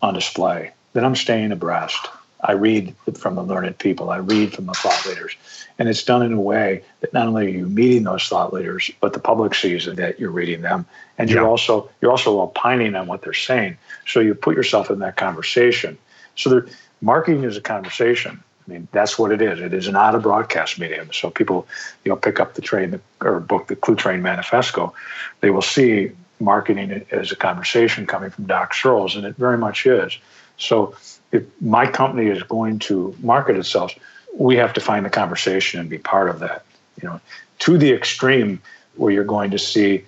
on 0.00 0.14
display? 0.14 0.72
Then 0.94 1.04
I'm 1.04 1.16
staying 1.16 1.52
abreast. 1.52 2.08
I 2.42 2.52
read 2.52 2.94
from 3.14 3.34
the 3.34 3.42
learned 3.42 3.78
people. 3.78 4.10
I 4.10 4.18
read 4.18 4.52
from 4.52 4.66
the 4.66 4.72
thought 4.72 5.06
leaders, 5.06 5.34
and 5.78 5.88
it's 5.88 6.04
done 6.04 6.22
in 6.22 6.32
a 6.32 6.40
way 6.40 6.82
that 7.00 7.12
not 7.12 7.26
only 7.26 7.46
are 7.46 7.50
you 7.50 7.66
meeting 7.66 8.04
those 8.04 8.28
thought 8.28 8.52
leaders, 8.52 8.90
but 9.00 9.14
the 9.14 9.18
public 9.18 9.54
sees 9.54 9.86
that 9.86 10.20
you're 10.20 10.30
reading 10.30 10.62
them, 10.62 10.86
and 11.18 11.30
you're 11.30 11.46
also 11.46 11.90
you're 12.00 12.10
also 12.10 12.40
opining 12.40 12.94
on 12.94 13.06
what 13.06 13.22
they're 13.22 13.32
saying. 13.32 13.78
So 14.06 14.20
you 14.20 14.34
put 14.34 14.54
yourself 14.54 14.90
in 14.90 14.98
that 15.00 15.16
conversation. 15.16 15.98
So 16.36 16.62
marketing 17.00 17.44
is 17.44 17.56
a 17.56 17.62
conversation 17.62 18.42
I 18.66 18.72
mean, 18.72 18.88
that's 18.92 19.18
what 19.18 19.30
it 19.30 19.40
is. 19.40 19.60
It 19.60 19.72
is 19.72 19.88
not 19.88 20.14
a 20.14 20.18
broadcast 20.18 20.78
medium. 20.78 21.12
So 21.12 21.30
people, 21.30 21.68
you 22.04 22.10
know, 22.10 22.16
pick 22.16 22.40
up 22.40 22.54
the 22.54 22.62
train 22.62 23.00
or 23.20 23.40
book 23.40 23.68
the 23.68 23.76
Cluetrain 23.76 24.20
Manifesto, 24.20 24.92
they 25.40 25.50
will 25.50 25.62
see 25.62 26.10
marketing 26.40 27.06
as 27.10 27.32
a 27.32 27.36
conversation 27.36 28.06
coming 28.06 28.30
from 28.30 28.46
Doc 28.46 28.74
Searls, 28.74 29.16
and 29.16 29.24
it 29.24 29.36
very 29.36 29.56
much 29.56 29.86
is. 29.86 30.18
So 30.58 30.96
if 31.32 31.44
my 31.60 31.86
company 31.86 32.28
is 32.28 32.42
going 32.42 32.78
to 32.80 33.14
market 33.20 33.56
itself, 33.56 33.94
we 34.34 34.56
have 34.56 34.72
to 34.74 34.80
find 34.80 35.06
the 35.06 35.10
conversation 35.10 35.80
and 35.80 35.88
be 35.88 35.98
part 35.98 36.28
of 36.28 36.40
that. 36.40 36.64
You 37.00 37.08
know, 37.08 37.20
to 37.60 37.78
the 37.78 37.92
extreme 37.92 38.60
where 38.96 39.12
you're 39.12 39.24
going 39.24 39.50
to 39.52 39.58
see 39.58 40.04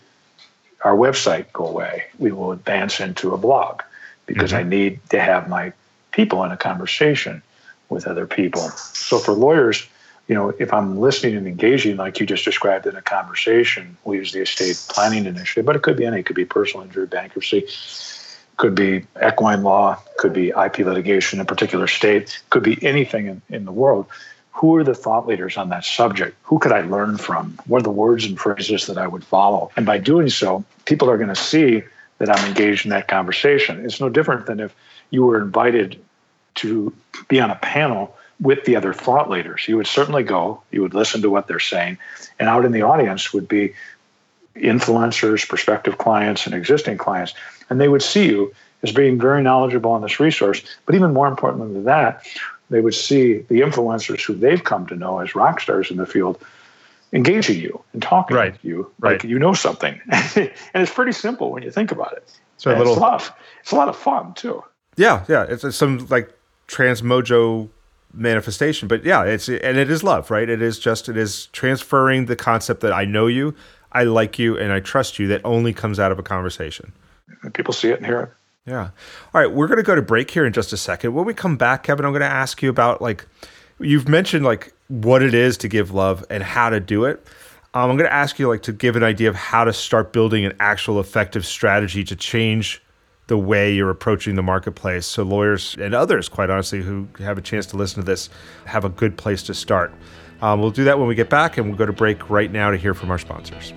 our 0.85 0.94
website 0.94 1.53
go 1.53 1.66
away, 1.66 2.05
we 2.18 2.33
will 2.33 2.53
advance 2.53 3.01
into 3.01 3.35
a 3.35 3.38
blog 3.38 3.83
because 4.27 4.53
mm-hmm. 4.53 4.66
I 4.66 4.71
need 4.71 5.01
to 5.11 5.21
have 5.21 5.49
my 5.49 5.73
people 6.12 6.44
in 6.44 6.53
a 6.53 6.57
conversation 6.57 7.42
with 7.88 8.07
other 8.07 8.27
people. 8.27 8.68
So 8.92 9.18
for 9.18 9.33
lawyers, 9.33 9.87
you 10.29 10.35
know, 10.35 10.51
if 10.59 10.72
I'm 10.72 10.98
listening 10.98 11.37
and 11.37 11.46
engaging, 11.46 11.96
like 11.96 12.20
you 12.20 12.27
just 12.27 12.44
described 12.44 12.87
in 12.87 12.94
a 12.96 13.03
conversation, 13.03 13.96
we 14.05 14.18
use 14.18 14.33
the 14.33 14.42
estate 14.42 14.83
planning 14.88 15.24
initiative, 15.24 15.64
but 15.64 15.74
it 15.74 15.83
could 15.83 15.96
be 15.96 16.05
any, 16.05 16.20
it 16.20 16.27
could 16.27 16.37
be 16.37 16.44
personal 16.44 16.85
injury, 16.85 17.07
bankruptcy, 17.07 17.66
could 18.59 18.74
be 18.74 19.07
equine 19.27 19.62
law, 19.62 19.98
could 20.18 20.35
be 20.35 20.48
IP 20.48 20.79
litigation 20.81 21.38
in 21.38 21.42
a 21.42 21.46
particular 21.46 21.87
state, 21.87 22.42
could 22.51 22.62
be 22.62 22.85
anything 22.85 23.27
in, 23.27 23.42
in 23.48 23.64
the 23.64 23.72
world. 23.72 24.07
Who 24.53 24.77
are 24.77 24.85
the 24.85 24.94
thought 24.94 25.27
leaders 25.27 25.57
on 25.57 25.68
that 25.70 25.85
subject? 25.85 26.37
Who 26.42 26.59
could 26.59 26.72
I 26.72 26.81
learn 26.83 27.16
from? 27.16 27.57
What 27.66 27.79
are 27.79 27.85
the 27.85 27.90
words 27.90 28.24
and 28.24 28.38
phrases 28.38 28.87
that 28.87 28.98
I 28.98 29.07
would 29.07 29.24
follow? 29.24 29.70
And 29.77 29.87
by 29.87 29.98
doing 29.98 30.29
so, 30.29 30.64
people 30.85 31.09
are 31.09 31.16
going 31.16 31.29
to 31.29 31.37
see 31.37 31.85
that 32.18 32.29
I'm 32.29 32.44
engaged 32.48 32.85
in 32.85 32.90
that 32.90 33.07
conversation. 33.07 33.85
It's 33.85 34.01
no 34.01 34.09
different 34.09 34.46
than 34.46 34.59
if 34.59 34.74
you 35.11 35.24
were 35.24 35.40
invited 35.40 36.03
to 36.57 36.93
be 37.29 37.41
on 37.41 37.51
a 37.51 37.57
panel 37.57 38.17
with 38.41 38.65
the 38.65 38.77
other 38.77 38.93
thought 38.93 39.29
leaders. 39.29 39.67
You 39.67 39.77
would 39.77 39.87
certainly 39.87 40.23
go, 40.23 40.63
you 40.71 40.83
would 40.83 40.95
listen 40.95 41.23
to 41.23 41.31
what 41.31 41.49
they're 41.49 41.59
saying, 41.59 41.99
and 42.39 42.49
out 42.49 42.65
in 42.65 42.73
the 42.73 42.83
audience 42.83 43.33
would 43.33 43.49
be 43.49 43.75
influencers, 44.55 45.49
prospective 45.49 45.99
clients, 45.99 46.47
and 46.47 46.55
existing 46.55 46.99
clients, 46.99 47.35
and 47.71 47.81
they 47.81 47.89
would 47.89 48.03
see 48.03 48.27
you 48.27 48.55
as 48.83 48.93
being 48.93 49.19
very 49.21 49.43
knowledgeable 49.43 49.91
on 49.91 50.03
this 50.03 50.21
resource. 50.21 50.63
But 50.87 50.95
even 50.95 51.13
more 51.13 51.27
important 51.27 51.73
than 51.73 51.85
that, 51.85 52.25
they 52.71 52.81
would 52.81 52.95
see 52.95 53.39
the 53.39 53.61
influencers 53.61 54.25
who 54.25 54.35
they've 54.35 54.63
come 54.63 54.87
to 54.87 54.97
know 54.97 55.19
as 55.19 55.35
rock 55.35 55.61
stars 55.61 55.91
in 55.91 55.97
the 55.97 56.07
field 56.07 56.41
engaging 57.13 57.59
you 57.59 57.83
and 57.93 58.03
talking 58.03 58.37
right. 58.37 58.53
with 58.53 58.65
you 58.65 58.91
right. 59.01 59.13
like 59.13 59.25
you 59.25 59.39
know 59.39 59.55
something. 59.55 60.01
and 60.11 60.53
it's 60.75 60.93
pretty 60.93 61.13
simple 61.13 61.51
when 61.51 61.63
you 61.63 61.71
think 61.71 61.91
about 61.91 62.13
it. 62.13 62.31
So 62.59 62.71
a 62.71 62.77
little, 62.77 62.93
it's, 62.93 62.99
a 62.99 63.01
lot 63.01 63.15
of, 63.15 63.33
it's 63.61 63.73
a 63.73 63.77
lot 63.77 63.89
of 63.89 63.97
fun 63.97 64.35
too. 64.35 64.63
Yeah, 64.97 65.25
yeah. 65.29 65.47
It's 65.49 65.77
some 65.77 66.07
like 66.09 66.31
transmojo 66.69 67.69
manifestation, 68.15 68.89
but 68.89 69.05
yeah, 69.05 69.25
it's 69.25 69.49
and 69.49 69.77
it 69.77 69.91
is 69.91 70.03
love, 70.03 70.31
right? 70.31 70.49
It 70.49 70.63
is 70.63 70.79
just 70.79 71.09
it 71.09 71.17
is 71.17 71.47
transferring 71.47 72.27
the 72.27 72.37
concept 72.37 72.81
that 72.83 72.93
I 72.93 73.05
know 73.05 73.27
you, 73.27 73.55
I 73.93 74.05
like 74.05 74.39
you, 74.39 74.57
and 74.57 74.73
I 74.73 74.81
trust 74.81 75.19
you 75.19 75.27
that 75.29 75.41
only 75.45 75.73
comes 75.73 75.99
out 75.99 76.13
of 76.13 76.19
a 76.19 76.23
conversation. 76.23 76.93
And 77.43 77.53
people 77.53 77.75
see 77.75 77.89
it 77.89 77.99
and 77.99 78.07
hear 78.07 78.21
it. 78.21 78.31
Yeah. 78.67 78.91
All 79.35 79.41
right, 79.41 79.51
we're 79.51 79.67
going 79.67 79.79
to 79.79 79.83
go 79.83 79.95
to 79.95 80.03
break 80.03 80.31
here 80.31 80.45
in 80.45 80.53
just 80.53 80.73
a 80.73 80.77
second. 80.77 81.15
When 81.15 81.25
we 81.25 81.33
come 81.33 81.57
back, 81.57 81.85
Kevin, 81.85 82.05
I'm 82.05 82.13
going 82.13 82.21
to 82.21 82.27
ask 82.27 82.63
you 82.63 82.69
about 82.69 83.01
like 83.01 83.27
you've 83.79 84.09
mentioned 84.09 84.45
like 84.45 84.75
what 84.89 85.23
it 85.23 85.35
is 85.35 85.57
to 85.59 85.69
give 85.69 85.93
love 85.93 86.25
and 86.29 86.43
how 86.43 86.71
to 86.71 86.81
do 86.81 87.05
it. 87.05 87.27
Um, 87.75 87.91
I'm 87.91 87.97
going 87.97 88.09
to 88.09 88.15
ask 88.15 88.39
you 88.39 88.49
like 88.49 88.63
to 88.63 88.73
give 88.73 88.97
an 88.97 89.03
idea 89.03 89.29
of 89.29 89.37
how 89.37 89.65
to 89.65 89.73
start 89.73 90.13
building 90.13 90.45
an 90.45 90.55
actual 90.61 91.01
effective 91.01 91.47
strategy 91.47 92.05
to 92.05 92.17
change 92.17 92.83
the 93.29 93.38
way 93.38 93.73
you're 93.73 93.91
approaching 93.91 94.35
the 94.35 94.43
marketplace. 94.43 95.07
So 95.07 95.23
lawyers 95.23 95.77
and 95.81 95.95
others, 95.95 96.29
quite 96.29 96.51
honestly, 96.51 96.83
who 96.83 97.09
have 97.19 97.38
a 97.38 97.43
chance 97.43 97.67
to 97.67 97.77
listen 97.77 98.03
to 98.03 98.07
this, 98.07 98.29
have 98.64 98.85
a 98.85 98.88
good 98.88 99.17
place 99.17 99.43
to 99.45 99.55
start. 99.55 99.93
Um, 100.41 100.61
we'll 100.61 100.71
do 100.71 100.85
that 100.85 100.99
when 100.99 101.09
we 101.09 101.14
get 101.14 101.29
back, 101.29 101.59
and 101.59 101.69
we'll 101.69 101.77
go 101.77 101.87
to 101.87 101.93
break 101.93 102.31
right 102.31 102.51
now 102.51 102.71
to 102.71 102.77
hear 102.77 102.95
from 102.95 103.11
our 103.11 103.19
sponsors. 103.19 103.73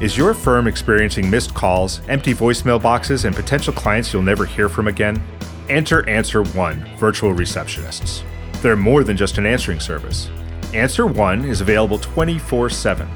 Is 0.00 0.16
your 0.16 0.34
firm 0.34 0.66
experiencing 0.66 1.30
missed 1.30 1.54
calls, 1.54 2.00
empty 2.08 2.34
voicemail 2.34 2.82
boxes, 2.82 3.24
and 3.24 3.34
potential 3.34 3.72
clients 3.72 4.12
you'll 4.12 4.22
never 4.22 4.44
hear 4.44 4.68
from 4.68 4.88
again? 4.88 5.22
Enter 5.68 6.06
Answer 6.08 6.42
One 6.42 6.84
virtual 6.98 7.32
receptionists. 7.32 8.22
They're 8.62 8.76
more 8.76 9.04
than 9.04 9.16
just 9.16 9.38
an 9.38 9.46
answering 9.46 9.80
service. 9.80 10.28
Answer 10.76 11.06
One 11.06 11.42
is 11.46 11.62
available 11.62 11.98
24 11.98 12.68
7. 12.68 13.08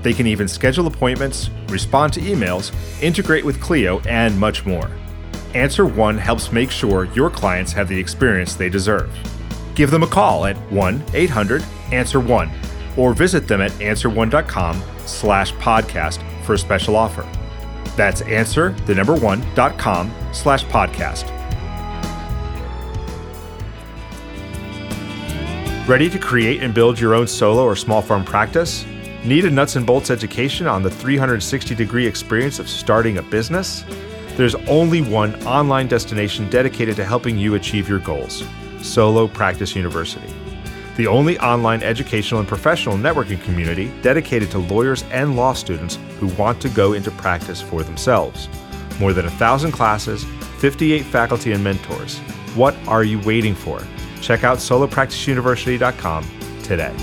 They 0.00 0.14
can 0.14 0.26
even 0.26 0.48
schedule 0.48 0.86
appointments, 0.86 1.50
respond 1.68 2.14
to 2.14 2.20
emails, 2.20 2.72
integrate 3.02 3.44
with 3.44 3.60
Clio, 3.60 4.00
and 4.08 4.38
much 4.40 4.64
more. 4.64 4.90
Answer 5.54 5.84
One 5.84 6.16
helps 6.16 6.52
make 6.52 6.70
sure 6.70 7.04
your 7.14 7.28
clients 7.28 7.70
have 7.72 7.86
the 7.86 7.98
experience 8.00 8.54
they 8.54 8.70
deserve. 8.70 9.10
Give 9.74 9.90
them 9.90 10.02
a 10.02 10.06
call 10.06 10.46
at 10.46 10.56
1 10.72 11.04
800 11.12 11.62
Answer 11.92 12.18
One 12.18 12.50
or 12.96 13.12
visit 13.12 13.46
them 13.46 13.60
at 13.60 13.72
answerone.com 13.72 14.82
slash 15.04 15.52
podcast 15.54 16.22
for 16.44 16.54
a 16.54 16.58
special 16.58 16.96
offer. 16.96 17.28
That's 17.94 18.22
answer 18.22 18.70
the 18.86 18.94
number 18.94 19.14
one 19.14 19.44
dot 19.54 19.76
com 19.76 20.10
slash 20.32 20.64
podcast. 20.64 21.28
Ready 25.86 26.08
to 26.10 26.18
create 26.18 26.62
and 26.62 26.72
build 26.72 27.00
your 27.00 27.14
own 27.14 27.26
solo 27.26 27.64
or 27.64 27.74
small 27.74 28.02
firm 28.02 28.24
practice? 28.24 28.86
Need 29.24 29.44
a 29.44 29.50
nuts 29.50 29.76
and 29.76 29.84
bolts 29.84 30.10
education 30.10 30.66
on 30.66 30.82
the 30.82 30.90
360 30.90 31.74
degree 31.74 32.06
experience 32.06 32.58
of 32.58 32.68
starting 32.68 33.18
a 33.18 33.22
business? 33.22 33.84
There's 34.36 34.54
only 34.68 35.00
one 35.00 35.34
online 35.44 35.88
destination 35.88 36.48
dedicated 36.50 36.96
to 36.96 37.04
helping 37.04 37.36
you 37.36 37.56
achieve 37.56 37.88
your 37.88 37.98
goals 37.98 38.44
Solo 38.80 39.26
Practice 39.26 39.74
University 39.74 40.32
the 40.96 41.06
only 41.06 41.38
online 41.38 41.82
educational 41.82 42.40
and 42.40 42.48
professional 42.48 42.96
networking 42.96 43.42
community 43.42 43.90
dedicated 44.02 44.50
to 44.50 44.58
lawyers 44.58 45.04
and 45.04 45.36
law 45.36 45.54
students 45.54 45.98
who 46.18 46.26
want 46.34 46.60
to 46.60 46.68
go 46.68 46.92
into 46.92 47.10
practice 47.12 47.62
for 47.62 47.82
themselves. 47.82 48.48
More 49.00 49.12
than 49.12 49.26
a 49.26 49.30
thousand 49.30 49.72
classes, 49.72 50.24
58 50.58 51.02
faculty 51.04 51.52
and 51.52 51.64
mentors. 51.64 52.18
What 52.54 52.76
are 52.86 53.04
you 53.04 53.20
waiting 53.20 53.54
for? 53.54 53.82
Check 54.22 54.44
out 54.44 54.58
solopracticeuniversity.com 54.58 56.24
today. 56.62 56.94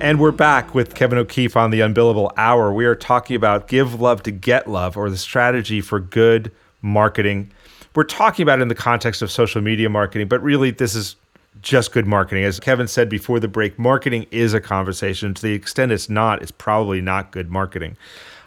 And 0.00 0.18
we're 0.18 0.32
back 0.32 0.74
with 0.74 0.96
Kevin 0.96 1.18
O'Keefe 1.18 1.56
on 1.56 1.70
the 1.70 1.78
Unbillable 1.78 2.32
Hour. 2.36 2.72
We 2.72 2.86
are 2.86 2.96
talking 2.96 3.36
about 3.36 3.68
give 3.68 4.00
love 4.00 4.24
to 4.24 4.32
get 4.32 4.68
love 4.68 4.96
or 4.96 5.08
the 5.08 5.16
strategy 5.16 5.80
for 5.80 6.00
good 6.00 6.50
marketing 6.80 7.52
we're 7.94 8.04
talking 8.04 8.42
about 8.42 8.58
it 8.58 8.62
in 8.62 8.68
the 8.68 8.74
context 8.74 9.22
of 9.22 9.30
social 9.30 9.60
media 9.60 9.88
marketing, 9.88 10.28
but 10.28 10.42
really 10.42 10.70
this 10.70 10.94
is 10.94 11.16
just 11.60 11.92
good 11.92 12.06
marketing. 12.06 12.44
As 12.44 12.58
Kevin 12.58 12.88
said 12.88 13.08
before 13.08 13.38
the 13.38 13.48
break, 13.48 13.78
marketing 13.78 14.26
is 14.30 14.54
a 14.54 14.60
conversation. 14.60 15.34
To 15.34 15.42
the 15.42 15.52
extent 15.52 15.92
it's 15.92 16.08
not, 16.08 16.42
it's 16.42 16.50
probably 16.50 17.00
not 17.00 17.30
good 17.30 17.50
marketing. 17.50 17.96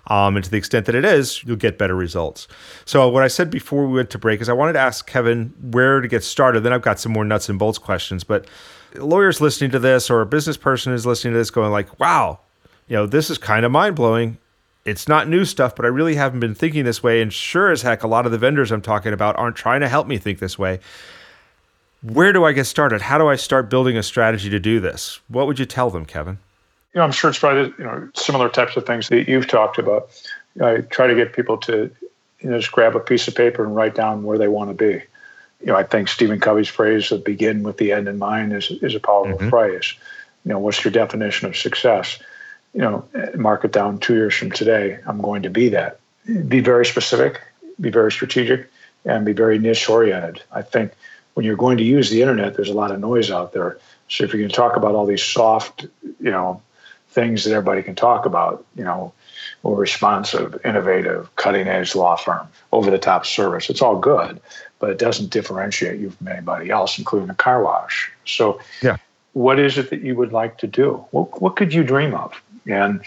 Um, 0.08 0.36
and 0.36 0.46
to 0.46 0.52
the 0.52 0.58
extent 0.58 0.86
that 0.86 0.96
it 0.96 1.04
is, 1.04 1.44
you'll 1.44 1.56
get 1.56 1.78
better 1.78 1.96
results. 1.96 2.48
So, 2.86 3.10
what 3.10 3.24
I 3.24 3.28
said 3.28 3.50
before 3.50 3.88
we 3.88 3.94
went 3.94 4.12
to 4.12 4.20
break 4.20 4.40
is 4.40 4.50
I 4.50 4.54
wanted 4.54 4.74
to 4.74 4.80
ask 4.80 5.08
Kevin 5.08 5.54
where 5.72 6.02
to 6.02 6.08
get 6.08 6.24
started. 6.24 6.62
Then 6.62 6.74
I've 6.74 6.82
got 6.82 7.00
some 7.00 7.12
more 7.12 7.26
nuts 7.26 7.50
and 7.50 7.58
bolts 7.58 7.78
questions. 7.78 8.24
But 8.24 8.48
lawyers 8.96 9.42
listening 9.42 9.72
to 9.72 9.80
this 9.80 10.10
or 10.10 10.22
a 10.22 10.26
business 10.26 10.58
person 10.58 10.94
is 10.94 11.06
listening 11.06 11.34
to 11.34 11.40
this 11.40 11.50
going 11.50 11.72
like, 11.72 12.00
wow, 12.00 12.40
you 12.88 12.96
know, 12.96 13.08
this 13.08 13.30
is 13.30 13.38
kind 13.38 13.66
of 13.66 13.72
mind 13.72 13.96
blowing 13.96 14.38
it's 14.86 15.08
not 15.08 15.28
new 15.28 15.46
stuff, 15.46 15.76
but 15.76 15.84
I 15.84 15.90
really 15.90 16.16
haven't 16.16 16.40
been 16.40 16.54
thinking 16.54 16.86
this 16.86 17.02
way. 17.02 17.22
And 17.22 17.34
sure 17.34 17.72
as 17.72 17.82
heck, 17.82 18.04
a 18.04 18.08
lot 18.08 18.28
of 18.28 18.32
the 18.32 18.38
vendors 18.38 18.72
I'm 18.72 18.82
talking 18.82 19.14
about 19.14 19.36
aren't 19.38 19.56
trying 19.56 19.82
to 19.82 19.90
help 19.90 20.08
me 20.08 20.20
think 20.20 20.38
this 20.38 20.60
way. 20.60 20.80
Where 22.04 22.32
do 22.32 22.46
I 22.46 22.52
get 22.52 22.66
started? 22.66 23.02
How 23.02 23.18
do 23.18 23.28
I 23.28 23.36
start 23.36 23.70
building 23.70 23.98
a 23.98 24.04
strategy 24.04 24.50
to 24.52 24.60
do 24.60 24.80
this? 24.80 25.20
What 25.28 25.48
would 25.48 25.58
you 25.58 25.66
tell 25.66 25.90
them, 25.90 26.06
Kevin? 26.06 26.38
You 26.96 27.00
know, 27.00 27.04
I'm 27.04 27.12
sure 27.12 27.30
it's 27.30 27.40
probably 27.40 27.74
you 27.78 27.84
know 27.84 28.10
similar 28.16 28.50
types 28.50 28.76
of 28.78 28.86
things 28.86 29.10
that 29.10 29.28
you've 29.28 29.48
talked 29.48 29.78
about. 29.78 30.10
I 30.62 30.78
try 30.78 31.08
to 31.08 31.16
get 31.16 31.34
people 31.34 31.58
to 31.58 31.92
you 32.40 32.50
know 32.50 32.58
just 32.58 32.72
grab 32.72 32.96
a 32.96 33.00
piece 33.00 33.28
of 33.28 33.36
paper 33.36 33.64
and 33.64 33.76
write 33.76 33.94
down 33.94 34.24
where 34.24 34.38
they 34.38 34.48
want 34.48 34.70
to 34.70 34.74
be. 34.74 35.04
You 35.62 35.68
know, 35.68 35.76
I 35.76 35.84
think 35.84 36.08
Stephen 36.08 36.40
Covey's 36.40 36.70
phrase 36.70 37.12
of 37.12 37.24
"begin 37.24 37.62
with 37.62 37.78
the 37.78 37.92
end 37.92 38.08
in 38.08 38.18
mind" 38.18 38.54
is 38.54 38.72
is 38.82 38.96
a 38.96 39.00
powerful 39.00 39.38
mm-hmm. 39.38 39.50
phrase. 39.50 39.94
You 40.46 40.54
know, 40.54 40.60
what's 40.60 40.84
your 40.84 40.92
definition 40.92 41.48
of 41.48 41.56
success? 41.56 42.18
you 42.76 42.82
know, 42.82 43.06
mark 43.36 43.64
it 43.64 43.72
down 43.72 43.98
two 43.98 44.16
years 44.16 44.36
from 44.36 44.52
today, 44.52 45.00
I'm 45.08 45.22
going 45.22 45.44
to 45.44 45.50
be 45.50 45.70
that. 45.70 46.00
Be 46.48 46.60
very 46.60 46.86
specific, 46.86 47.42
be 47.80 47.90
very 47.90 48.12
strategic, 48.12 48.70
and 49.06 49.26
be 49.26 49.32
very 49.32 49.58
niche 49.58 49.88
oriented. 49.90 50.44
I 50.52 50.62
think 50.62 50.92
when 51.36 51.46
you're 51.46 51.56
going 51.56 51.78
to 51.78 51.84
use 51.84 52.10
the 52.10 52.22
internet, 52.22 52.56
there's 52.56 52.70
a 52.70 52.74
lot 52.74 52.92
of 52.92 53.00
noise 53.00 53.32
out 53.32 53.54
there. 53.54 53.80
So 54.10 54.26
if 54.26 54.34
you 54.34 54.42
can 54.42 54.52
talk 54.52 54.76
about 54.76 54.94
all 54.94 55.06
these 55.06 55.24
soft, 55.24 55.86
you 56.20 56.32
know, 56.32 56.62
things 57.16 57.46
that 57.46 57.52
everybody 57.52 57.82
can 57.82 57.96
talk 57.96 58.26
about, 58.26 58.64
you 58.76 58.84
know, 58.84 59.12
more 59.64 59.78
responsive, 59.78 60.60
innovative, 60.66 61.34
cutting 61.38 61.68
edge 61.68 61.96
law 61.96 62.16
firm, 62.16 62.48
over 62.72 62.92
the 62.92 63.00
top 63.00 63.26
service, 63.26 63.70
it's 63.70 63.82
all 63.82 63.98
good, 63.98 64.40
but 64.80 64.90
it 64.90 65.00
doesn't 65.00 65.32
differentiate 65.32 66.00
you 66.00 66.12
from 66.12 66.28
anybody 66.28 66.70
else, 66.70 67.00
including 67.00 67.30
a 67.30 67.36
car 67.36 67.64
wash. 67.64 68.12
So, 68.26 68.60
yeah. 68.84 68.98
What 69.34 69.60
is 69.60 69.78
it 69.78 69.90
that 69.90 70.00
you 70.00 70.16
would 70.16 70.32
like 70.32 70.60
to 70.60 70.68
do? 70.68 71.06
What, 71.12 71.42
what 71.42 71.58
could 71.58 71.74
you 71.74 71.84
dream 71.84 72.14
of? 72.14 72.42
And 72.68 73.02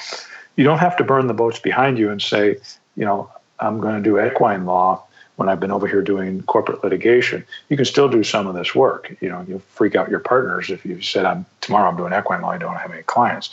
you 0.57 0.65
don't 0.65 0.79
have 0.79 0.95
to 0.99 1.05
burn 1.05 1.27
the 1.27 1.33
boats 1.33 1.59
behind 1.59 1.99
you 1.99 2.11
and 2.11 2.21
say, 2.21 2.59
you 2.97 3.05
know, 3.07 3.31
I'm 3.61 3.81
going 3.81 3.97
to 3.97 4.03
do 4.03 4.21
equine 4.21 4.67
law 4.67 5.05
when 5.37 5.49
I've 5.49 5.59
been 5.59 5.71
over 5.71 5.87
here 5.87 6.03
doing 6.03 6.43
corporate 6.43 6.85
litigation. 6.85 7.47
You 7.71 7.77
can 7.77 7.87
still 7.87 8.11
do 8.11 8.23
some 8.23 8.47
of 8.47 8.55
this 8.55 8.75
work. 8.75 9.17
You 9.23 9.31
know, 9.31 9.43
you'll 9.49 9.61
freak 9.61 9.95
out 9.97 10.11
your 10.11 10.19
partners 10.19 10.69
if 10.69 10.85
you 10.85 11.01
said, 11.01 11.25
I'm 11.25 11.47
tomorrow 11.63 11.89
I'm 11.89 11.97
doing 11.97 12.13
equine 12.13 12.43
law, 12.43 12.51
I 12.51 12.59
don't 12.59 12.77
have 12.77 12.93
any 12.93 13.05
clients. 13.05 13.49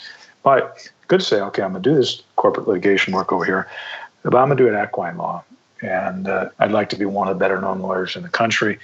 But 0.46 0.78
you 0.84 1.08
could 1.08 1.24
say, 1.24 1.40
okay, 1.40 1.60
I'm 1.60 1.72
going 1.72 1.82
to 1.82 1.90
do 1.90 1.96
this 1.96 2.22
corporate 2.36 2.68
litigation 2.68 3.12
work 3.12 3.32
over 3.32 3.44
here, 3.44 3.68
but 4.22 4.36
I'm 4.36 4.46
going 4.46 4.56
to 4.56 4.62
do 4.62 4.72
it 4.72 4.80
equine 4.80 5.18
law. 5.18 5.42
And 5.82 6.28
uh, 6.28 6.50
I'd 6.60 6.70
like 6.70 6.88
to 6.90 6.96
be 6.96 7.04
one 7.04 7.26
of 7.26 7.34
the 7.34 7.40
better 7.40 7.60
known 7.60 7.80
lawyers 7.80 8.14
in 8.14 8.22
the 8.22 8.28
country 8.28 8.78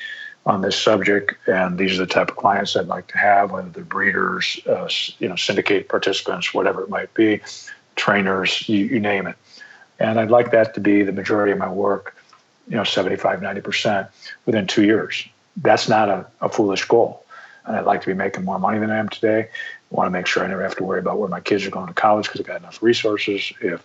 on 0.45 0.63
this 0.63 0.77
subject, 0.77 1.37
and 1.47 1.79
these 1.79 1.95
are 1.95 2.05
the 2.05 2.13
type 2.13 2.31
of 2.31 2.37
clients 2.37 2.75
I'd 2.75 2.89
like 2.89 3.07
to 3.07 3.19
have, 3.19 3.53
whether 3.53 3.69
they're 3.69 3.85
breeders, 3.85 4.59
uh, 4.67 4.89
you 5.21 5.29
know, 5.29 5.37
syndicate 5.37 5.89
participants, 5.89 6.53
whatever 6.53 6.83
it 6.83 6.91
might 6.91 7.15
be, 7.15 7.41
trainers, 7.95 8.69
you, 8.69 8.87
you, 8.87 8.99
name 8.99 9.29
it. 9.29 9.37
And 10.01 10.19
I'd 10.19 10.33
like 10.33 10.51
that 10.51 10.75
to 10.75 10.81
be 10.81 11.05
the 11.05 11.13
majority 11.13 11.53
of 11.53 11.59
my 11.59 11.71
work, 11.71 12.17
you 12.67 12.75
know, 12.75 12.83
75, 12.83 13.39
90% 13.39 14.09
within 14.47 14.67
two 14.67 14.83
years. 14.83 15.29
That's 15.59 15.89
not 15.89 16.09
a, 16.09 16.27
a 16.41 16.49
foolish 16.49 16.87
goal. 16.87 17.25
And 17.65 17.77
I'd 17.77 17.85
like 17.85 18.01
to 18.01 18.09
be 18.09 18.15
making 18.15 18.45
more 18.45 18.59
money 18.59 18.81
than 18.81 18.91
I 18.91 18.99
am 18.99 19.09
today. 19.09 19.49
Want 19.93 20.07
to 20.07 20.11
make 20.11 20.27
sure 20.27 20.43
I 20.43 20.47
never 20.49 20.63
have 20.63 20.77
to 20.77 20.85
worry 20.85 20.99
about 20.99 21.19
where 21.19 21.29
my 21.29 21.41
kids 21.41 21.67
are 21.67 21.71
going 21.71 21.87
to 21.87 21.93
college 21.93 22.27
because 22.27 22.41
I've 22.41 22.47
got 22.47 22.61
enough 22.61 22.83
resources. 22.83 23.53
If 23.61 23.85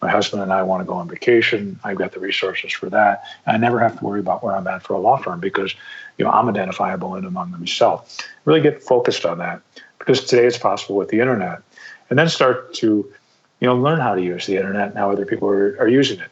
my 0.00 0.08
husband 0.08 0.42
and 0.42 0.52
I 0.52 0.62
want 0.62 0.82
to 0.82 0.84
go 0.84 0.94
on 0.94 1.08
vacation, 1.08 1.78
I've 1.82 1.98
got 1.98 2.12
the 2.12 2.20
resources 2.20 2.72
for 2.72 2.88
that. 2.90 3.24
And 3.44 3.56
I 3.56 3.58
never 3.58 3.80
have 3.80 3.98
to 3.98 4.04
worry 4.04 4.20
about 4.20 4.44
where 4.44 4.54
I'm 4.54 4.66
at 4.68 4.82
for 4.82 4.94
a 4.94 4.98
law 4.98 5.16
firm 5.16 5.40
because 5.40 5.74
you 6.16 6.24
know 6.24 6.30
I'm 6.30 6.48
identifiable 6.48 7.16
in 7.16 7.24
among 7.24 7.50
myself. 7.50 8.18
Really 8.44 8.60
get 8.60 8.82
focused 8.82 9.26
on 9.26 9.38
that 9.38 9.60
because 9.98 10.24
today 10.24 10.46
it's 10.46 10.58
possible 10.58 10.96
with 10.96 11.08
the 11.08 11.20
internet. 11.20 11.60
And 12.08 12.18
then 12.18 12.28
start 12.28 12.72
to 12.74 13.12
you 13.60 13.66
know, 13.66 13.76
learn 13.76 14.00
how 14.00 14.14
to 14.14 14.22
use 14.22 14.46
the 14.46 14.56
internet 14.56 14.90
and 14.90 14.98
how 14.98 15.10
other 15.10 15.26
people 15.26 15.48
are, 15.48 15.76
are 15.80 15.88
using 15.88 16.20
it. 16.20 16.30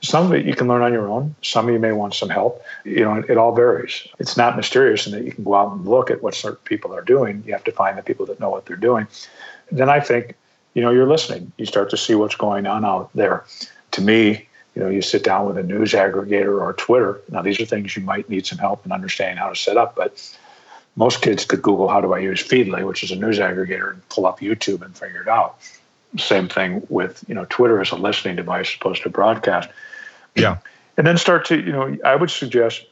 Some 0.00 0.26
of 0.26 0.32
it 0.32 0.46
you 0.46 0.54
can 0.54 0.68
learn 0.68 0.82
on 0.82 0.92
your 0.92 1.08
own. 1.08 1.34
Some 1.42 1.66
of 1.66 1.74
you 1.74 1.80
may 1.80 1.92
want 1.92 2.14
some 2.14 2.28
help. 2.28 2.62
You 2.84 3.00
know, 3.00 3.24
it, 3.28 3.36
all 3.36 3.54
varies. 3.54 4.06
It's 4.18 4.36
not 4.36 4.56
mysterious 4.56 5.06
in 5.06 5.12
that 5.12 5.24
you 5.24 5.32
can 5.32 5.44
go 5.44 5.54
out 5.54 5.72
and 5.72 5.86
look 5.86 6.10
at 6.10 6.22
what 6.22 6.34
certain 6.34 6.62
people 6.64 6.94
are 6.94 7.02
doing. 7.02 7.42
You 7.44 7.52
have 7.52 7.64
to 7.64 7.72
find 7.72 7.98
the 7.98 8.02
people 8.02 8.24
that 8.26 8.38
know 8.38 8.50
what 8.50 8.66
they're 8.66 8.76
doing. 8.76 9.08
Then 9.72 9.88
I 9.88 10.00
think, 10.00 10.34
you 10.74 10.82
know, 10.82 10.90
you're 10.90 11.08
listening. 11.08 11.52
You 11.56 11.66
start 11.66 11.90
to 11.90 11.96
see 11.96 12.14
what's 12.14 12.36
going 12.36 12.66
on 12.66 12.84
out 12.84 13.10
there. 13.14 13.44
To 13.92 14.00
me, 14.00 14.48
you 14.74 14.82
know, 14.84 14.90
you 14.90 15.02
sit 15.02 15.24
down 15.24 15.46
with 15.46 15.58
a 15.58 15.62
news 15.64 15.92
aggregator 15.92 16.60
or 16.60 16.72
Twitter. 16.74 17.20
Now, 17.30 17.42
these 17.42 17.60
are 17.60 17.64
things 17.64 17.96
you 17.96 18.02
might 18.02 18.28
need 18.30 18.46
some 18.46 18.58
help 18.58 18.86
in 18.86 18.92
understanding 18.92 19.38
how 19.38 19.48
to 19.48 19.56
set 19.56 19.76
up, 19.76 19.96
but 19.96 20.22
most 20.94 21.20
kids 21.22 21.44
could 21.44 21.62
Google 21.62 21.88
how 21.88 22.00
do 22.00 22.12
I 22.12 22.20
use 22.20 22.46
Feedly, 22.46 22.86
which 22.86 23.02
is 23.02 23.10
a 23.10 23.16
news 23.16 23.38
aggregator, 23.40 23.92
and 23.92 24.08
pull 24.08 24.26
up 24.26 24.38
YouTube 24.38 24.82
and 24.82 24.96
figure 24.96 25.22
it 25.22 25.28
out. 25.28 25.58
Same 26.16 26.48
thing 26.48 26.86
with 26.88 27.24
you 27.28 27.34
know 27.34 27.46
Twitter 27.50 27.80
as 27.80 27.90
a 27.90 27.96
listening 27.96 28.36
device 28.36 28.74
opposed 28.74 29.02
to 29.02 29.10
broadcast. 29.10 29.68
Yeah, 30.34 30.58
and 30.96 31.06
then 31.06 31.18
start 31.18 31.44
to 31.46 31.60
you 31.60 31.72
know 31.72 31.96
I 32.04 32.16
would 32.16 32.30
suggest 32.30 32.86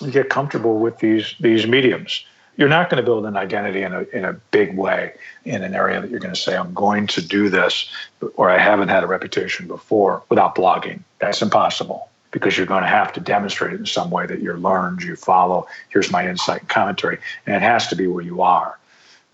you 0.00 0.10
get 0.10 0.28
comfortable 0.28 0.78
with 0.78 0.98
these 0.98 1.34
these 1.40 1.66
mediums. 1.66 2.24
You're 2.56 2.68
not 2.68 2.90
going 2.90 2.98
to 2.98 3.02
build 3.02 3.24
an 3.24 3.36
identity 3.36 3.82
in 3.82 3.94
a 3.94 4.02
in 4.12 4.24
a 4.24 4.34
big 4.50 4.76
way 4.76 5.14
in 5.44 5.62
an 5.62 5.74
area 5.74 6.00
that 6.00 6.10
you're 6.10 6.20
going 6.20 6.34
to 6.34 6.40
say 6.40 6.56
I'm 6.56 6.74
going 6.74 7.06
to 7.08 7.26
do 7.26 7.48
this, 7.48 7.90
or 8.36 8.50
I 8.50 8.58
haven't 8.58 8.88
had 8.88 9.02
a 9.02 9.06
reputation 9.06 9.66
before 9.66 10.22
without 10.28 10.54
blogging. 10.54 11.00
That's 11.18 11.40
impossible 11.40 12.08
because 12.32 12.56
you're 12.56 12.66
going 12.66 12.82
to 12.82 12.88
have 12.88 13.12
to 13.12 13.20
demonstrate 13.20 13.74
it 13.74 13.80
in 13.80 13.86
some 13.86 14.10
way 14.10 14.26
that 14.26 14.40
you're 14.40 14.58
learned, 14.58 15.02
you 15.02 15.16
follow. 15.16 15.66
Here's 15.90 16.10
my 16.10 16.28
insight 16.28 16.60
and 16.60 16.68
commentary, 16.68 17.18
and 17.46 17.54
it 17.54 17.62
has 17.62 17.86
to 17.88 17.96
be 17.96 18.06
where 18.06 18.24
you 18.24 18.42
are. 18.42 18.78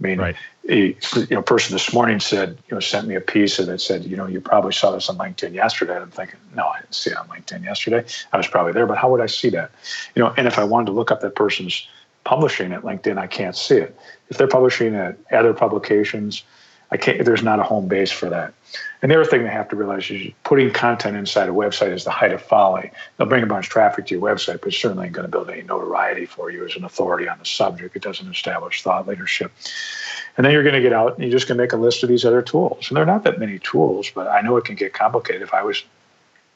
I 0.01 0.03
mean, 0.03 0.19
right. 0.19 0.37
A 0.69 0.97
you 1.17 1.27
know, 1.31 1.43
person 1.43 1.75
this 1.75 1.93
morning 1.93 2.21
said, 2.21 2.59
you 2.69 2.75
know, 2.75 2.81
sent 2.81 3.09
me 3.09 3.15
a 3.15 3.21
piece 3.21 3.57
that 3.57 3.81
said, 3.81 4.05
you 4.05 4.17
know, 4.17 4.27
you 4.27 4.41
probably 4.41 4.73
saw 4.73 4.91
this 4.91 5.09
on 5.09 5.17
LinkedIn 5.17 5.55
yesterday. 5.55 5.95
And 5.95 6.05
I'm 6.05 6.11
thinking, 6.11 6.39
no, 6.55 6.67
I 6.67 6.81
didn't 6.81 6.95
see 6.95 7.11
it 7.11 7.17
on 7.17 7.29
LinkedIn 7.29 7.65
yesterday. 7.65 8.05
I 8.33 8.37
was 8.37 8.47
probably 8.47 8.73
there, 8.73 8.87
but 8.87 8.99
how 8.99 9.11
would 9.11 9.21
I 9.21 9.27
see 9.27 9.49
that? 9.51 9.71
You 10.15 10.23
know, 10.23 10.35
and 10.37 10.47
if 10.47 10.59
I 10.59 10.65
wanted 10.65 10.87
to 10.87 10.93
look 10.93 11.11
up 11.11 11.21
that 11.23 11.35
person's 11.35 11.87
publishing 12.25 12.73
at 12.73 12.83
LinkedIn, 12.83 13.19
I 13.19 13.27
can't 13.27 13.57
see 13.57 13.77
it. 13.77 13.99
If 14.29 14.37
they're 14.37 14.47
publishing 14.47 14.95
at 14.95 15.17
other 15.33 15.55
publications, 15.55 16.43
I 16.91 16.97
can't. 16.97 17.25
There's 17.25 17.43
not 17.43 17.61
a 17.61 17.63
home 17.63 17.87
base 17.87 18.11
for 18.11 18.31
that. 18.31 18.55
And 19.03 19.11
the 19.11 19.17
other 19.21 19.29
thing 19.29 19.43
they 19.43 19.51
have 19.51 19.69
to 19.69 19.77
realize 19.77 20.11
is 20.11 20.33
putting 20.45 20.73
content 20.73 21.17
inside 21.17 21.49
a 21.49 21.53
website 21.53 21.93
is 21.93 22.05
the 22.05 22.11
height 22.11 22.33
of 22.33 22.43
folly. 22.43 22.91
They'll 23.17 23.29
bring 23.29 23.43
a 23.43 23.47
bunch 23.47 23.67
of 23.67 23.73
traffic 23.73 24.07
to 24.07 24.15
your 24.15 24.23
website, 24.23 24.61
but 24.61 24.69
it's 24.69 24.79
certainly 24.79 25.07
ain't 25.07 25.15
going 25.15 25.27
to 25.27 25.31
build 25.31 25.51
any 25.51 25.63
notoriety 25.63 26.27
for 26.27 26.51
you 26.51 26.65
as 26.65 26.77
an 26.77 26.85
authority 26.85 27.29
on 27.29 27.39
the 27.39 27.45
subject. 27.45 27.95
It 27.95 28.03
doesn't 28.03 28.29
establish 28.29 28.83
thought 28.83 29.07
leadership. 29.07 29.53
And 30.39 30.45
then 30.45 30.53
you're 30.53 30.63
going 30.63 30.77
to 30.77 30.81
get 30.81 30.93
out 30.93 31.15
and 31.15 31.25
you're 31.25 31.33
just 31.33 31.49
going 31.49 31.59
to 31.59 31.63
make 31.65 31.73
a 31.73 31.77
list 31.77 32.05
of 32.05 32.09
these 32.09 32.25
other 32.25 32.43
tools. 32.43 32.89
And 32.89 32.97
there 32.97 33.03
are 33.03 33.07
not 33.07 33.25
that 33.25 33.41
many 33.41 33.59
tools, 33.59 34.11
but 34.15 34.29
I 34.29 34.41
know 34.41 34.57
it 34.57 34.65
can 34.65 34.77
get 34.77 34.95
complicated. 34.95 35.43
If 35.43 35.53
I 35.53 35.65
was 35.65 35.83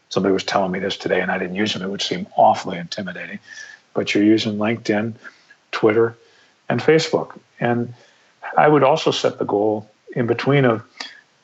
somebody 0.09 0.33
was 0.33 0.45
telling 0.45 0.71
me 0.71 0.79
this 0.79 0.97
today 0.97 1.21
and 1.21 1.33
I 1.33 1.39
didn't 1.39 1.57
use 1.57 1.73
them, 1.73 1.83
it 1.83 1.91
would 1.91 2.01
seem 2.01 2.29
awfully 2.37 2.79
intimidating. 2.79 3.41
But 3.93 4.15
you're 4.15 4.23
using 4.23 4.57
LinkedIn, 4.57 5.15
Twitter, 5.73 6.17
and 6.69 6.81
Facebook. 6.81 7.39
And 7.59 7.93
I 8.57 8.69
would 8.69 8.85
also 8.85 9.11
set 9.11 9.39
the 9.39 9.45
goal 9.45 9.91
in 10.15 10.27
between 10.27 10.65
of 10.65 10.85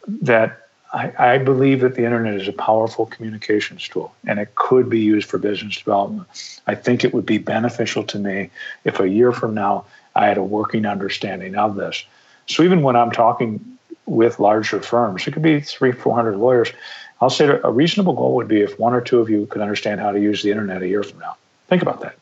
that 0.07 0.69
I, 0.93 1.35
I, 1.35 1.39
believe 1.39 1.81
that 1.81 1.97
the 1.97 2.05
internet 2.05 2.35
is 2.35 2.49
a 2.49 2.53
powerful 2.53 3.05
communications 3.05 3.87
tool 3.89 4.15
and 4.27 4.39
it 4.39 4.55
could 4.55 4.89
be 4.89 5.01
used 5.01 5.29
for 5.29 5.37
business 5.37 5.77
development. 5.77 6.27
I 6.67 6.75
think 6.75 7.05
it 7.05 7.13
would 7.13 7.27
be 7.27 7.37
beneficial 7.37 8.05
to 8.05 8.19
me 8.19 8.51
if 8.85 8.99
a 8.99 9.09
year 9.09 9.33
from 9.33 9.55
now 9.55 9.85
I 10.15 10.27
had 10.27 10.39
a 10.39 10.43
working 10.43 10.87
understanding 10.87 11.57
of 11.57 11.75
this. 11.75 12.05
So 12.49 12.63
even 12.63 12.83
when 12.83 12.97
I'm 12.97 13.11
talking 13.11 13.79
with 14.07 14.41
larger 14.41 14.81
firms, 14.81 15.27
it 15.27 15.33
could 15.33 15.43
be 15.43 15.61
three, 15.61 15.93
400 15.93 16.37
lawyers. 16.37 16.73
I'll 17.21 17.31
say 17.31 17.47
a 17.47 17.71
reasonable 17.71 18.15
goal 18.15 18.35
would 18.37 18.49
be 18.49 18.63
if 18.63 18.79
one 18.79 18.95
or 18.95 19.01
two 19.01 19.21
of 19.21 19.29
you 19.29 19.47
could 19.47 19.61
understand 19.61 20.01
how 20.01 20.13
to 20.13 20.21
use 20.21 20.43
the 20.43 20.51
internet 20.51 20.83
a 20.83 20.89
year 20.89 21.03
from 21.03 21.19
now. 21.19 21.37
Think 21.69 21.83
about 21.83 22.01
that. 22.01 22.17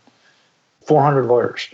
400 0.87 1.27
lawyers, 1.27 1.69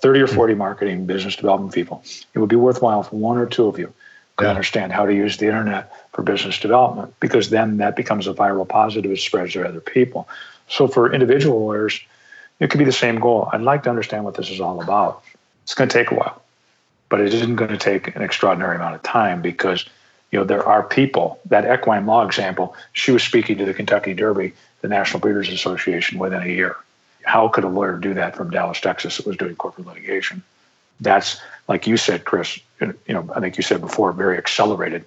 30 0.00 0.20
or 0.20 0.26
40 0.26 0.54
marketing 0.54 1.06
business 1.06 1.36
development 1.36 1.74
people. 1.74 2.02
It 2.34 2.38
would 2.38 2.48
be 2.48 2.56
worthwhile 2.56 3.00
if 3.00 3.12
one 3.12 3.38
or 3.38 3.46
two 3.46 3.66
of 3.66 3.78
you 3.78 3.92
could 4.36 4.44
yeah. 4.44 4.50
understand 4.50 4.92
how 4.92 5.06
to 5.06 5.14
use 5.14 5.36
the 5.36 5.46
internet 5.46 5.92
for 6.12 6.22
business 6.22 6.58
development 6.58 7.14
because 7.20 7.50
then 7.50 7.78
that 7.78 7.96
becomes 7.96 8.26
a 8.26 8.34
viral 8.34 8.68
positive. 8.68 9.10
It 9.10 9.18
spreads 9.18 9.52
to 9.52 9.66
other 9.66 9.80
people. 9.80 10.28
So 10.68 10.88
for 10.88 11.12
individual 11.12 11.60
lawyers, 11.60 12.00
it 12.60 12.70
could 12.70 12.78
be 12.78 12.84
the 12.84 12.92
same 12.92 13.20
goal. 13.20 13.48
I'd 13.52 13.60
like 13.62 13.82
to 13.84 13.90
understand 13.90 14.24
what 14.24 14.34
this 14.34 14.50
is 14.50 14.60
all 14.60 14.82
about. 14.82 15.22
It's 15.64 15.74
going 15.74 15.88
to 15.88 15.92
take 15.92 16.10
a 16.10 16.14
while, 16.14 16.42
but 17.12 17.20
it 17.20 17.34
isn't 17.34 17.56
going 17.56 17.70
to 17.70 17.76
take 17.76 18.16
an 18.16 18.22
extraordinary 18.22 18.74
amount 18.74 18.94
of 18.94 19.02
time 19.02 19.42
because 19.42 19.84
you 20.30 20.38
know 20.38 20.46
there 20.46 20.66
are 20.66 20.82
people. 20.82 21.38
That 21.44 21.70
equine 21.70 22.06
law 22.06 22.24
example, 22.24 22.74
she 22.94 23.12
was 23.12 23.22
speaking 23.22 23.58
to 23.58 23.66
the 23.66 23.74
Kentucky 23.74 24.14
Derby, 24.14 24.54
the 24.80 24.88
National 24.88 25.20
Breeders 25.20 25.50
Association, 25.50 26.18
within 26.18 26.40
a 26.40 26.46
year. 26.46 26.74
How 27.24 27.48
could 27.48 27.64
a 27.64 27.68
lawyer 27.68 27.98
do 27.98 28.14
that 28.14 28.34
from 28.34 28.48
Dallas, 28.48 28.80
Texas, 28.80 29.18
that 29.18 29.26
was 29.26 29.36
doing 29.36 29.54
corporate 29.56 29.86
litigation? 29.86 30.42
That's 31.02 31.38
like 31.68 31.86
you 31.86 31.98
said, 31.98 32.24
Chris. 32.24 32.58
You 32.80 32.94
know, 33.08 33.28
I 33.36 33.40
think 33.40 33.58
you 33.58 33.62
said 33.62 33.82
before, 33.82 34.08
a 34.08 34.14
very 34.14 34.38
accelerated 34.38 35.04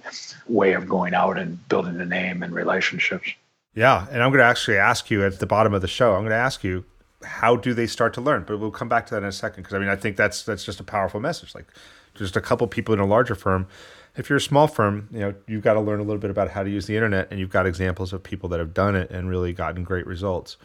way 0.47 0.73
of 0.73 0.87
going 0.87 1.15
out 1.15 1.39
and 1.39 1.67
building 1.69 1.99
a 1.99 2.05
name 2.05 2.43
and 2.43 2.53
relationships. 2.53 3.31
Yeah, 3.73 4.05
and 4.11 4.21
I'm 4.21 4.29
going 4.29 4.41
to 4.41 4.45
actually 4.45 4.77
ask 4.77 5.09
you 5.09 5.25
at 5.25 5.39
the 5.39 5.47
bottom 5.47 5.73
of 5.73 5.81
the 5.81 5.87
show. 5.87 6.13
I'm 6.13 6.21
going 6.21 6.29
to 6.29 6.35
ask 6.35 6.63
you 6.63 6.85
how 7.23 7.56
do 7.56 7.73
they 7.73 7.88
start 7.88 8.13
to 8.15 8.21
learn? 8.21 8.43
But 8.45 8.60
we'll 8.60 8.71
come 8.71 8.89
back 8.89 9.06
to 9.08 9.15
that 9.15 9.23
in 9.23 9.30
a 9.30 9.32
second 9.32 9.63
because 9.63 9.73
I 9.73 9.80
mean 9.80 9.89
I 9.89 9.95
think 9.95 10.17
that's 10.17 10.43
that's 10.43 10.63
just 10.63 10.80
a 10.80 10.84
powerful 10.84 11.19
message. 11.19 11.56
Like 11.56 11.67
just 12.13 12.36
a 12.36 12.41
couple 12.41 12.67
people 12.67 12.93
in 12.93 12.99
a 12.99 13.06
larger 13.06 13.36
firm. 13.36 13.67
If 14.15 14.30
you're 14.30 14.38
a 14.38 14.41
small 14.41 14.67
firm, 14.67 15.10
you 15.12 15.19
know 15.19 15.34
you've 15.47 15.63
got 15.63 15.73
to 15.73 15.82
learn 15.82 15.99
a 15.99 16.04
little 16.04 16.21
bit 16.21 16.30
about 16.30 16.51
how 16.51 16.63
to 16.63 16.69
use 16.69 16.88
the 16.88 16.95
internet, 16.95 17.28
and 17.32 17.39
you've 17.39 17.49
got 17.49 17.65
examples 17.65 18.13
of 18.13 18.23
people 18.23 18.49
that 18.49 18.60
have 18.60 18.73
done 18.73 18.95
it 18.95 19.10
and 19.12 19.30
really 19.30 19.54
gotten 19.54 19.84
great 19.84 20.08
results. 20.08 20.58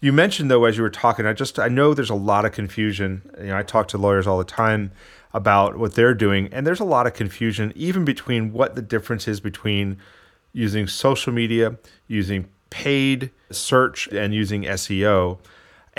You 0.00 0.12
mentioned 0.12 0.50
though, 0.50 0.64
as 0.64 0.76
you 0.76 0.82
were 0.82 0.90
talking, 0.90 1.26
I 1.26 1.32
just 1.32 1.58
I 1.58 1.68
know 1.68 1.94
there's 1.94 2.10
a 2.10 2.14
lot 2.14 2.44
of 2.44 2.52
confusion. 2.52 3.22
You 3.38 3.48
know, 3.48 3.56
I 3.56 3.62
talk 3.62 3.88
to 3.88 3.98
lawyers 3.98 4.26
all 4.26 4.38
the 4.38 4.44
time 4.44 4.92
about 5.32 5.76
what 5.76 5.94
they're 5.94 6.14
doing, 6.14 6.48
and 6.52 6.66
there's 6.66 6.80
a 6.80 6.84
lot 6.84 7.06
of 7.06 7.14
confusion 7.14 7.72
even 7.76 8.04
between 8.04 8.52
what 8.52 8.74
the 8.74 8.82
difference 8.82 9.28
is 9.28 9.40
between 9.40 9.98
using 10.52 10.86
social 10.86 11.32
media, 11.32 11.78
using 12.08 12.48
paid 12.70 13.30
search, 13.50 14.08
and 14.08 14.34
using 14.34 14.62
SEO. 14.62 15.38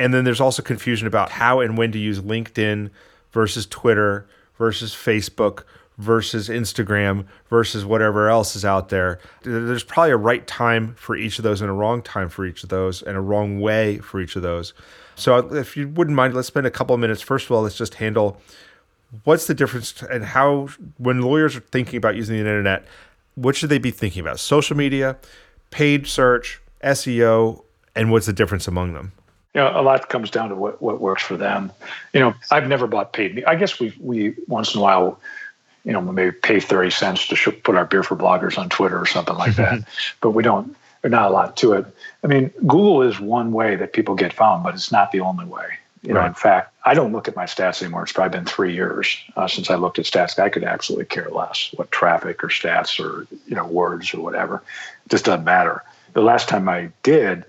And 0.02 0.16
then 0.16 0.24
there's 0.24 0.42
also 0.42 0.64
confusion 0.64 1.06
about 1.06 1.30
how 1.30 1.60
and 1.60 1.78
when 1.78 1.92
to 1.92 2.00
use 2.00 2.22
LinkedIn 2.22 2.90
versus 3.32 3.68
Twitter 3.68 4.28
versus 4.58 4.96
Facebook 4.96 5.64
versus 6.00 6.50
Instagram 6.50 7.28
versus 7.52 7.86
whatever 7.86 8.28
else 8.28 8.56
is 8.56 8.66
out 8.66 8.90
there. 8.90 9.20
There's 9.44 9.84
probably 9.84 10.10
a 10.10 10.18
right 10.18 10.48
time 10.48 10.96
for 10.96 11.16
each 11.16 11.38
of 11.38 11.44
those 11.44 11.62
and 11.62 11.70
a 11.70 11.74
wrong 11.74 12.02
time 12.02 12.30
for 12.30 12.48
each 12.48 12.64
of 12.64 12.70
those 12.70 13.04
and 13.04 13.16
a 13.16 13.22
wrong 13.22 13.60
way 13.60 14.00
for 14.00 14.20
each 14.20 14.36
of 14.36 14.42
those. 14.42 14.74
So 15.14 15.38
if 15.54 15.78
you 15.78 15.88
wouldn't 15.88 16.16
mind, 16.16 16.34
let's 16.34 16.48
spend 16.48 16.66
a 16.66 16.72
couple 16.72 16.96
of 16.96 17.00
minutes. 17.00 17.22
First 17.22 17.46
of 17.46 17.52
all, 17.52 17.62
let's 17.62 17.78
just 17.78 17.94
handle 17.94 18.42
what's 19.24 19.46
the 19.46 19.54
difference 19.54 20.02
and 20.02 20.26
how 20.26 20.70
when 20.98 21.22
lawyers 21.22 21.56
are 21.56 21.60
thinking 21.60 21.98
about 21.98 22.16
using 22.16 22.34
the 22.34 22.40
internet, 22.40 22.88
what 23.36 23.56
should 23.56 23.70
they 23.70 23.78
be 23.78 23.92
thinking 23.92 24.22
about? 24.22 24.40
Social 24.40 24.76
media, 24.76 25.18
paid 25.70 26.08
search, 26.08 26.60
SEO, 26.84 27.64
and 27.96 28.10
what's 28.10 28.26
the 28.26 28.34
difference 28.34 28.68
among 28.68 28.94
them? 28.94 29.12
You 29.54 29.62
know, 29.62 29.80
a 29.80 29.82
lot 29.82 30.08
comes 30.10 30.32
down 30.32 30.50
to 30.50 30.56
what, 30.56 30.82
what 30.82 31.02
works 31.02 31.24
for 31.24 31.36
them. 31.36 31.72
You 32.14 32.22
know, 32.22 32.34
I've 32.50 32.68
never 32.68 32.88
bought 32.88 33.14
paid. 33.14 33.36
Me 33.36 33.44
I 33.44 33.56
guess 33.56 33.80
we 33.80 33.94
we 34.00 34.36
once 34.48 34.74
in 34.74 34.80
a 34.80 34.84
while, 34.84 35.20
you 35.84 35.92
know, 35.92 36.02
maybe 36.02 36.32
pay 36.32 36.60
thirty 36.60 36.90
cents 36.90 37.28
to 37.28 37.36
sh- 37.36 37.50
put 37.64 37.76
our 37.76 37.86
beer 37.86 38.04
for 38.04 38.16
bloggers 38.16 38.58
on 38.58 38.70
Twitter 38.70 39.00
or 39.00 39.06
something 39.06 39.36
like 39.36 39.56
that. 39.56 39.84
but 40.22 40.32
we 40.32 40.44
don't. 40.44 40.76
There's 41.02 41.12
not 41.12 41.32
a 41.32 41.34
lot 41.34 41.58
to 41.58 41.74
it. 41.74 41.86
I 42.24 42.28
mean, 42.28 42.50
Google 42.60 43.02
is 43.02 43.20
one 43.20 43.52
way 43.52 43.76
that 43.76 43.92
people 43.92 44.14
get 44.14 44.34
found, 44.34 44.64
but 44.64 44.76
it's 44.76 44.92
not 44.92 45.12
the 45.12 45.22
only 45.22 45.46
way. 45.46 45.80
You 46.04 46.14
know, 46.14 46.26
in 46.26 46.34
fact, 46.34 46.74
I 46.84 46.96
don't 46.96 47.12
look 47.12 47.28
at 47.28 47.36
my 47.36 47.46
stats 47.46 47.84
anymore. 47.84 48.02
It's 48.04 48.12
probably 48.12 48.36
been 48.36 48.48
three 48.48 48.74
years 48.74 49.18
uh, 49.36 49.48
since 49.48 49.70
I 49.70 49.76
looked 49.76 50.00
at 50.00 50.06
stats. 50.06 50.40
I 50.40 50.50
could 50.50 50.64
absolutely 50.64 51.06
care 51.06 51.30
less 51.30 51.70
what 51.76 51.92
traffic 51.92 52.44
or 52.44 52.48
stats 52.48 53.00
or 53.04 53.28
you 53.46 53.56
know 53.56 53.68
words 53.68 54.12
or 54.14 54.22
whatever. 54.22 54.64
It 55.06 55.10
just 55.10 55.26
doesn't 55.26 55.44
matter. 55.44 55.84
The 56.14 56.24
last 56.24 56.50
time 56.50 56.68
I 56.68 56.92
did, 57.04 57.46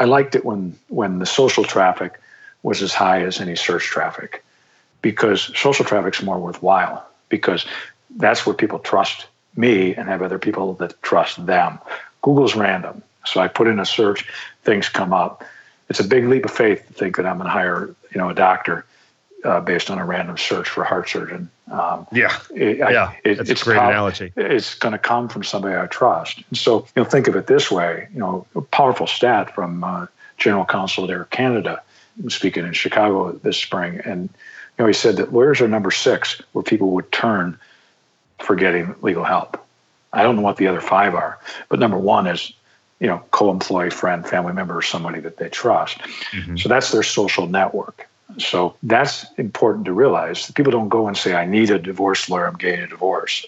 I 0.00 0.04
liked 0.04 0.34
it 0.34 0.44
when 0.44 0.76
when 0.88 1.18
the 1.18 1.26
social 1.26 1.62
traffic 1.62 2.18
was 2.62 2.82
as 2.82 2.92
high 2.92 3.22
as 3.22 3.40
any 3.40 3.54
search 3.54 3.84
traffic 3.84 4.42
because 5.02 5.56
social 5.56 5.84
traffic's 5.84 6.22
more 6.22 6.38
worthwhile 6.38 7.06
because 7.28 7.64
that's 8.16 8.44
where 8.44 8.54
people 8.54 8.78
trust 8.78 9.26
me 9.56 9.94
and 9.94 10.08
have 10.08 10.22
other 10.22 10.38
people 10.38 10.74
that 10.74 11.00
trust 11.02 11.44
them. 11.46 11.78
Google's 12.22 12.56
random. 12.56 13.02
So 13.26 13.40
I 13.40 13.48
put 13.48 13.68
in 13.68 13.78
a 13.78 13.86
search, 13.86 14.26
things 14.62 14.88
come 14.88 15.12
up. 15.12 15.44
It's 15.88 16.00
a 16.00 16.04
big 16.04 16.26
leap 16.26 16.44
of 16.44 16.50
faith 16.50 16.86
to 16.86 16.92
think 16.94 17.16
that 17.16 17.26
I'm 17.26 17.36
going 17.36 17.46
to 17.46 17.52
hire, 17.52 17.94
you 18.12 18.18
know, 18.18 18.30
a 18.30 18.34
doctor 18.34 18.84
uh, 19.44 19.60
based 19.60 19.90
on 19.90 19.98
a 19.98 20.04
random 20.04 20.36
search 20.36 20.68
for 20.68 20.84
heart 20.84 21.08
surgeon. 21.08 21.50
Um, 21.70 22.06
yeah, 22.12 22.38
it, 22.54 22.78
yeah, 22.78 23.14
it, 23.24 23.36
that's 23.36 23.50
it's 23.50 23.62
a 23.62 23.64
great 23.64 23.78
analogy. 23.78 24.32
It's 24.36 24.74
going 24.74 24.92
to 24.92 24.98
come 24.98 25.28
from 25.28 25.44
somebody 25.44 25.76
I 25.76 25.86
trust. 25.86 26.42
And 26.48 26.58
so, 26.58 26.80
you 26.94 27.02
know, 27.02 27.04
think 27.04 27.28
of 27.28 27.36
it 27.36 27.46
this 27.46 27.70
way. 27.70 28.08
You 28.12 28.20
know, 28.20 28.46
a 28.54 28.60
powerful 28.60 29.06
stat 29.06 29.54
from 29.54 29.84
uh, 29.84 30.06
General 30.36 30.64
Counsel 30.64 31.04
at 31.04 31.10
Air 31.10 31.24
Canada, 31.26 31.82
speaking 32.28 32.66
in 32.66 32.72
Chicago 32.72 33.32
this 33.32 33.56
spring, 33.56 34.00
and 34.04 34.22
you 34.22 34.84
know, 34.84 34.86
he 34.86 34.92
said 34.92 35.16
that 35.16 35.32
lawyers 35.32 35.60
are 35.60 35.68
number 35.68 35.90
six 35.90 36.42
where 36.52 36.62
people 36.62 36.90
would 36.90 37.10
turn 37.12 37.58
for 38.38 38.56
getting 38.56 38.94
legal 39.02 39.24
help. 39.24 39.64
I 40.12 40.22
don't 40.22 40.36
know 40.36 40.42
what 40.42 40.56
the 40.56 40.66
other 40.66 40.80
five 40.80 41.14
are, 41.14 41.38
but 41.68 41.78
number 41.78 41.98
one 41.98 42.26
is, 42.26 42.52
you 42.98 43.06
know, 43.06 43.22
co-employee, 43.30 43.90
friend, 43.90 44.26
family 44.26 44.52
member, 44.52 44.76
or 44.76 44.82
somebody 44.82 45.20
that 45.20 45.36
they 45.36 45.48
trust. 45.48 45.98
Mm-hmm. 45.98 46.56
So 46.56 46.68
that's 46.68 46.90
their 46.90 47.02
social 47.02 47.46
network. 47.46 48.08
So 48.38 48.76
that's 48.82 49.26
important 49.34 49.84
to 49.86 49.92
realize. 49.92 50.50
People 50.52 50.72
don't 50.72 50.88
go 50.88 51.06
and 51.08 51.16
say, 51.16 51.34
I 51.34 51.46
need 51.46 51.70
a 51.70 51.78
divorce 51.78 52.28
lawyer, 52.28 52.46
I'm 52.46 52.56
getting 52.56 52.82
a 52.82 52.86
divorce. 52.86 53.46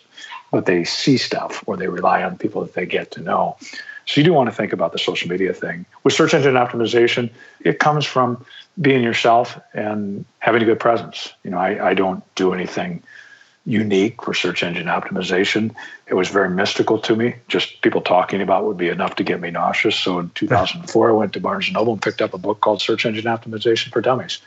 But 0.50 0.66
they 0.66 0.84
see 0.84 1.16
stuff 1.16 1.62
or 1.66 1.76
they 1.76 1.88
rely 1.88 2.22
on 2.22 2.36
people 2.36 2.60
that 2.62 2.74
they 2.74 2.86
get 2.86 3.10
to 3.12 3.22
know. 3.22 3.56
So 4.06 4.20
you 4.20 4.24
do 4.24 4.32
want 4.32 4.50
to 4.50 4.54
think 4.54 4.72
about 4.72 4.92
the 4.92 4.98
social 4.98 5.28
media 5.28 5.52
thing. 5.54 5.86
With 6.04 6.12
search 6.12 6.34
engine 6.34 6.54
optimization, 6.54 7.30
it 7.60 7.78
comes 7.78 8.04
from 8.04 8.44
being 8.80 9.02
yourself 9.02 9.58
and 9.74 10.24
having 10.40 10.62
a 10.62 10.64
good 10.64 10.80
presence. 10.80 11.32
You 11.44 11.50
know, 11.50 11.58
I, 11.58 11.90
I 11.90 11.94
don't 11.94 12.22
do 12.34 12.52
anything 12.52 13.02
unique 13.64 14.20
for 14.22 14.34
search 14.34 14.62
engine 14.62 14.86
optimization. 14.86 15.72
It 16.08 16.14
was 16.14 16.28
very 16.28 16.50
mystical 16.50 16.98
to 16.98 17.14
me. 17.14 17.36
Just 17.46 17.80
people 17.80 18.00
talking 18.00 18.42
about 18.42 18.64
would 18.64 18.76
be 18.76 18.88
enough 18.88 19.14
to 19.16 19.24
get 19.24 19.40
me 19.40 19.50
nauseous. 19.52 19.96
So 19.96 20.18
in 20.18 20.30
2004, 20.30 21.10
I 21.10 21.12
went 21.12 21.32
to 21.34 21.40
Barnes 21.40 21.70
& 21.70 21.72
Noble 21.72 21.92
and 21.92 22.02
picked 22.02 22.20
up 22.20 22.34
a 22.34 22.38
book 22.38 22.60
called 22.60 22.82
Search 22.82 23.06
Engine 23.06 23.24
Optimization 23.24 23.92
for 23.92 24.00
Dummies 24.00 24.40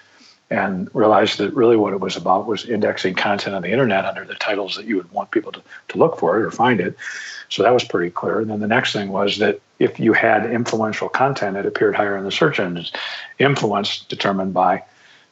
and 0.50 0.94
realized 0.94 1.40
that 1.40 1.54
really 1.56 1.76
what 1.76 1.94
it 1.94 2.00
was 2.00 2.16
about 2.16 2.46
was 2.46 2.66
indexing 2.66 3.16
content 3.16 3.56
on 3.56 3.64
the 3.64 3.72
internet 3.72 4.06
under 4.06 4.24
the 4.24 4.36
titles 4.36 4.76
that 4.76 4.86
you 4.86 4.96
would 4.96 5.12
want 5.12 5.32
people 5.32 5.52
to, 5.52 5.62
to 5.88 5.98
look 5.98 6.20
for 6.20 6.40
it 6.40 6.46
or 6.46 6.52
find 6.52 6.80
it. 6.80 6.96
So 7.50 7.64
that 7.64 7.74
was 7.74 7.84
pretty 7.84 8.12
clear. 8.12 8.40
And 8.40 8.50
then 8.50 8.60
the 8.60 8.68
next 8.68 8.94
thing 8.94 9.10
was 9.10 9.40
that 9.40 9.60
if 9.80 10.00
you 10.00 10.14
had 10.14 10.50
influential 10.50 11.10
content, 11.10 11.58
it 11.58 11.66
appeared 11.66 11.96
higher 11.96 12.16
in 12.16 12.24
the 12.24 12.32
search 12.32 12.60
engines. 12.60 12.92
Influence 13.40 14.04
determined 14.04 14.54
by 14.54 14.84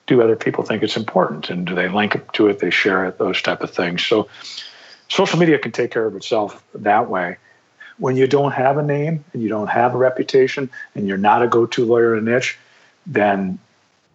do 0.08 0.22
other 0.22 0.36
people 0.36 0.64
think 0.64 0.84
it's 0.84 0.98
important 0.98 1.50
and 1.50 1.66
do 1.66 1.76
they 1.76 1.88
link 1.88 2.32
to 2.34 2.48
it, 2.48 2.60
they 2.60 2.70
share 2.70 3.06
it, 3.06 3.18
those 3.18 3.42
type 3.42 3.62
of 3.62 3.72
things. 3.72 4.06
So 4.06 4.28
social 5.08 5.40
media 5.40 5.60
can 5.60 5.72
take 5.72 5.92
care 5.92 6.06
of 6.06 6.16
itself 6.16 6.64
that 6.76 7.10
way. 7.10 7.38
When 8.00 8.18
you 8.18 8.28
don't 8.28 8.52
have 8.52 8.78
a 8.78 8.84
name 8.84 9.24
and 9.34 9.42
you 9.42 9.50
don't 9.50 9.70
have 9.70 9.94
a 9.94 9.98
reputation 9.98 10.70
and 10.96 11.08
you're 11.08 11.18
not 11.18 11.44
a 11.44 11.48
go-to 11.48 11.86
lawyer 11.86 12.18
in 12.18 12.28
a 12.28 12.32
niche, 12.32 12.58
then 13.06 13.60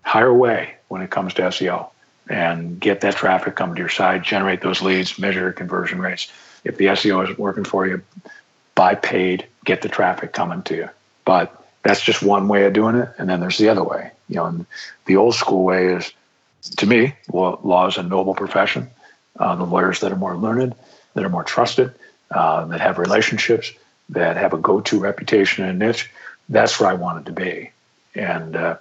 hire 0.08 0.28
away 0.28 0.74
when 0.88 1.02
it 1.02 1.10
comes 1.10 1.34
to 1.34 1.42
SEO 1.42 1.90
and 2.30 2.80
get 2.80 3.02
that 3.02 3.14
traffic 3.14 3.54
come 3.54 3.74
to 3.74 3.78
your 3.78 3.90
site, 3.90 4.22
generate 4.22 4.62
those 4.62 4.80
leads, 4.80 5.18
measure 5.18 5.52
conversion 5.52 6.00
rates. 6.00 6.32
If 6.64 6.78
the 6.78 6.86
SEO 6.86 7.24
isn't 7.24 7.38
working 7.38 7.64
for 7.64 7.86
you, 7.86 8.02
buy 8.74 8.94
paid, 8.94 9.46
get 9.66 9.82
the 9.82 9.88
traffic 9.88 10.32
coming 10.32 10.62
to 10.62 10.76
you. 10.76 10.88
But 11.26 11.54
that's 11.82 12.00
just 12.00 12.22
one 12.22 12.48
way 12.48 12.64
of 12.64 12.72
doing 12.72 12.96
it. 12.96 13.10
And 13.18 13.28
then 13.28 13.40
there's 13.40 13.58
the 13.58 13.68
other 13.68 13.84
way. 13.84 14.10
You 14.28 14.36
know, 14.36 14.46
And 14.46 14.66
the 15.04 15.16
old 15.16 15.34
school 15.34 15.64
way 15.64 15.88
is, 15.88 16.10
to 16.78 16.86
me, 16.86 17.14
law 17.30 17.86
is 17.86 17.98
a 17.98 18.02
noble 18.02 18.34
profession. 18.34 18.88
Uh, 19.38 19.56
the 19.56 19.64
lawyers 19.64 20.00
that 20.00 20.10
are 20.10 20.16
more 20.16 20.36
learned, 20.36 20.74
that 21.14 21.24
are 21.24 21.28
more 21.28 21.44
trusted, 21.44 21.92
uh, 22.30 22.64
that 22.66 22.80
have 22.80 22.98
relationships, 22.98 23.72
that 24.08 24.36
have 24.36 24.54
a 24.54 24.58
go-to 24.58 24.98
reputation 24.98 25.64
in 25.64 25.70
a 25.70 25.86
niche, 25.86 26.10
that's 26.48 26.80
where 26.80 26.88
I 26.88 26.94
wanted 26.94 27.26
to 27.26 27.32
be. 27.32 27.70
And 28.14 28.56
uh, 28.56 28.78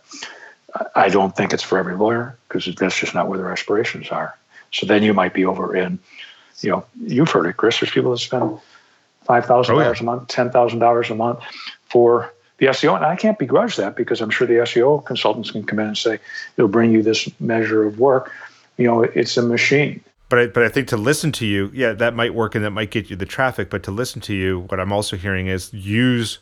I 0.95 1.09
don't 1.09 1.35
think 1.35 1.53
it's 1.53 1.63
for 1.63 1.77
every 1.77 1.95
lawyer 1.95 2.37
because 2.47 2.73
that's 2.75 2.97
just 2.97 3.13
not 3.13 3.27
where 3.27 3.37
their 3.37 3.51
aspirations 3.51 4.09
are. 4.09 4.37
So 4.71 4.85
then 4.85 5.03
you 5.03 5.13
might 5.13 5.33
be 5.33 5.45
over 5.45 5.75
in, 5.75 5.99
you 6.61 6.71
know, 6.71 6.85
you've 7.01 7.29
heard 7.29 7.45
it, 7.45 7.53
Chris. 7.53 7.79
There's 7.79 7.91
people 7.91 8.11
that 8.11 8.17
spend 8.17 8.59
five 9.23 9.45
thousand 9.45 9.75
oh, 9.75 9.79
dollars 9.79 10.01
a 10.01 10.03
month, 10.03 10.27
ten 10.27 10.51
thousand 10.51 10.79
dollars 10.79 11.09
a 11.09 11.15
month 11.15 11.39
for 11.89 12.33
the 12.57 12.67
SEO, 12.67 12.95
and 12.95 13.05
I 13.05 13.15
can't 13.15 13.37
begrudge 13.37 13.75
that 13.75 13.95
because 13.95 14.19
I'm 14.19 14.29
sure 14.29 14.47
the 14.47 14.55
SEO 14.55 15.05
consultants 15.05 15.51
can 15.51 15.63
come 15.63 15.79
in 15.79 15.87
and 15.87 15.97
say 15.97 16.19
it'll 16.57 16.67
bring 16.67 16.91
you 16.91 17.03
this 17.03 17.29
measure 17.39 17.85
of 17.85 17.99
work. 17.99 18.31
You 18.77 18.87
know, 18.87 19.03
it's 19.03 19.37
a 19.37 19.43
machine. 19.43 20.01
But 20.29 20.39
I, 20.39 20.47
but 20.47 20.63
I 20.63 20.69
think 20.69 20.87
to 20.89 20.97
listen 20.97 21.31
to 21.33 21.45
you, 21.45 21.71
yeah, 21.73 21.93
that 21.93 22.13
might 22.13 22.33
work 22.33 22.55
and 22.55 22.65
that 22.65 22.71
might 22.71 22.91
get 22.91 23.09
you 23.09 23.15
the 23.15 23.25
traffic. 23.25 23.69
But 23.69 23.83
to 23.83 23.91
listen 23.91 24.21
to 24.21 24.33
you, 24.33 24.61
what 24.61 24.79
I'm 24.79 24.91
also 24.91 25.15
hearing 25.15 25.47
is 25.47 25.71
use 25.73 26.39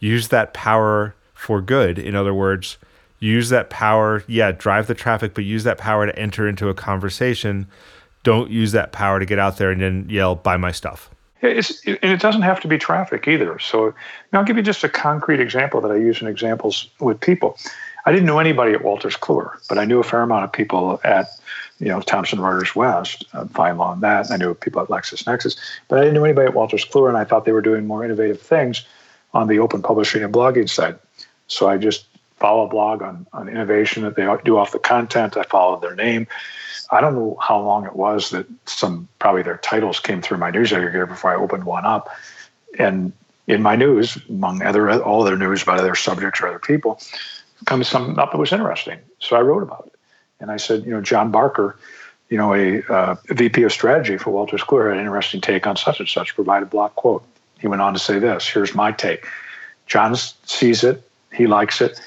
use 0.00 0.28
that 0.28 0.54
power 0.54 1.14
for 1.34 1.60
good. 1.60 1.98
In 1.98 2.16
other 2.16 2.34
words, 2.34 2.78
use 3.22 3.50
that 3.50 3.70
power 3.70 4.24
yeah 4.26 4.50
drive 4.50 4.86
the 4.86 4.94
traffic 4.94 5.34
but 5.34 5.44
use 5.44 5.64
that 5.64 5.78
power 5.78 6.06
to 6.06 6.18
enter 6.18 6.48
into 6.48 6.68
a 6.68 6.74
conversation. 6.74 7.66
Don't 8.24 8.50
use 8.50 8.72
that 8.72 8.92
power 8.92 9.18
to 9.18 9.26
get 9.26 9.38
out 9.38 9.56
there 9.56 9.70
and 9.70 9.80
then 9.80 10.06
yell 10.08 10.34
buy 10.34 10.56
my 10.56 10.72
stuff. 10.72 11.10
It's, 11.40 11.84
and 11.86 11.98
it 12.02 12.20
doesn't 12.20 12.42
have 12.42 12.60
to 12.60 12.68
be 12.68 12.78
traffic 12.78 13.26
either. 13.26 13.58
So 13.58 13.94
i'll 14.32 14.44
give 14.44 14.56
you 14.56 14.62
just 14.62 14.84
a 14.84 14.88
concrete 14.88 15.40
example 15.40 15.80
that 15.80 15.90
i 15.90 15.96
use 15.96 16.20
in 16.20 16.26
examples 16.26 16.88
with 17.00 17.20
people. 17.20 17.56
I 18.04 18.10
didn't 18.10 18.26
know 18.26 18.40
anybody 18.40 18.72
at 18.72 18.82
Wolters 18.82 19.18
Kluwer 19.18 19.56
but 19.68 19.78
i 19.78 19.84
knew 19.84 20.00
a 20.00 20.04
fair 20.04 20.22
amount 20.22 20.44
of 20.44 20.52
people 20.52 21.00
at 21.04 21.26
you 21.78 21.88
know 21.88 22.00
thomson 22.00 22.38
reuters 22.40 22.74
west 22.74 23.24
uh, 23.32 23.44
FindLaw 23.44 23.94
and 23.94 24.02
that 24.02 24.30
i 24.30 24.36
knew 24.36 24.54
people 24.54 24.82
at 24.82 24.88
lexisnexis 24.88 25.56
but 25.88 25.98
i 25.98 26.02
didn't 26.02 26.14
know 26.14 26.24
anybody 26.24 26.48
at 26.48 26.54
Wolters 26.54 26.88
Kluwer 26.88 27.08
and 27.08 27.16
i 27.16 27.24
thought 27.24 27.44
they 27.44 27.52
were 27.52 27.62
doing 27.62 27.86
more 27.86 28.04
innovative 28.04 28.40
things 28.40 28.84
on 29.34 29.48
the 29.48 29.58
open 29.58 29.82
publishing 29.82 30.22
and 30.22 30.32
blogging 30.32 30.68
side. 30.68 30.98
So 31.46 31.68
i 31.68 31.76
just 31.76 32.06
follow 32.42 32.66
a 32.66 32.68
blog 32.68 33.02
on, 33.02 33.24
on 33.32 33.48
innovation 33.48 34.02
that 34.02 34.16
they 34.16 34.28
do 34.44 34.58
off 34.58 34.72
the 34.72 34.80
content. 34.80 35.36
I 35.36 35.44
followed 35.44 35.80
their 35.80 35.94
name. 35.94 36.26
I 36.90 37.00
don't 37.00 37.14
know 37.14 37.38
how 37.40 37.60
long 37.60 37.86
it 37.86 37.94
was 37.94 38.30
that 38.30 38.46
some 38.66 39.08
probably 39.20 39.42
their 39.42 39.58
titles 39.58 40.00
came 40.00 40.20
through 40.20 40.38
my 40.38 40.50
news 40.50 40.72
aggregator 40.72 41.08
before 41.08 41.32
I 41.32 41.40
opened 41.40 41.64
one 41.64 41.86
up. 41.86 42.10
And 42.78 43.12
in 43.46 43.62
my 43.62 43.76
news, 43.76 44.18
among 44.28 44.60
other 44.62 44.90
all 45.02 45.22
their 45.22 45.38
news 45.38 45.62
about 45.62 45.78
other 45.78 45.94
subjects 45.94 46.40
or 46.40 46.48
other 46.48 46.58
people, 46.58 47.00
comes 47.64 47.86
something 47.86 48.18
up 48.18 48.32
that 48.32 48.38
was 48.38 48.52
interesting. 48.52 48.98
So 49.20 49.36
I 49.36 49.40
wrote 49.40 49.62
about 49.62 49.84
it. 49.86 49.98
And 50.40 50.50
I 50.50 50.56
said, 50.56 50.84
you 50.84 50.90
know, 50.90 51.00
John 51.00 51.30
Barker, 51.30 51.78
you 52.28 52.36
know, 52.36 52.52
a, 52.54 52.82
uh, 52.92 53.14
VP 53.28 53.62
of 53.62 53.72
strategy 53.72 54.18
for 54.18 54.32
Wolters 54.32 54.62
Kluwer 54.62 54.88
had 54.88 54.98
an 54.98 55.00
interesting 55.00 55.40
take 55.40 55.66
on 55.66 55.76
such 55.76 56.00
and 56.00 56.08
such, 56.08 56.34
provide 56.34 56.64
a 56.64 56.66
block 56.66 56.96
quote. 56.96 57.24
He 57.60 57.68
went 57.68 57.82
on 57.82 57.92
to 57.92 58.00
say 58.00 58.18
this, 58.18 58.48
here's 58.48 58.74
my 58.74 58.90
take. 58.90 59.26
John 59.86 60.16
sees 60.16 60.82
it, 60.82 61.08
he 61.32 61.46
likes 61.46 61.80
it. 61.80 62.00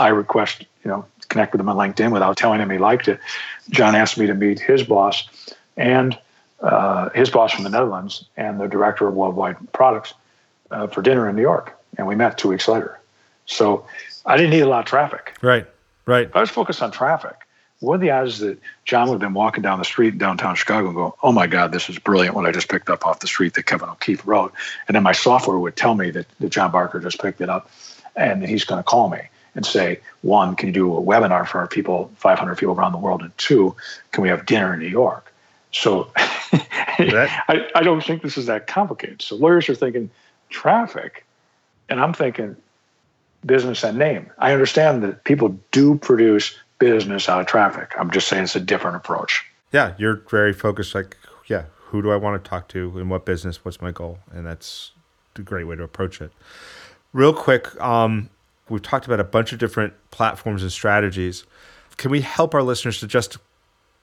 I 0.00 0.08
request, 0.08 0.64
you 0.82 0.90
know, 0.90 1.04
connect 1.28 1.52
with 1.52 1.60
him 1.60 1.68
on 1.68 1.76
LinkedIn 1.76 2.10
without 2.10 2.36
telling 2.36 2.58
him 2.58 2.70
he 2.70 2.78
liked 2.78 3.06
it. 3.06 3.20
John 3.68 3.94
asked 3.94 4.16
me 4.16 4.26
to 4.26 4.34
meet 4.34 4.58
his 4.58 4.82
boss 4.82 5.28
and 5.76 6.18
uh, 6.60 7.10
his 7.10 7.30
boss 7.30 7.52
from 7.52 7.64
the 7.64 7.70
Netherlands 7.70 8.24
and 8.36 8.58
the 8.58 8.66
director 8.66 9.06
of 9.06 9.14
worldwide 9.14 9.56
products 9.72 10.14
uh, 10.70 10.86
for 10.86 11.02
dinner 11.02 11.28
in 11.28 11.36
New 11.36 11.42
York. 11.42 11.78
And 11.98 12.06
we 12.06 12.14
met 12.14 12.38
two 12.38 12.48
weeks 12.48 12.66
later. 12.66 12.98
So 13.44 13.84
I 14.24 14.38
didn't 14.38 14.50
need 14.50 14.60
a 14.60 14.68
lot 14.68 14.80
of 14.80 14.86
traffic. 14.86 15.36
Right, 15.42 15.66
right. 16.06 16.30
I 16.34 16.40
was 16.40 16.50
focused 16.50 16.82
on 16.82 16.90
traffic. 16.90 17.36
What 17.80 17.94
are 17.94 17.98
the 17.98 18.10
odds 18.10 18.38
that 18.40 18.58
John 18.84 19.08
would 19.08 19.14
have 19.14 19.20
been 19.20 19.34
walking 19.34 19.62
down 19.62 19.78
the 19.78 19.84
street 19.84 20.14
in 20.14 20.18
downtown 20.18 20.54
Chicago 20.54 20.86
and 20.88 20.96
go, 20.96 21.14
oh 21.22 21.32
my 21.32 21.46
God, 21.46 21.72
this 21.72 21.88
is 21.90 21.98
brilliant 21.98 22.34
what 22.34 22.46
I 22.46 22.52
just 22.52 22.68
picked 22.68 22.88
up 22.88 23.06
off 23.06 23.20
the 23.20 23.26
street 23.26 23.54
that 23.54 23.64
Kevin 23.64 23.88
O'Keefe 23.88 24.26
wrote. 24.26 24.52
And 24.86 24.94
then 24.94 25.02
my 25.02 25.12
software 25.12 25.58
would 25.58 25.76
tell 25.76 25.94
me 25.94 26.10
that, 26.10 26.26
that 26.40 26.50
John 26.50 26.70
Barker 26.70 27.00
just 27.00 27.20
picked 27.20 27.40
it 27.40 27.48
up 27.48 27.70
and 28.16 28.46
he's 28.46 28.64
going 28.64 28.78
to 28.78 28.82
call 28.82 29.08
me 29.08 29.20
and 29.60 29.66
say, 29.66 30.00
one, 30.22 30.56
can 30.56 30.68
you 30.68 30.72
do 30.72 30.96
a 30.96 31.02
webinar 31.02 31.46
for 31.46 31.58
our 31.58 31.66
people, 31.66 32.10
500 32.16 32.56
people 32.56 32.74
around 32.74 32.92
the 32.92 32.98
world? 32.98 33.20
And 33.20 33.36
two, 33.36 33.76
can 34.10 34.22
we 34.22 34.30
have 34.30 34.46
dinner 34.46 34.72
in 34.72 34.80
New 34.80 34.88
York? 34.88 35.30
So 35.70 36.10
I, 36.16 37.66
I 37.74 37.82
don't 37.82 38.02
think 38.02 38.22
this 38.22 38.38
is 38.38 38.46
that 38.46 38.66
complicated. 38.66 39.20
So 39.20 39.36
lawyers 39.36 39.68
are 39.68 39.74
thinking 39.74 40.08
traffic, 40.48 41.26
and 41.90 42.00
I'm 42.00 42.14
thinking 42.14 42.56
business 43.44 43.84
and 43.84 43.98
name. 43.98 44.30
I 44.38 44.54
understand 44.54 45.02
that 45.02 45.24
people 45.24 45.60
do 45.72 45.98
produce 45.98 46.56
business 46.78 47.28
out 47.28 47.40
of 47.40 47.46
traffic. 47.46 47.92
I'm 47.98 48.10
just 48.10 48.28
saying 48.28 48.44
it's 48.44 48.56
a 48.56 48.60
different 48.60 48.96
approach. 48.96 49.44
Yeah, 49.72 49.92
you're 49.98 50.22
very 50.30 50.54
focused. 50.54 50.94
Like, 50.94 51.18
yeah, 51.48 51.64
who 51.76 52.00
do 52.00 52.10
I 52.10 52.16
want 52.16 52.42
to 52.42 52.48
talk 52.48 52.68
to 52.68 52.98
in 52.98 53.10
what 53.10 53.26
business? 53.26 53.62
What's 53.62 53.82
my 53.82 53.90
goal? 53.90 54.20
And 54.32 54.46
that's 54.46 54.92
a 55.36 55.42
great 55.42 55.64
way 55.64 55.76
to 55.76 55.82
approach 55.82 56.22
it. 56.22 56.32
Real 57.12 57.34
quick, 57.34 57.78
um, 57.80 58.30
we've 58.70 58.82
talked 58.82 59.06
about 59.06 59.20
a 59.20 59.24
bunch 59.24 59.52
of 59.52 59.58
different 59.58 59.92
platforms 60.10 60.62
and 60.62 60.72
strategies. 60.72 61.44
Can 61.96 62.10
we 62.10 62.20
help 62.22 62.54
our 62.54 62.62
listeners 62.62 63.00
to 63.00 63.06
just 63.06 63.38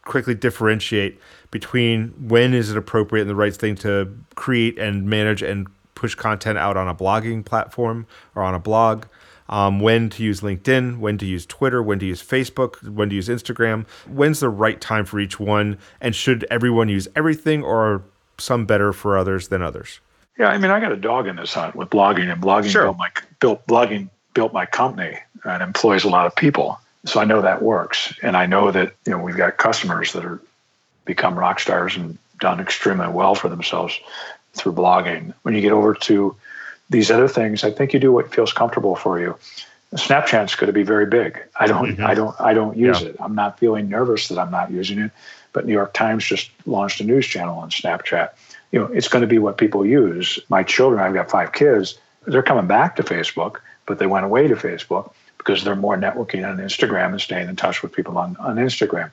quickly 0.03 0.35
differentiate 0.35 1.19
between 1.51 2.09
when 2.27 2.53
is 2.53 2.71
it 2.71 2.77
appropriate 2.77 3.21
and 3.21 3.29
the 3.29 3.35
right 3.35 3.55
thing 3.55 3.75
to 3.75 4.15
create 4.35 4.77
and 4.77 5.05
manage 5.07 5.41
and 5.41 5.67
push 5.95 6.15
content 6.15 6.57
out 6.57 6.77
on 6.77 6.87
a 6.87 6.95
blogging 6.95 7.43
platform 7.43 8.05
or 8.35 8.43
on 8.43 8.53
a 8.53 8.59
blog? 8.59 9.05
Um, 9.49 9.79
when 9.79 10.09
to 10.09 10.23
use 10.23 10.41
LinkedIn, 10.41 10.99
when 10.99 11.17
to 11.19 11.25
use 11.25 11.45
Twitter, 11.45 11.81
when 11.81 11.99
to 11.99 12.05
use 12.05 12.21
Facebook, 12.21 12.83
when 12.89 13.09
to 13.09 13.15
use 13.15 13.29
Instagram. 13.29 13.87
When's 14.05 14.41
the 14.41 14.49
right 14.49 14.79
time 14.81 15.05
for 15.05 15.21
each 15.21 15.39
one? 15.39 15.77
And 16.01 16.13
should 16.13 16.45
everyone 16.51 16.89
use 16.89 17.07
everything 17.15 17.63
or 17.63 18.03
some 18.37 18.65
better 18.65 18.91
for 18.91 19.17
others 19.17 19.47
than 19.47 19.61
others? 19.61 20.01
Yeah, 20.37 20.49
I 20.49 20.57
mean, 20.57 20.69
I 20.69 20.79
got 20.79 20.91
a 20.91 20.97
dog 20.97 21.27
in 21.27 21.37
this 21.37 21.53
hunt 21.53 21.75
with 21.75 21.89
blogging, 21.89 22.31
and 22.31 22.41
blogging 22.41 22.69
sure. 22.69 22.83
built 22.83 22.97
my 22.97 23.09
built 23.39 23.67
blogging 23.67 24.09
built 24.37 24.53
my 24.53 24.67
company 24.67 25.17
and 25.45 25.63
employs 25.63 26.03
a 26.03 26.09
lot 26.09 26.27
of 26.27 26.35
people. 26.35 26.79
So 27.05 27.19
I 27.19 27.25
know 27.25 27.41
that 27.41 27.63
works. 27.63 28.13
And 28.21 28.37
I 28.37 28.45
know 28.45 28.69
that, 28.69 28.93
you 29.03 29.11
know, 29.11 29.17
we've 29.17 29.35
got 29.35 29.57
customers 29.57 30.13
that 30.13 30.23
are 30.23 30.39
become 31.05 31.39
rock 31.39 31.59
stars 31.59 31.95
and 31.95 32.19
done 32.39 32.59
extremely 32.59 33.07
well 33.07 33.33
for 33.33 33.49
themselves 33.49 33.99
through 34.53 34.73
blogging. 34.73 35.33
When 35.41 35.55
you 35.55 35.61
get 35.61 35.71
over 35.71 35.95
to 35.95 36.35
these 36.91 37.09
other 37.09 37.27
things, 37.27 37.63
I 37.63 37.71
think 37.71 37.93
you 37.93 37.99
do 37.99 38.11
what 38.11 38.31
feels 38.31 38.53
comfortable 38.53 38.95
for 38.95 39.19
you. 39.19 39.35
Snapchat's 39.95 40.53
going 40.53 40.67
to 40.67 40.73
be 40.73 40.83
very 40.83 41.07
big. 41.07 41.43
I 41.59 41.65
don't, 41.65 41.93
mm-hmm. 41.93 42.05
I 42.05 42.13
don't, 42.13 42.39
I 42.39 42.53
don't 42.53 42.77
use 42.77 43.01
yeah. 43.01 43.07
it. 43.07 43.15
I'm 43.19 43.33
not 43.33 43.57
feeling 43.57 43.89
nervous 43.89 44.27
that 44.27 44.37
I'm 44.37 44.51
not 44.51 44.69
using 44.69 44.99
it. 44.99 45.11
But 45.51 45.65
New 45.65 45.73
York 45.73 45.95
Times 45.95 46.23
just 46.23 46.51
launched 46.67 47.01
a 47.01 47.03
news 47.03 47.25
channel 47.25 47.57
on 47.57 47.71
Snapchat. 47.71 48.29
you 48.71 48.79
know, 48.79 48.85
it's 48.85 49.07
going 49.07 49.23
to 49.23 49.27
be 49.27 49.39
what 49.39 49.57
people 49.57 49.83
use. 49.83 50.37
My 50.47 50.61
children, 50.61 51.01
I've 51.01 51.15
got 51.15 51.31
five 51.31 51.53
kids, 51.53 51.97
they're 52.27 52.43
coming 52.43 52.67
back 52.67 52.97
to 52.97 53.03
Facebook, 53.03 53.61
but 53.87 53.97
they 53.97 54.05
went 54.05 54.25
away 54.25 54.47
to 54.47 54.55
Facebook 54.55 55.11
because 55.39 55.63
they're 55.63 55.75
more 55.75 55.97
networking 55.97 56.47
on 56.47 56.57
Instagram 56.57 57.11
and 57.11 57.21
staying 57.21 57.49
in 57.49 57.55
touch 57.55 57.81
with 57.81 57.93
people 57.93 58.17
on, 58.17 58.35
on 58.37 58.57
Instagram. 58.57 59.09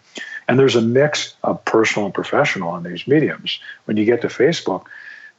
And 0.46 0.58
there's 0.58 0.76
a 0.76 0.82
mix 0.82 1.34
of 1.44 1.64
personal 1.64 2.04
and 2.06 2.14
professional 2.14 2.68
on 2.68 2.82
these 2.82 3.06
mediums. 3.06 3.58
When 3.86 3.96
you 3.96 4.04
get 4.04 4.20
to 4.22 4.28
Facebook, 4.28 4.84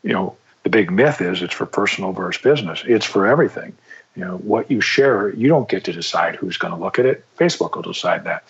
you 0.01 0.13
know, 0.13 0.35
the 0.63 0.69
big 0.69 0.91
myth 0.91 1.21
is 1.21 1.43
it's 1.43 1.53
for 1.53 1.67
personal 1.67 2.11
versus 2.11 2.41
business. 2.41 2.83
It's 2.87 3.05
for 3.05 3.27
everything. 3.27 3.75
You 4.15 4.25
know, 4.25 4.37
what 4.37 4.71
you 4.71 4.81
share, 4.81 5.29
you 5.35 5.47
don't 5.47 5.69
get 5.69 5.83
to 5.83 5.93
decide 5.93 6.37
who's 6.37 6.57
going 6.57 6.73
to 6.73 6.79
look 6.79 6.97
at 6.97 7.05
it. 7.05 7.25
Facebook 7.37 7.75
will 7.75 7.83
decide 7.83 8.23
that. 8.23 8.43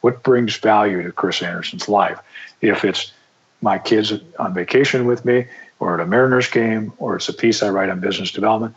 What 0.00 0.22
brings 0.22 0.56
value 0.56 1.02
to 1.02 1.12
Chris 1.12 1.40
Anderson's 1.42 1.88
life? 1.88 2.18
If 2.60 2.84
it's 2.84 3.12
my 3.62 3.78
kids 3.78 4.12
on 4.38 4.52
vacation 4.52 5.06
with 5.06 5.24
me, 5.24 5.46
or 5.80 5.94
at 5.94 6.00
a 6.00 6.06
Mariners 6.06 6.48
game, 6.48 6.92
or 6.98 7.16
it's 7.16 7.28
a 7.28 7.32
piece 7.32 7.62
I 7.62 7.70
write 7.70 7.88
on 7.88 8.00
business 8.00 8.30
development, 8.30 8.74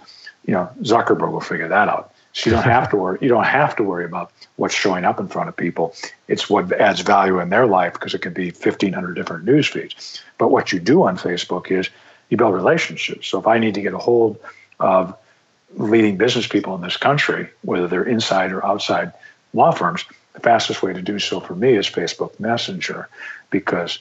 you 0.47 0.53
know, 0.53 0.69
Zuckerberg 0.81 1.31
will 1.31 1.41
figure 1.41 1.67
that 1.67 1.87
out. 1.87 2.13
So 2.33 2.49
you 2.49 2.55
don't 2.55 2.63
have 2.77 2.89
to 2.89 2.97
worry. 2.97 3.19
You 3.21 3.29
don't 3.29 3.43
have 3.43 3.75
to 3.75 3.83
worry 3.83 4.05
about 4.05 4.31
what's 4.55 4.73
showing 4.73 5.05
up 5.05 5.19
in 5.19 5.27
front 5.27 5.49
of 5.49 5.55
people. 5.55 5.93
It's 6.27 6.49
what 6.49 6.71
adds 6.73 7.01
value 7.01 7.39
in 7.39 7.49
their 7.49 7.67
life 7.67 7.93
because 7.93 8.13
it 8.13 8.21
could 8.21 8.33
be 8.33 8.49
1,500 8.49 9.13
different 9.13 9.45
news 9.45 9.67
feeds. 9.67 10.23
But 10.37 10.49
what 10.49 10.71
you 10.71 10.79
do 10.79 11.03
on 11.03 11.17
Facebook 11.17 11.69
is 11.69 11.89
you 12.29 12.37
build 12.37 12.53
relationships. 12.53 13.27
So 13.27 13.39
if 13.39 13.45
I 13.45 13.59
need 13.59 13.75
to 13.75 13.81
get 13.81 13.93
a 13.93 13.97
hold 13.97 14.39
of 14.79 15.15
leading 15.75 16.17
business 16.17 16.47
people 16.47 16.75
in 16.75 16.81
this 16.81 16.97
country, 16.97 17.49
whether 17.61 17.87
they're 17.87 18.03
inside 18.03 18.51
or 18.51 18.65
outside 18.65 19.11
law 19.53 19.71
firms, 19.71 20.05
the 20.33 20.39
fastest 20.39 20.81
way 20.81 20.93
to 20.93 21.01
do 21.01 21.19
so 21.19 21.39
for 21.39 21.55
me 21.55 21.75
is 21.75 21.87
Facebook 21.87 22.39
Messenger 22.39 23.09
because 23.49 23.99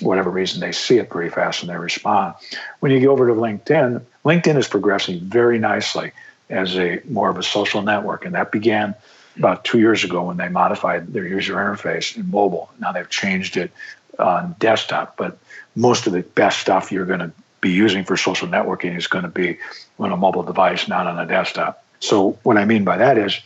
whatever 0.00 0.30
reason 0.30 0.60
they 0.60 0.72
see 0.72 0.98
it 0.98 1.10
pretty 1.10 1.28
fast 1.28 1.62
and 1.62 1.70
they 1.70 1.76
respond. 1.76 2.34
When 2.80 2.92
you 2.92 3.00
go 3.00 3.10
over 3.10 3.26
to 3.26 3.34
LinkedIn, 3.34 4.02
LinkedIn 4.24 4.56
is 4.56 4.68
progressing 4.68 5.20
very 5.20 5.58
nicely 5.58 6.12
as 6.50 6.76
a 6.76 7.00
more 7.08 7.30
of 7.30 7.38
a 7.38 7.42
social 7.42 7.82
network, 7.82 8.24
and 8.24 8.34
that 8.34 8.52
began 8.52 8.94
about 9.36 9.64
two 9.64 9.78
years 9.78 10.04
ago 10.04 10.24
when 10.24 10.36
they 10.36 10.48
modified 10.48 11.12
their 11.12 11.26
user 11.26 11.54
interface 11.54 12.16
in 12.16 12.30
mobile. 12.30 12.70
Now 12.78 12.92
they've 12.92 13.08
changed 13.08 13.56
it 13.56 13.70
on 14.18 14.54
desktop, 14.58 15.16
but 15.16 15.38
most 15.74 16.06
of 16.06 16.12
the 16.12 16.22
best 16.22 16.58
stuff 16.58 16.92
you're 16.92 17.06
going 17.06 17.20
to 17.20 17.32
be 17.60 17.70
using 17.70 18.04
for 18.04 18.16
social 18.16 18.48
networking 18.48 18.96
is 18.96 19.06
going 19.06 19.24
to 19.24 19.30
be 19.30 19.58
on 19.98 20.12
a 20.12 20.16
mobile 20.16 20.42
device, 20.42 20.88
not 20.88 21.06
on 21.06 21.18
a 21.18 21.26
desktop. 21.26 21.82
So 22.00 22.38
what 22.42 22.58
I 22.58 22.64
mean 22.64 22.84
by 22.84 22.98
that 22.98 23.16
is 23.16 23.40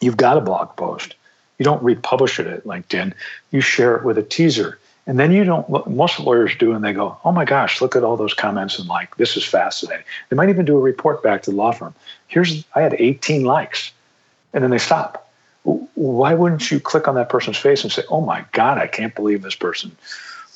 you've 0.00 0.16
got 0.16 0.38
a 0.38 0.40
blog 0.40 0.74
post 0.76 1.14
you 1.58 1.64
don't 1.64 1.82
republish 1.82 2.38
it 2.38 2.46
at 2.46 2.64
LinkedIn. 2.64 3.14
You 3.50 3.60
share 3.60 3.96
it 3.96 4.04
with 4.04 4.18
a 4.18 4.22
teaser. 4.22 4.78
And 5.08 5.20
then 5.20 5.30
you 5.30 5.44
don't, 5.44 5.68
most 5.88 6.18
lawyers 6.18 6.56
do, 6.56 6.72
and 6.72 6.84
they 6.84 6.92
go, 6.92 7.16
oh 7.24 7.30
my 7.30 7.44
gosh, 7.44 7.80
look 7.80 7.94
at 7.94 8.02
all 8.02 8.16
those 8.16 8.34
comments 8.34 8.78
and 8.78 8.88
like, 8.88 9.16
this 9.16 9.36
is 9.36 9.44
fascinating. 9.44 10.04
They 10.28 10.36
might 10.36 10.48
even 10.48 10.64
do 10.64 10.76
a 10.76 10.80
report 10.80 11.22
back 11.22 11.42
to 11.44 11.50
the 11.50 11.56
law 11.56 11.70
firm. 11.70 11.94
Here's, 12.26 12.64
I 12.74 12.80
had 12.80 12.94
18 12.98 13.44
likes. 13.44 13.92
And 14.52 14.64
then 14.64 14.70
they 14.70 14.78
stop. 14.78 15.30
Why 15.62 16.34
wouldn't 16.34 16.70
you 16.70 16.80
click 16.80 17.06
on 17.06 17.14
that 17.16 17.28
person's 17.28 17.56
face 17.56 17.84
and 17.84 17.92
say, 17.92 18.02
oh 18.08 18.20
my 18.20 18.44
God, 18.52 18.78
I 18.78 18.86
can't 18.86 19.14
believe 19.14 19.42
this 19.42 19.54
person 19.54 19.94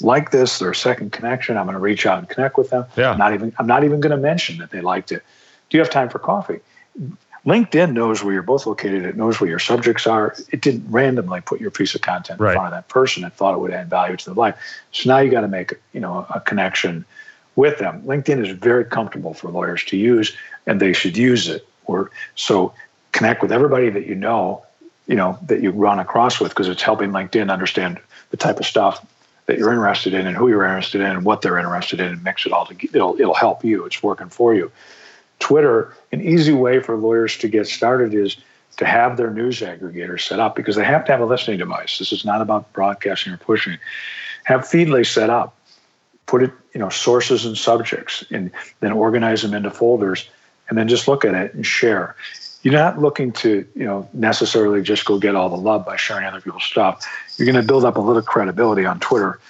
like 0.01 0.31
this. 0.31 0.59
They're 0.59 0.75
second 0.75 1.13
connection. 1.13 1.57
I'm 1.57 1.67
going 1.67 1.75
to 1.75 1.81
reach 1.81 2.07
out 2.07 2.19
and 2.19 2.29
connect 2.29 2.57
with 2.57 2.71
them. 2.71 2.87
Yeah. 2.97 3.11
I'm 3.11 3.19
not 3.19 3.35
even, 3.35 3.53
I'm 3.59 3.67
not 3.67 3.85
even 3.85 4.01
going 4.01 4.13
to 4.13 4.17
mention 4.17 4.59
that 4.59 4.71
they 4.71 4.81
liked 4.81 5.13
it. 5.13 5.23
Do 5.69 5.77
you 5.77 5.83
have 5.83 5.91
time 5.91 6.09
for 6.09 6.19
coffee? 6.19 6.61
LinkedIn 7.47 7.93
knows 7.93 8.23
where 8.23 8.35
you're 8.35 8.43
both 8.43 8.67
located. 8.67 9.05
It 9.05 9.17
knows 9.17 9.41
where 9.41 9.49
your 9.49 9.59
subjects 9.59 10.07
are. 10.07 10.35
It 10.51 10.61
didn't 10.61 10.91
randomly 10.91 11.41
put 11.41 11.61
your 11.61 11.71
piece 11.71 11.95
of 11.95 12.03
content 12.03 12.39
right. 12.39 12.51
in 12.51 12.55
front 12.57 12.67
of 12.67 12.73
that 12.73 12.89
person 12.89 13.25
and 13.25 13.33
thought 13.33 13.55
it 13.55 13.61
would 13.61 13.71
add 13.71 13.89
value 13.89 14.17
to 14.17 14.25
their 14.27 14.35
life. 14.35 14.57
So 14.93 15.09
now 15.09 15.19
you 15.19 15.31
got 15.31 15.41
to 15.41 15.49
make 15.49 15.73
you 15.93 16.01
know 16.01 16.27
a 16.35 16.41
connection 16.41 17.05
with 17.57 17.79
them. 17.79 18.03
LinkedIn 18.03 18.47
is 18.47 18.57
very 18.57 18.85
comfortable 18.85 19.35
for 19.35 19.51
lawyers 19.51 19.85
to 19.85 19.97
use, 19.97 20.37
and 20.67 20.81
they 20.81 20.93
should 20.93 21.17
use 21.17 21.49
it. 21.49 21.67
Or 21.87 22.11
so 22.35 22.75
connect 23.13 23.43
with 23.43 23.53
everybody 23.53 23.91
that 23.91 24.07
you 24.07 24.15
know, 24.15 24.63
you 25.07 25.17
know 25.17 25.39
that 25.47 25.63
you 25.63 25.71
run 25.71 25.99
across 25.99 26.41
with, 26.41 26.51
because 26.51 26.69
it's 26.69 26.83
helping 26.83 27.11
LinkedIn 27.11 27.51
understand 27.51 27.99
the 28.31 28.37
type 28.37 28.61
of 28.61 28.67
stuff 28.67 29.05
that 29.47 29.59
you're 29.59 29.73
interested 29.73 30.15
in 30.15 30.27
and 30.27 30.37
who 30.37 30.49
you're 30.49 30.65
interested 30.65 31.01
in 31.01 31.09
and 31.09 31.25
what 31.25 31.43
they're 31.43 31.59
interested 31.59 32.01
in, 32.01 32.13
and 32.13 32.23
mix 32.23 32.45
it 32.45 32.53
all 32.53 32.67
together. 32.67 32.97
It'll 32.97 33.21
it'll 33.21 33.35
help 33.35 33.65
you. 33.65 33.87
It's 33.87 34.03
working 34.03 34.29
for 34.29 34.55
you. 34.55 34.71
Twitter, 35.41 35.95
an 36.13 36.21
easy 36.21 36.53
way 36.53 36.81
for 36.81 36.97
lawyers 36.97 37.37
to 37.39 37.49
get 37.49 37.67
started 37.67 38.15
is 38.15 38.37
to 38.77 38.87
have 38.87 39.17
their 39.17 39.31
news 39.31 39.61
aggregator 39.61 40.21
set 40.21 40.39
up 40.39 40.55
because 40.55 40.77
they 40.77 40.85
have 40.85 41.05
to 41.07 41.13
have 41.13 41.21
a 41.21 41.27
listening 41.27 41.59
device. 41.59 41.99
This 41.99 42.13
is 42.13 42.25
not 42.25 42.41
about 42.41 42.73
broadcasting 42.73 43.33
or 43.33 43.37
pushing. 43.37 43.79
Have 44.45 44.61
Feedly 44.63 45.07
set 45.07 45.29
up. 45.29 45.57
Put 46.27 46.45
it, 46.45 46.53
you 46.73 46.79
know, 46.79 46.91
sources 46.91 47.45
and 47.45 47.59
subjects, 47.59 48.23
and 48.31 48.53
then 48.79 48.93
organize 48.93 49.43
them 49.43 49.53
into 49.53 49.69
folders, 49.69 50.29
and 50.69 50.79
then 50.79 50.87
just 50.87 51.09
look 51.09 51.25
at 51.25 51.35
it 51.35 51.53
and 51.55 51.67
share. 51.67 52.15
You're 52.63 52.75
not 52.75 53.01
looking 53.01 53.33
to, 53.33 53.67
you 53.75 53.85
know, 53.85 54.09
necessarily 54.13 54.81
just 54.81 55.05
go 55.05 55.19
get 55.19 55.35
all 55.35 55.49
the 55.49 55.57
love 55.57 55.85
by 55.85 55.97
sharing 55.97 56.27
other 56.27 56.41
people's 56.41 56.63
stuff. 56.63 57.05
You're 57.37 57.47
going 57.47 57.61
to 57.61 57.67
build 57.67 57.85
up 57.85 57.97
a 57.97 58.01
little 58.01 58.23
credibility 58.23 58.87
on 58.87 59.01
Twitter 59.01 59.41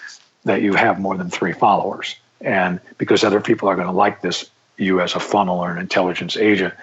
that 0.45 0.63
you 0.63 0.73
have 0.73 0.99
more 0.99 1.19
than 1.19 1.29
three 1.29 1.53
followers, 1.53 2.17
and 2.41 2.81
because 2.97 3.25
other 3.25 3.43
people 3.43 3.69
are 3.69 3.75
going 3.75 3.89
to 3.89 3.93
like 3.93 4.23
this 4.23 4.49
you 4.81 5.01
as 5.01 5.15
a 5.15 5.21
funnel 5.21 5.59
or 5.59 5.71
an 5.71 5.79
intelligence 5.79 6.37
agent. 6.37 6.75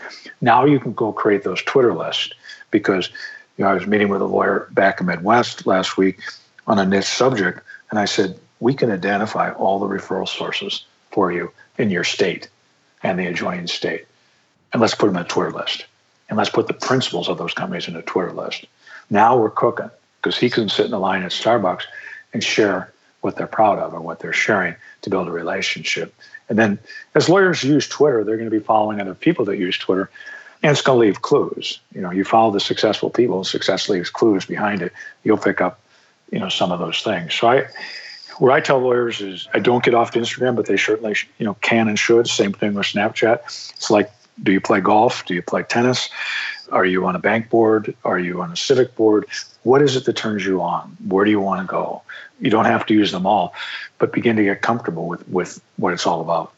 Now 0.41 0.65
you 0.65 0.79
can 0.79 0.93
go 0.93 1.11
create 1.11 1.43
those 1.43 1.61
Twitter 1.63 1.93
lists 1.93 2.31
because 2.71 3.09
you 3.57 3.63
know 3.63 3.71
I 3.71 3.73
was 3.73 3.87
meeting 3.87 4.09
with 4.09 4.21
a 4.21 4.25
lawyer 4.25 4.67
back 4.71 4.99
in 4.99 5.07
Midwest 5.07 5.65
last 5.65 5.97
week 5.97 6.21
on 6.67 6.79
a 6.79 6.85
niche 6.85 7.05
subject, 7.05 7.61
and 7.89 7.99
I 7.99 8.05
said 8.05 8.39
we 8.59 8.73
can 8.73 8.91
identify 8.91 9.51
all 9.51 9.79
the 9.79 9.87
referral 9.87 10.27
sources 10.27 10.85
for 11.11 11.31
you 11.31 11.51
in 11.77 11.89
your 11.89 12.03
state 12.03 12.49
and 13.03 13.17
the 13.17 13.27
adjoining 13.27 13.67
state, 13.67 14.05
and 14.73 14.81
let's 14.81 14.95
put 14.95 15.07
them 15.07 15.15
in 15.17 15.23
a 15.23 15.27
Twitter 15.27 15.51
list, 15.51 15.85
and 16.29 16.37
let's 16.37 16.49
put 16.49 16.67
the 16.67 16.73
principals 16.73 17.29
of 17.29 17.37
those 17.37 17.53
companies 17.53 17.87
in 17.87 17.95
a 17.95 18.01
Twitter 18.01 18.31
list. 18.31 18.65
Now 19.09 19.37
we're 19.37 19.49
cooking 19.49 19.89
because 20.21 20.37
he 20.37 20.49
can 20.49 20.69
sit 20.69 20.85
in 20.85 20.91
the 20.91 20.99
line 20.99 21.23
at 21.23 21.31
Starbucks 21.31 21.83
and 22.33 22.43
share 22.43 22.91
what 23.27 23.35
they're 23.35 23.45
proud 23.45 23.77
of 23.77 23.93
or 23.93 23.99
what 23.99 24.19
they're 24.19 24.31
sharing 24.31 24.73
to 25.01 25.09
build 25.09 25.27
a 25.27 25.31
relationship. 25.31 26.15
And 26.47 26.57
then 26.57 26.79
as 27.13 27.27
lawyers 27.27 27.61
use 27.61 27.87
Twitter, 27.87 28.23
they're 28.23 28.37
going 28.37 28.49
to 28.49 28.59
be 28.59 28.63
following 28.63 29.01
other 29.01 29.13
people 29.13 29.43
that 29.45 29.57
use 29.57 29.77
Twitter. 29.77 30.09
And 30.63 30.71
it's 30.71 30.81
going 30.81 30.97
to 30.97 31.05
leave 31.05 31.21
clues. 31.21 31.79
You 31.93 32.01
know, 32.01 32.09
you 32.09 32.23
follow 32.23 32.51
the 32.51 32.61
successful 32.61 33.09
people, 33.09 33.43
success 33.43 33.89
leaves 33.89 34.09
clues 34.09 34.45
behind 34.45 34.81
it. 34.81 34.93
You'll 35.25 35.37
pick 35.37 35.59
up, 35.59 35.81
you 36.31 36.39
know, 36.39 36.47
some 36.47 36.71
of 36.71 36.79
those 36.79 37.01
things. 37.03 37.33
So 37.33 37.49
I, 37.49 37.65
what 38.37 38.53
I 38.53 38.61
tell 38.61 38.79
lawyers 38.79 39.19
is 39.19 39.47
I 39.53 39.59
don't 39.59 39.83
get 39.83 39.93
off 39.93 40.11
to 40.11 40.19
Instagram, 40.19 40.55
but 40.55 40.65
they 40.65 40.77
certainly, 40.77 41.15
you 41.37 41.45
know, 41.45 41.55
can 41.55 41.89
and 41.89 41.99
should. 41.99 42.27
Same 42.27 42.53
thing 42.53 42.73
with 42.75 42.87
Snapchat. 42.87 43.39
It's 43.75 43.91
like, 43.91 44.09
do 44.41 44.51
you 44.51 44.61
play 44.61 44.79
golf? 44.79 45.25
Do 45.25 45.33
you 45.33 45.41
play 45.41 45.63
tennis? 45.63 46.09
Are 46.71 46.85
you 46.85 47.05
on 47.05 47.15
a 47.15 47.19
bank 47.19 47.49
board? 47.49 47.95
Are 48.03 48.19
you 48.19 48.41
on 48.41 48.51
a 48.51 48.55
civic 48.55 48.95
board? 48.95 49.25
What 49.63 49.81
is 49.81 49.95
it 49.95 50.05
that 50.05 50.15
turns 50.15 50.45
you 50.45 50.61
on? 50.61 50.95
Where 51.07 51.25
do 51.25 51.31
you 51.31 51.41
want 51.41 51.61
to 51.61 51.67
go? 51.69 52.01
You 52.39 52.49
don't 52.49 52.65
have 52.65 52.85
to 52.87 52.93
use 52.93 53.11
them 53.11 53.25
all, 53.25 53.53
but 53.97 54.13
begin 54.13 54.35
to 54.35 54.43
get 54.43 54.61
comfortable 54.61 55.07
with, 55.07 55.27
with 55.29 55.61
what 55.77 55.93
it's 55.93 56.05
all 56.05 56.21
about. 56.21 56.53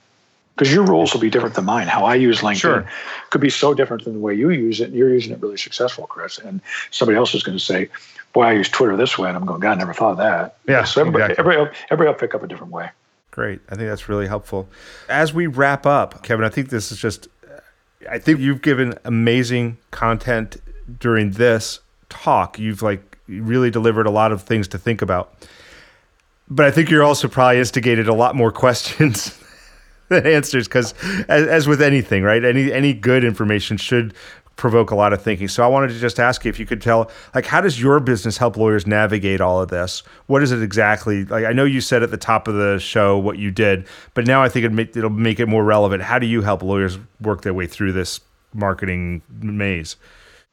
Because 0.55 0.73
your 0.73 0.84
rules 0.84 1.13
will 1.13 1.21
be 1.21 1.30
different 1.30 1.55
than 1.55 1.63
mine. 1.63 1.88
How 1.88 2.03
I 2.03 2.15
use 2.15 2.41
LinkedIn 2.41 2.55
sure. 2.57 2.89
could 3.30 3.39
be 3.39 3.49
so 3.49 3.73
different 3.73 4.03
than 4.03 4.13
the 4.13 4.19
way 4.19 4.34
you 4.34 4.49
use 4.49 4.82
it. 4.82 4.89
And 4.89 4.93
you're 4.93 5.13
using 5.13 5.32
it 5.32 5.41
really 5.41 5.55
successful, 5.55 6.05
Chris. 6.05 6.38
And 6.38 6.59
somebody 6.91 7.17
else 7.17 7.34
is 7.34 7.43
going 7.43 7.57
to 7.57 7.63
say, 7.63 7.88
boy, 8.34 8.43
I 8.43 8.51
use 8.53 8.67
Twitter 8.67 8.97
this 8.97 9.17
way. 9.17 9.30
And 9.30 9.38
I'm 9.38 9.45
going, 9.45 9.61
God, 9.61 9.71
I 9.71 9.75
never 9.75 9.93
thought 9.93 10.11
of 10.11 10.17
that. 10.17 10.57
Yeah. 10.67 10.84
So 10.84 10.99
everybody, 10.99 11.32
exactly. 11.32 11.53
everybody, 11.53 11.77
everybody 11.89 12.07
will 12.07 12.19
pick 12.19 12.36
up 12.36 12.43
a 12.43 12.47
different 12.47 12.73
way. 12.73 12.89
Great. 13.32 13.61
I 13.69 13.75
think 13.75 13.88
that's 13.88 14.09
really 14.09 14.27
helpful. 14.27 14.67
As 15.07 15.34
we 15.34 15.47
wrap 15.47 15.86
up, 15.86 16.23
Kevin, 16.23 16.43
I 16.43 16.49
think 16.49 16.69
this 16.69 16.91
is 16.91 16.97
just, 16.97 17.30
I 18.09 18.19
think 18.19 18.41
you've 18.41 18.61
given 18.61 18.95
amazing 19.05 19.77
content 19.91 20.57
during 20.99 21.32
this 21.32 21.80
talk. 22.09 22.59
You've 22.59 22.82
like 22.82 23.17
really 23.30 23.71
delivered 23.71 24.07
a 24.07 24.11
lot 24.11 24.34
of 24.34 24.41
things 24.41 24.67
to 24.69 24.77
think 24.77 25.01
about 25.01 25.47
but 26.49 26.65
I 26.65 26.71
think 26.71 26.89
you're 26.89 27.03
also 27.03 27.27
probably 27.27 27.59
instigated 27.59 28.07
a 28.07 28.13
lot 28.13 28.35
more 28.35 28.51
questions 28.65 29.37
than 30.09 30.25
answers 30.25 30.67
because, 30.67 30.93
as, 31.27 31.47
as, 31.47 31.67
with 31.67 31.81
anything, 31.81 32.23
right? 32.23 32.43
Any 32.43 32.71
any 32.71 32.93
good 32.93 33.23
information 33.23 33.77
should 33.77 34.13
provoke 34.59 34.91
a 34.91 34.95
lot 34.95 35.13
of 35.13 35.21
thinking. 35.21 35.47
So 35.47 35.63
I 35.63 35.67
wanted 35.67 35.87
to 35.87 35.99
just 35.99 36.19
ask 36.19 36.43
you 36.43 36.49
if 36.49 36.59
you 36.59 36.65
could 36.65 36.81
tell, 36.81 37.09
like, 37.33 37.45
how 37.45 37.61
does 37.61 37.81
your 37.81 37.99
business 37.99 38.37
help 38.37 38.57
lawyers 38.57 38.85
navigate 38.85 39.39
all 39.39 39.61
of 39.61 39.69
this? 39.69 40.03
What 40.27 40.43
is 40.43 40.51
it 40.51 40.61
exactly? 40.61 41.23
Like, 41.23 41.45
I 41.45 41.53
know 41.53 41.63
you 41.63 41.79
said 41.79 42.03
at 42.03 42.11
the 42.11 42.17
top 42.17 42.47
of 42.47 42.55
the 42.55 42.77
show 42.77 43.17
what 43.17 43.37
you 43.39 43.51
did, 43.51 43.87
but 44.13 44.27
now 44.27 44.43
I 44.43 44.49
think 44.49 44.65
it 44.65 44.71
make, 44.73 44.95
it'll 44.97 45.09
make 45.09 45.39
it 45.39 45.47
more 45.47 45.63
relevant. 45.63 46.03
How 46.03 46.19
do 46.19 46.27
you 46.27 46.41
help 46.41 46.61
lawyers 46.61 46.99
work 47.21 47.41
their 47.41 47.53
way 47.53 47.67
through 47.67 47.93
this 47.93 48.19
marketing 48.53 49.21
maze? 49.41 49.95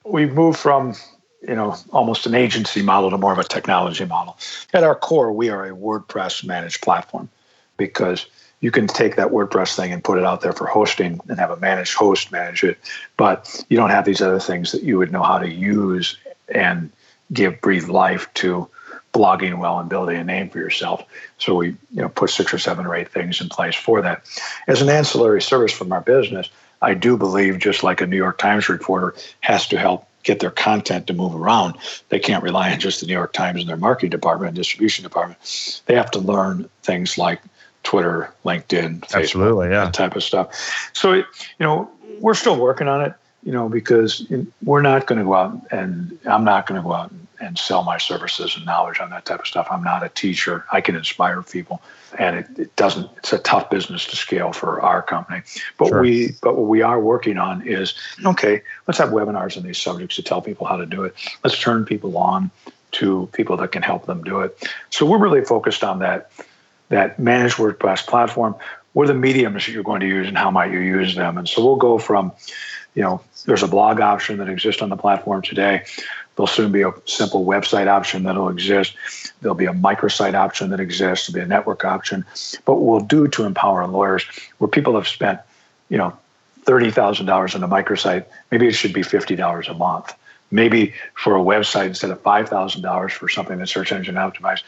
We've 0.04 0.32
moved 0.32 0.58
from 0.58 0.94
you 1.42 1.54
know, 1.54 1.76
almost 1.92 2.26
an 2.26 2.34
agency 2.34 2.82
model 2.82 3.10
to 3.10 3.18
more 3.18 3.32
of 3.32 3.38
a 3.38 3.44
technology 3.44 4.04
model. 4.04 4.36
At 4.72 4.84
our 4.84 4.94
core, 4.94 5.32
we 5.32 5.50
are 5.50 5.66
a 5.66 5.74
WordPress 5.74 6.44
managed 6.44 6.82
platform 6.82 7.28
because 7.76 8.26
you 8.60 8.70
can 8.70 8.86
take 8.86 9.16
that 9.16 9.28
WordPress 9.28 9.76
thing 9.76 9.92
and 9.92 10.02
put 10.02 10.18
it 10.18 10.24
out 10.24 10.40
there 10.40 10.52
for 10.52 10.66
hosting 10.66 11.20
and 11.28 11.38
have 11.38 11.50
a 11.50 11.56
managed 11.56 11.94
host 11.94 12.32
manage 12.32 12.64
it, 12.64 12.78
but 13.16 13.64
you 13.68 13.76
don't 13.76 13.90
have 13.90 14.04
these 14.04 14.22
other 14.22 14.40
things 14.40 14.72
that 14.72 14.82
you 14.82 14.98
would 14.98 15.12
know 15.12 15.22
how 15.22 15.38
to 15.38 15.48
use 15.48 16.16
and 16.48 16.90
give 17.32 17.60
breathe 17.60 17.88
life 17.88 18.32
to 18.34 18.68
blogging 19.12 19.58
well 19.58 19.78
and 19.78 19.88
building 19.88 20.16
a 20.16 20.24
name 20.24 20.48
for 20.48 20.58
yourself. 20.58 21.04
So 21.38 21.54
we 21.56 21.68
you 21.68 22.02
know 22.02 22.08
put 22.08 22.30
six 22.30 22.52
or 22.52 22.58
seven 22.58 22.86
or 22.86 22.94
eight 22.94 23.10
things 23.10 23.40
in 23.40 23.48
place 23.48 23.74
for 23.74 24.02
that. 24.02 24.24
As 24.66 24.82
an 24.82 24.88
ancillary 24.88 25.42
service 25.42 25.72
from 25.72 25.92
our 25.92 26.00
business, 26.00 26.48
I 26.82 26.94
do 26.94 27.16
believe 27.16 27.58
just 27.58 27.82
like 27.82 28.00
a 28.00 28.06
New 28.06 28.16
York 28.16 28.38
Times 28.38 28.68
reporter 28.68 29.14
has 29.40 29.66
to 29.68 29.78
help 29.78 30.06
get 30.26 30.40
their 30.40 30.50
content 30.50 31.06
to 31.06 31.14
move 31.14 31.34
around. 31.34 31.78
They 32.10 32.18
can't 32.18 32.42
rely 32.42 32.72
on 32.72 32.80
just 32.80 33.00
the 33.00 33.06
New 33.06 33.14
York 33.14 33.32
Times 33.32 33.60
and 33.60 33.68
their 33.68 33.76
marketing 33.76 34.10
department 34.10 34.48
and 34.48 34.56
distribution 34.56 35.04
department. 35.04 35.82
They 35.86 35.94
have 35.94 36.10
to 36.10 36.18
learn 36.18 36.68
things 36.82 37.16
like 37.16 37.40
Twitter, 37.84 38.34
LinkedIn, 38.44 39.00
Facebook, 39.00 39.22
Absolutely, 39.22 39.68
yeah. 39.68 39.84
that 39.84 39.94
type 39.94 40.16
of 40.16 40.24
stuff. 40.24 40.90
So, 40.92 41.12
you 41.12 41.24
know, 41.60 41.88
we're 42.18 42.34
still 42.34 42.58
working 42.58 42.88
on 42.88 43.00
it, 43.02 43.14
you 43.46 43.52
know, 43.52 43.68
because 43.68 44.26
we're 44.64 44.82
not 44.82 45.06
going 45.06 45.20
to 45.20 45.24
go 45.24 45.34
out 45.34 45.56
and 45.70 46.18
I'm 46.26 46.42
not 46.42 46.66
going 46.66 46.82
to 46.82 46.84
go 46.84 46.92
out 46.92 47.12
and 47.38 47.56
sell 47.56 47.84
my 47.84 47.96
services 47.96 48.56
and 48.56 48.66
knowledge 48.66 48.98
on 48.98 49.10
that 49.10 49.24
type 49.24 49.38
of 49.38 49.46
stuff. 49.46 49.68
I'm 49.70 49.84
not 49.84 50.02
a 50.02 50.08
teacher. 50.08 50.64
I 50.72 50.80
can 50.80 50.96
inspire 50.96 51.42
people, 51.42 51.80
and 52.18 52.38
it, 52.38 52.58
it 52.58 52.76
doesn't. 52.76 53.08
It's 53.18 53.32
a 53.32 53.38
tough 53.38 53.70
business 53.70 54.04
to 54.06 54.16
scale 54.16 54.52
for 54.52 54.80
our 54.80 55.00
company. 55.00 55.42
But 55.78 55.88
sure. 55.88 56.00
we, 56.00 56.32
but 56.42 56.56
what 56.56 56.66
we 56.66 56.82
are 56.82 56.98
working 56.98 57.38
on 57.38 57.64
is 57.64 57.94
okay. 58.24 58.62
Let's 58.88 58.98
have 58.98 59.10
webinars 59.10 59.56
on 59.56 59.62
these 59.62 59.78
subjects 59.78 60.16
to 60.16 60.22
tell 60.22 60.42
people 60.42 60.66
how 60.66 60.76
to 60.78 60.86
do 60.86 61.04
it. 61.04 61.14
Let's 61.44 61.60
turn 61.60 61.84
people 61.84 62.18
on 62.18 62.50
to 62.92 63.28
people 63.32 63.56
that 63.58 63.70
can 63.70 63.82
help 63.82 64.06
them 64.06 64.24
do 64.24 64.40
it. 64.40 64.68
So 64.90 65.06
we're 65.06 65.18
really 65.18 65.44
focused 65.44 65.84
on 65.84 66.00
that 66.00 66.32
that 66.88 67.20
managed 67.20 67.56
WordPress 67.56 68.06
platform. 68.06 68.56
What 68.94 69.04
are 69.04 69.12
the 69.12 69.18
mediums 69.18 69.66
that 69.66 69.72
you're 69.72 69.82
going 69.82 70.00
to 70.00 70.06
use, 70.06 70.26
and 70.26 70.38
how 70.38 70.50
might 70.50 70.72
you 70.72 70.78
use 70.78 71.14
them? 71.14 71.36
And 71.36 71.46
so 71.46 71.62
we'll 71.62 71.76
go 71.76 71.98
from, 71.98 72.32
you 72.96 73.02
know, 73.02 73.20
there's 73.44 73.62
a 73.62 73.68
blog 73.68 74.00
option 74.00 74.38
that 74.38 74.48
exists 74.48 74.82
on 74.82 74.88
the 74.88 74.96
platform 74.96 75.42
today 75.42 75.84
There'll 76.36 76.46
soon 76.46 76.70
be 76.70 76.82
a 76.82 76.92
simple 77.06 77.46
website 77.46 77.88
option 77.88 78.24
that'll 78.24 78.50
exist. 78.50 78.94
There'll 79.40 79.54
be 79.54 79.64
a 79.64 79.72
microsite 79.72 80.34
option 80.34 80.70
that 80.70 80.80
exists. 80.80 81.26
There'll 81.26 81.42
be 81.42 81.44
a 81.44 81.48
network 81.48 81.84
option. 81.84 82.26
But 82.66 82.74
what 82.74 82.82
we'll 82.82 83.00
do 83.00 83.26
to 83.28 83.44
empower 83.44 83.86
lawyers, 83.86 84.24
where 84.58 84.68
people 84.68 84.94
have 84.96 85.08
spent, 85.08 85.40
you 85.88 85.96
know, 85.96 86.16
thirty 86.64 86.90
thousand 86.90 87.26
dollars 87.26 87.54
on 87.54 87.62
a 87.62 87.68
microsite, 87.68 88.26
maybe 88.50 88.68
it 88.68 88.72
should 88.72 88.92
be 88.92 89.02
fifty 89.02 89.34
dollars 89.34 89.68
a 89.68 89.74
month. 89.74 90.12
Maybe 90.50 90.92
for 91.14 91.36
a 91.36 91.40
website 91.40 91.86
instead 91.86 92.10
of 92.10 92.20
five 92.20 92.50
thousand 92.50 92.82
dollars 92.82 93.12
for 93.12 93.30
something 93.30 93.58
that's 93.58 93.72
search 93.72 93.90
engine 93.90 94.16
optimized, 94.16 94.62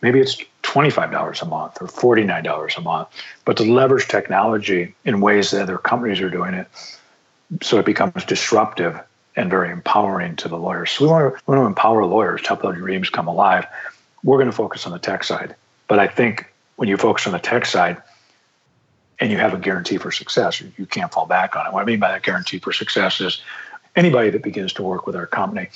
maybe 0.00 0.18
it's 0.18 0.42
$25 0.62 1.42
a 1.42 1.44
month 1.44 1.82
or 1.82 1.86
$49 1.86 2.78
a 2.78 2.80
month. 2.80 3.08
But 3.44 3.58
to 3.58 3.64
leverage 3.64 4.08
technology 4.08 4.94
in 5.04 5.20
ways 5.20 5.50
that 5.50 5.62
other 5.62 5.76
companies 5.76 6.20
are 6.20 6.30
doing 6.30 6.54
it 6.54 6.66
so 7.60 7.78
it 7.78 7.86
becomes 7.86 8.24
disruptive 8.24 8.98
and 9.36 9.50
very 9.50 9.70
empowering 9.70 10.36
to 10.36 10.48
the 10.48 10.56
lawyers. 10.56 10.90
So 10.90 11.04
we 11.04 11.10
want 11.10 11.34
to, 11.34 11.42
we 11.46 11.54
want 11.54 11.64
to 11.64 11.66
empower 11.66 12.04
lawyers 12.04 12.42
to 12.42 12.48
help 12.48 12.62
their 12.62 12.72
dreams 12.72 13.10
come 13.10 13.28
alive. 13.28 13.66
We're 14.22 14.38
going 14.38 14.50
to 14.50 14.56
focus 14.56 14.86
on 14.86 14.92
the 14.92 14.98
tech 14.98 15.24
side. 15.24 15.54
But 15.88 15.98
I 15.98 16.06
think 16.06 16.52
when 16.76 16.88
you 16.88 16.96
focus 16.96 17.26
on 17.26 17.32
the 17.32 17.38
tech 17.38 17.66
side 17.66 18.00
and 19.18 19.30
you 19.30 19.38
have 19.38 19.54
a 19.54 19.58
guarantee 19.58 19.98
for 19.98 20.10
success, 20.10 20.60
you 20.60 20.86
can't 20.86 21.12
fall 21.12 21.26
back 21.26 21.56
on 21.56 21.66
it. 21.66 21.72
What 21.72 21.82
I 21.82 21.84
mean 21.84 22.00
by 22.00 22.12
that 22.12 22.22
guarantee 22.22 22.58
for 22.58 22.72
success 22.72 23.20
is 23.20 23.40
anybody 23.96 24.30
that 24.30 24.42
begins 24.42 24.72
to 24.74 24.82
work 24.82 25.06
with 25.06 25.16
our 25.16 25.26
company, 25.26 25.68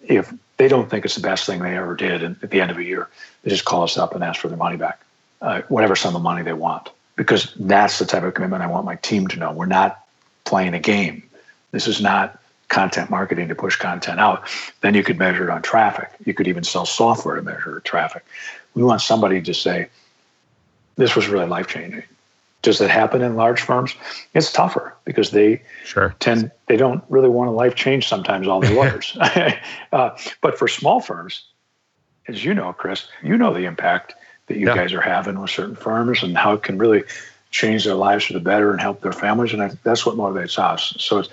if 0.00 0.32
they 0.56 0.68
don't 0.68 0.90
think 0.90 1.04
it's 1.04 1.14
the 1.14 1.20
best 1.20 1.46
thing 1.46 1.60
they 1.60 1.76
ever 1.76 1.94
did, 1.94 2.22
and 2.22 2.36
at 2.42 2.50
the 2.50 2.60
end 2.60 2.70
of 2.70 2.78
a 2.78 2.84
year, 2.84 3.08
they 3.42 3.50
just 3.50 3.64
call 3.64 3.82
us 3.82 3.98
up 3.98 4.14
and 4.14 4.22
ask 4.22 4.40
for 4.40 4.48
their 4.48 4.56
money 4.56 4.76
back, 4.76 5.00
uh, 5.42 5.62
whatever 5.68 5.96
sum 5.96 6.16
of 6.16 6.22
money 6.22 6.42
they 6.42 6.52
want. 6.52 6.90
Because 7.16 7.54
that's 7.58 7.98
the 7.98 8.04
type 8.04 8.22
of 8.22 8.34
commitment 8.34 8.62
I 8.62 8.66
want 8.66 8.84
my 8.84 8.96
team 8.96 9.26
to 9.28 9.38
know. 9.38 9.52
We're 9.52 9.66
not 9.66 10.05
playing 10.46 10.74
a 10.74 10.80
game. 10.80 11.22
This 11.72 11.86
is 11.86 12.00
not 12.00 12.40
content 12.68 13.10
marketing 13.10 13.48
to 13.48 13.54
push 13.54 13.76
content 13.76 14.18
out. 14.18 14.48
Then 14.80 14.94
you 14.94 15.02
could 15.02 15.18
measure 15.18 15.44
it 15.44 15.50
on 15.50 15.62
traffic. 15.62 16.10
You 16.24 16.34
could 16.34 16.48
even 16.48 16.64
sell 16.64 16.86
software 16.86 17.36
to 17.36 17.42
measure 17.42 17.80
traffic. 17.80 18.24
We 18.74 18.82
want 18.82 19.00
somebody 19.02 19.40
to 19.42 19.54
say, 19.54 19.88
this 20.96 21.14
was 21.14 21.28
really 21.28 21.46
life 21.46 21.68
changing. 21.68 22.02
Does 22.62 22.78
that 22.78 22.90
happen 22.90 23.22
in 23.22 23.36
large 23.36 23.60
firms? 23.60 23.94
It's 24.34 24.50
tougher 24.50 24.94
because 25.04 25.30
they 25.30 25.62
sure. 25.84 26.16
tend 26.18 26.50
they 26.66 26.76
don't 26.76 27.04
really 27.08 27.28
want 27.28 27.48
a 27.48 27.52
life 27.52 27.76
change 27.76 28.08
sometimes 28.08 28.48
all 28.48 28.60
the 28.60 28.72
lawyers. 28.74 29.16
uh, 29.92 30.10
but 30.40 30.58
for 30.58 30.66
small 30.66 31.00
firms, 31.00 31.44
as 32.26 32.44
you 32.44 32.54
know, 32.54 32.72
Chris, 32.72 33.06
you 33.22 33.36
know 33.36 33.54
the 33.54 33.66
impact 33.66 34.14
that 34.46 34.56
you 34.56 34.66
yeah. 34.66 34.74
guys 34.74 34.92
are 34.92 35.00
having 35.00 35.40
with 35.40 35.50
certain 35.50 35.76
firms 35.76 36.22
and 36.22 36.36
how 36.36 36.54
it 36.54 36.62
can 36.62 36.78
really 36.78 37.04
change 37.50 37.84
their 37.84 37.94
lives 37.94 38.24
for 38.24 38.32
the 38.32 38.40
better 38.40 38.70
and 38.70 38.80
help 38.80 39.00
their 39.00 39.12
families. 39.12 39.52
And 39.52 39.78
that's 39.82 40.04
what 40.04 40.16
motivates 40.16 40.58
us. 40.58 40.94
So 40.98 41.18
it's 41.18 41.28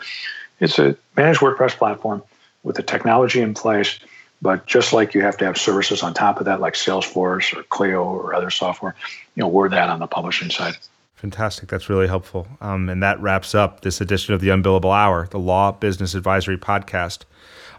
it's 0.59 0.79
a 0.79 0.95
managed 1.17 1.39
WordPress 1.39 1.77
platform 1.77 2.23
with 2.63 2.75
the 2.75 2.83
technology 2.83 3.41
in 3.41 3.53
place. 3.53 3.99
But 4.41 4.65
just 4.65 4.91
like 4.91 5.13
you 5.13 5.21
have 5.21 5.37
to 5.37 5.45
have 5.45 5.57
services 5.57 6.03
on 6.03 6.13
top 6.13 6.39
of 6.39 6.45
that, 6.45 6.59
like 6.59 6.73
Salesforce 6.73 7.57
or 7.57 7.63
Clio 7.63 8.03
or 8.03 8.33
other 8.33 8.49
software, 8.49 8.93
you 9.35 9.41
know, 9.41 9.47
we're 9.47 9.69
that 9.69 9.89
on 9.89 9.99
the 9.99 10.07
publishing 10.07 10.49
side. 10.49 10.75
Fantastic. 11.15 11.69
That's 11.69 11.89
really 11.89 12.07
helpful. 12.07 12.47
Um, 12.59 12.89
and 12.89 13.01
that 13.01 13.21
wraps 13.21 13.55
up 13.55 13.81
this 13.81 14.01
edition 14.01 14.33
of 14.33 14.41
the 14.41 14.49
Unbillable 14.49 14.93
Hour, 14.93 15.29
the 15.31 15.39
Law 15.39 15.71
Business 15.71 16.13
Advisory 16.13 16.57
Podcast. 16.57 17.19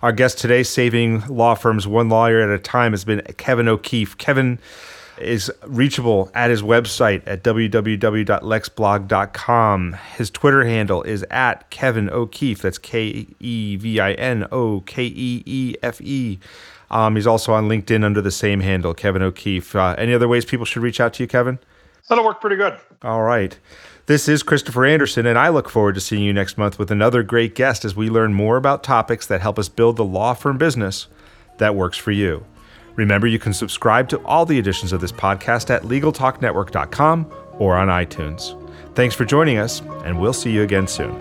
Our 0.01 0.13
guest 0.13 0.39
today, 0.39 0.63
saving 0.63 1.27
law 1.29 1.55
firms 1.55 1.87
one 1.87 2.09
lawyer 2.09 2.41
at 2.41 2.49
a 2.49 2.59
time, 2.59 2.93
has 2.93 3.05
been 3.05 3.21
Kevin 3.37 3.69
O'Keefe. 3.69 4.17
Kevin 4.17 4.59
is 5.19 5.51
reachable 5.67 6.31
at 6.35 6.51
his 6.51 6.63
website 6.63 7.23
at 7.27 7.43
www.lexblog.com. 7.43 9.93
His 10.17 10.31
Twitter 10.31 10.65
handle 10.65 11.03
is 11.03 11.25
at 11.31 11.69
Kevin 11.71 12.09
O'Keefe. 12.11 12.63
That's 12.63 12.79
K 12.79 13.27
E 13.41 13.77
V 13.77 14.01
I 14.01 14.13
N 14.13 14.47
O 14.53 14.81
K 14.81 15.05
E 15.05 15.43
E 15.47 15.75
F 15.83 16.01
E. 16.01 16.39
Um, 16.91 17.17
he's 17.17 17.27
also 17.27 17.53
on 17.53 17.69
LinkedIn 17.69 18.05
under 18.05 18.21
the 18.21 18.31
same 18.31 18.61
handle, 18.61 18.95
Kevin 18.95 19.23
O'Keefe. 19.23 19.75
Uh, 19.75 19.95
any 19.99 20.15
other 20.15 20.29
ways 20.29 20.45
people 20.45 20.67
should 20.67 20.83
reach 20.83 21.01
out 21.01 21.15
to 21.15 21.23
you, 21.23 21.27
Kevin? 21.27 21.59
That'll 22.09 22.25
work 22.25 22.41
pretty 22.41 22.57
good. 22.57 22.79
All 23.03 23.23
right. 23.23 23.59
This 24.07 24.29
is 24.29 24.43
Christopher 24.43 24.85
Anderson, 24.85 25.27
and 25.27 25.39
I 25.39 25.49
look 25.49 25.71
forward 25.71 25.95
to 25.95 26.01
seeing 26.01 26.23
you 26.23 26.35
next 26.35 26.59
month 26.59 26.79
with 26.79 26.91
another 26.91 27.23
great 27.23 27.55
guest 27.55 27.87
as 27.87 27.97
we 27.97 28.11
learn 28.11 28.35
more 28.35 28.59
about 28.59 28.85
topics 28.85 29.27
that 29.27 29.41
help 29.41 29.59
us 29.59 29.71
build 29.71 29.97
the 29.97 30.05
law 30.05 30.35
firm 30.35 30.59
business 30.59 31.07
that 31.57 31.75
works 31.75 31.97
for 31.97 32.11
you. 32.11 32.45
Remember, 32.97 33.27
you 33.27 33.39
can 33.39 33.53
subscribe 33.53 34.09
to 34.11 34.19
all 34.25 34.47
the 34.47 34.59
editions 34.59 34.93
of 34.93 35.01
this 35.01 35.13
podcast 35.13 35.71
at 35.71 35.83
LegalTalkNetwork.com 35.83 37.31
or 37.59 37.77
on 37.77 37.89
iTunes. 37.89 38.61
Thanks 38.95 39.15
for 39.15 39.25
joining 39.25 39.59
us, 39.59 39.81
and 40.05 40.21
we'll 40.21 40.33
see 40.33 40.53
you 40.53 40.63
again 40.63 40.87
soon. 40.87 41.19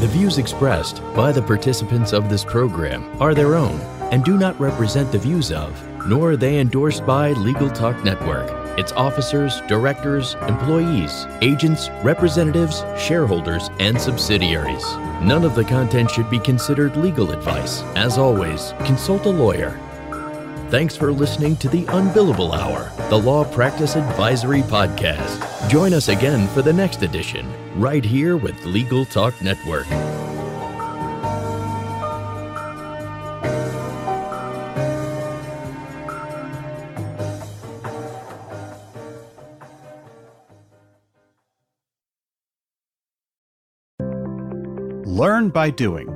The 0.00 0.08
views 0.08 0.38
expressed 0.38 1.00
by 1.14 1.32
the 1.32 1.42
participants 1.42 2.12
of 2.12 2.28
this 2.28 2.44
program 2.44 3.04
are 3.22 3.34
their 3.34 3.54
own 3.54 3.80
and 4.12 4.24
do 4.24 4.36
not 4.36 4.58
represent 4.60 5.10
the 5.10 5.18
views 5.18 5.50
of, 5.52 5.70
nor 6.06 6.32
are 6.32 6.36
they 6.36 6.58
endorsed 6.58 7.06
by 7.06 7.32
Legal 7.32 7.70
Talk 7.70 8.04
Network, 8.04 8.50
its 8.78 8.92
officers, 8.92 9.60
directors, 9.62 10.34
employees, 10.48 11.26
agents, 11.40 11.88
representatives, 12.02 12.84
shareholders, 12.98 13.70
and 13.78 14.00
subsidiaries. 14.00 14.84
None 15.22 15.44
of 15.44 15.54
the 15.54 15.64
content 15.64 16.10
should 16.10 16.28
be 16.28 16.38
considered 16.38 16.96
legal 16.96 17.32
advice. 17.32 17.82
As 17.96 18.18
always, 18.18 18.74
consult 18.84 19.24
a 19.24 19.30
lawyer 19.30 19.80
Thanks 20.68 20.96
for 20.96 21.12
listening 21.12 21.54
to 21.58 21.68
the 21.68 21.84
Unbillable 21.84 22.52
Hour, 22.52 22.90
the 23.08 23.16
Law 23.16 23.44
Practice 23.44 23.94
Advisory 23.94 24.62
Podcast. 24.62 25.70
Join 25.70 25.94
us 25.94 26.08
again 26.08 26.48
for 26.48 26.60
the 26.60 26.72
next 26.72 27.04
edition, 27.04 27.48
right 27.80 28.04
here 28.04 28.36
with 28.36 28.64
Legal 28.64 29.04
Talk 29.04 29.40
Network. 29.40 29.86
Learn 45.06 45.48
by 45.50 45.70
doing 45.70 46.15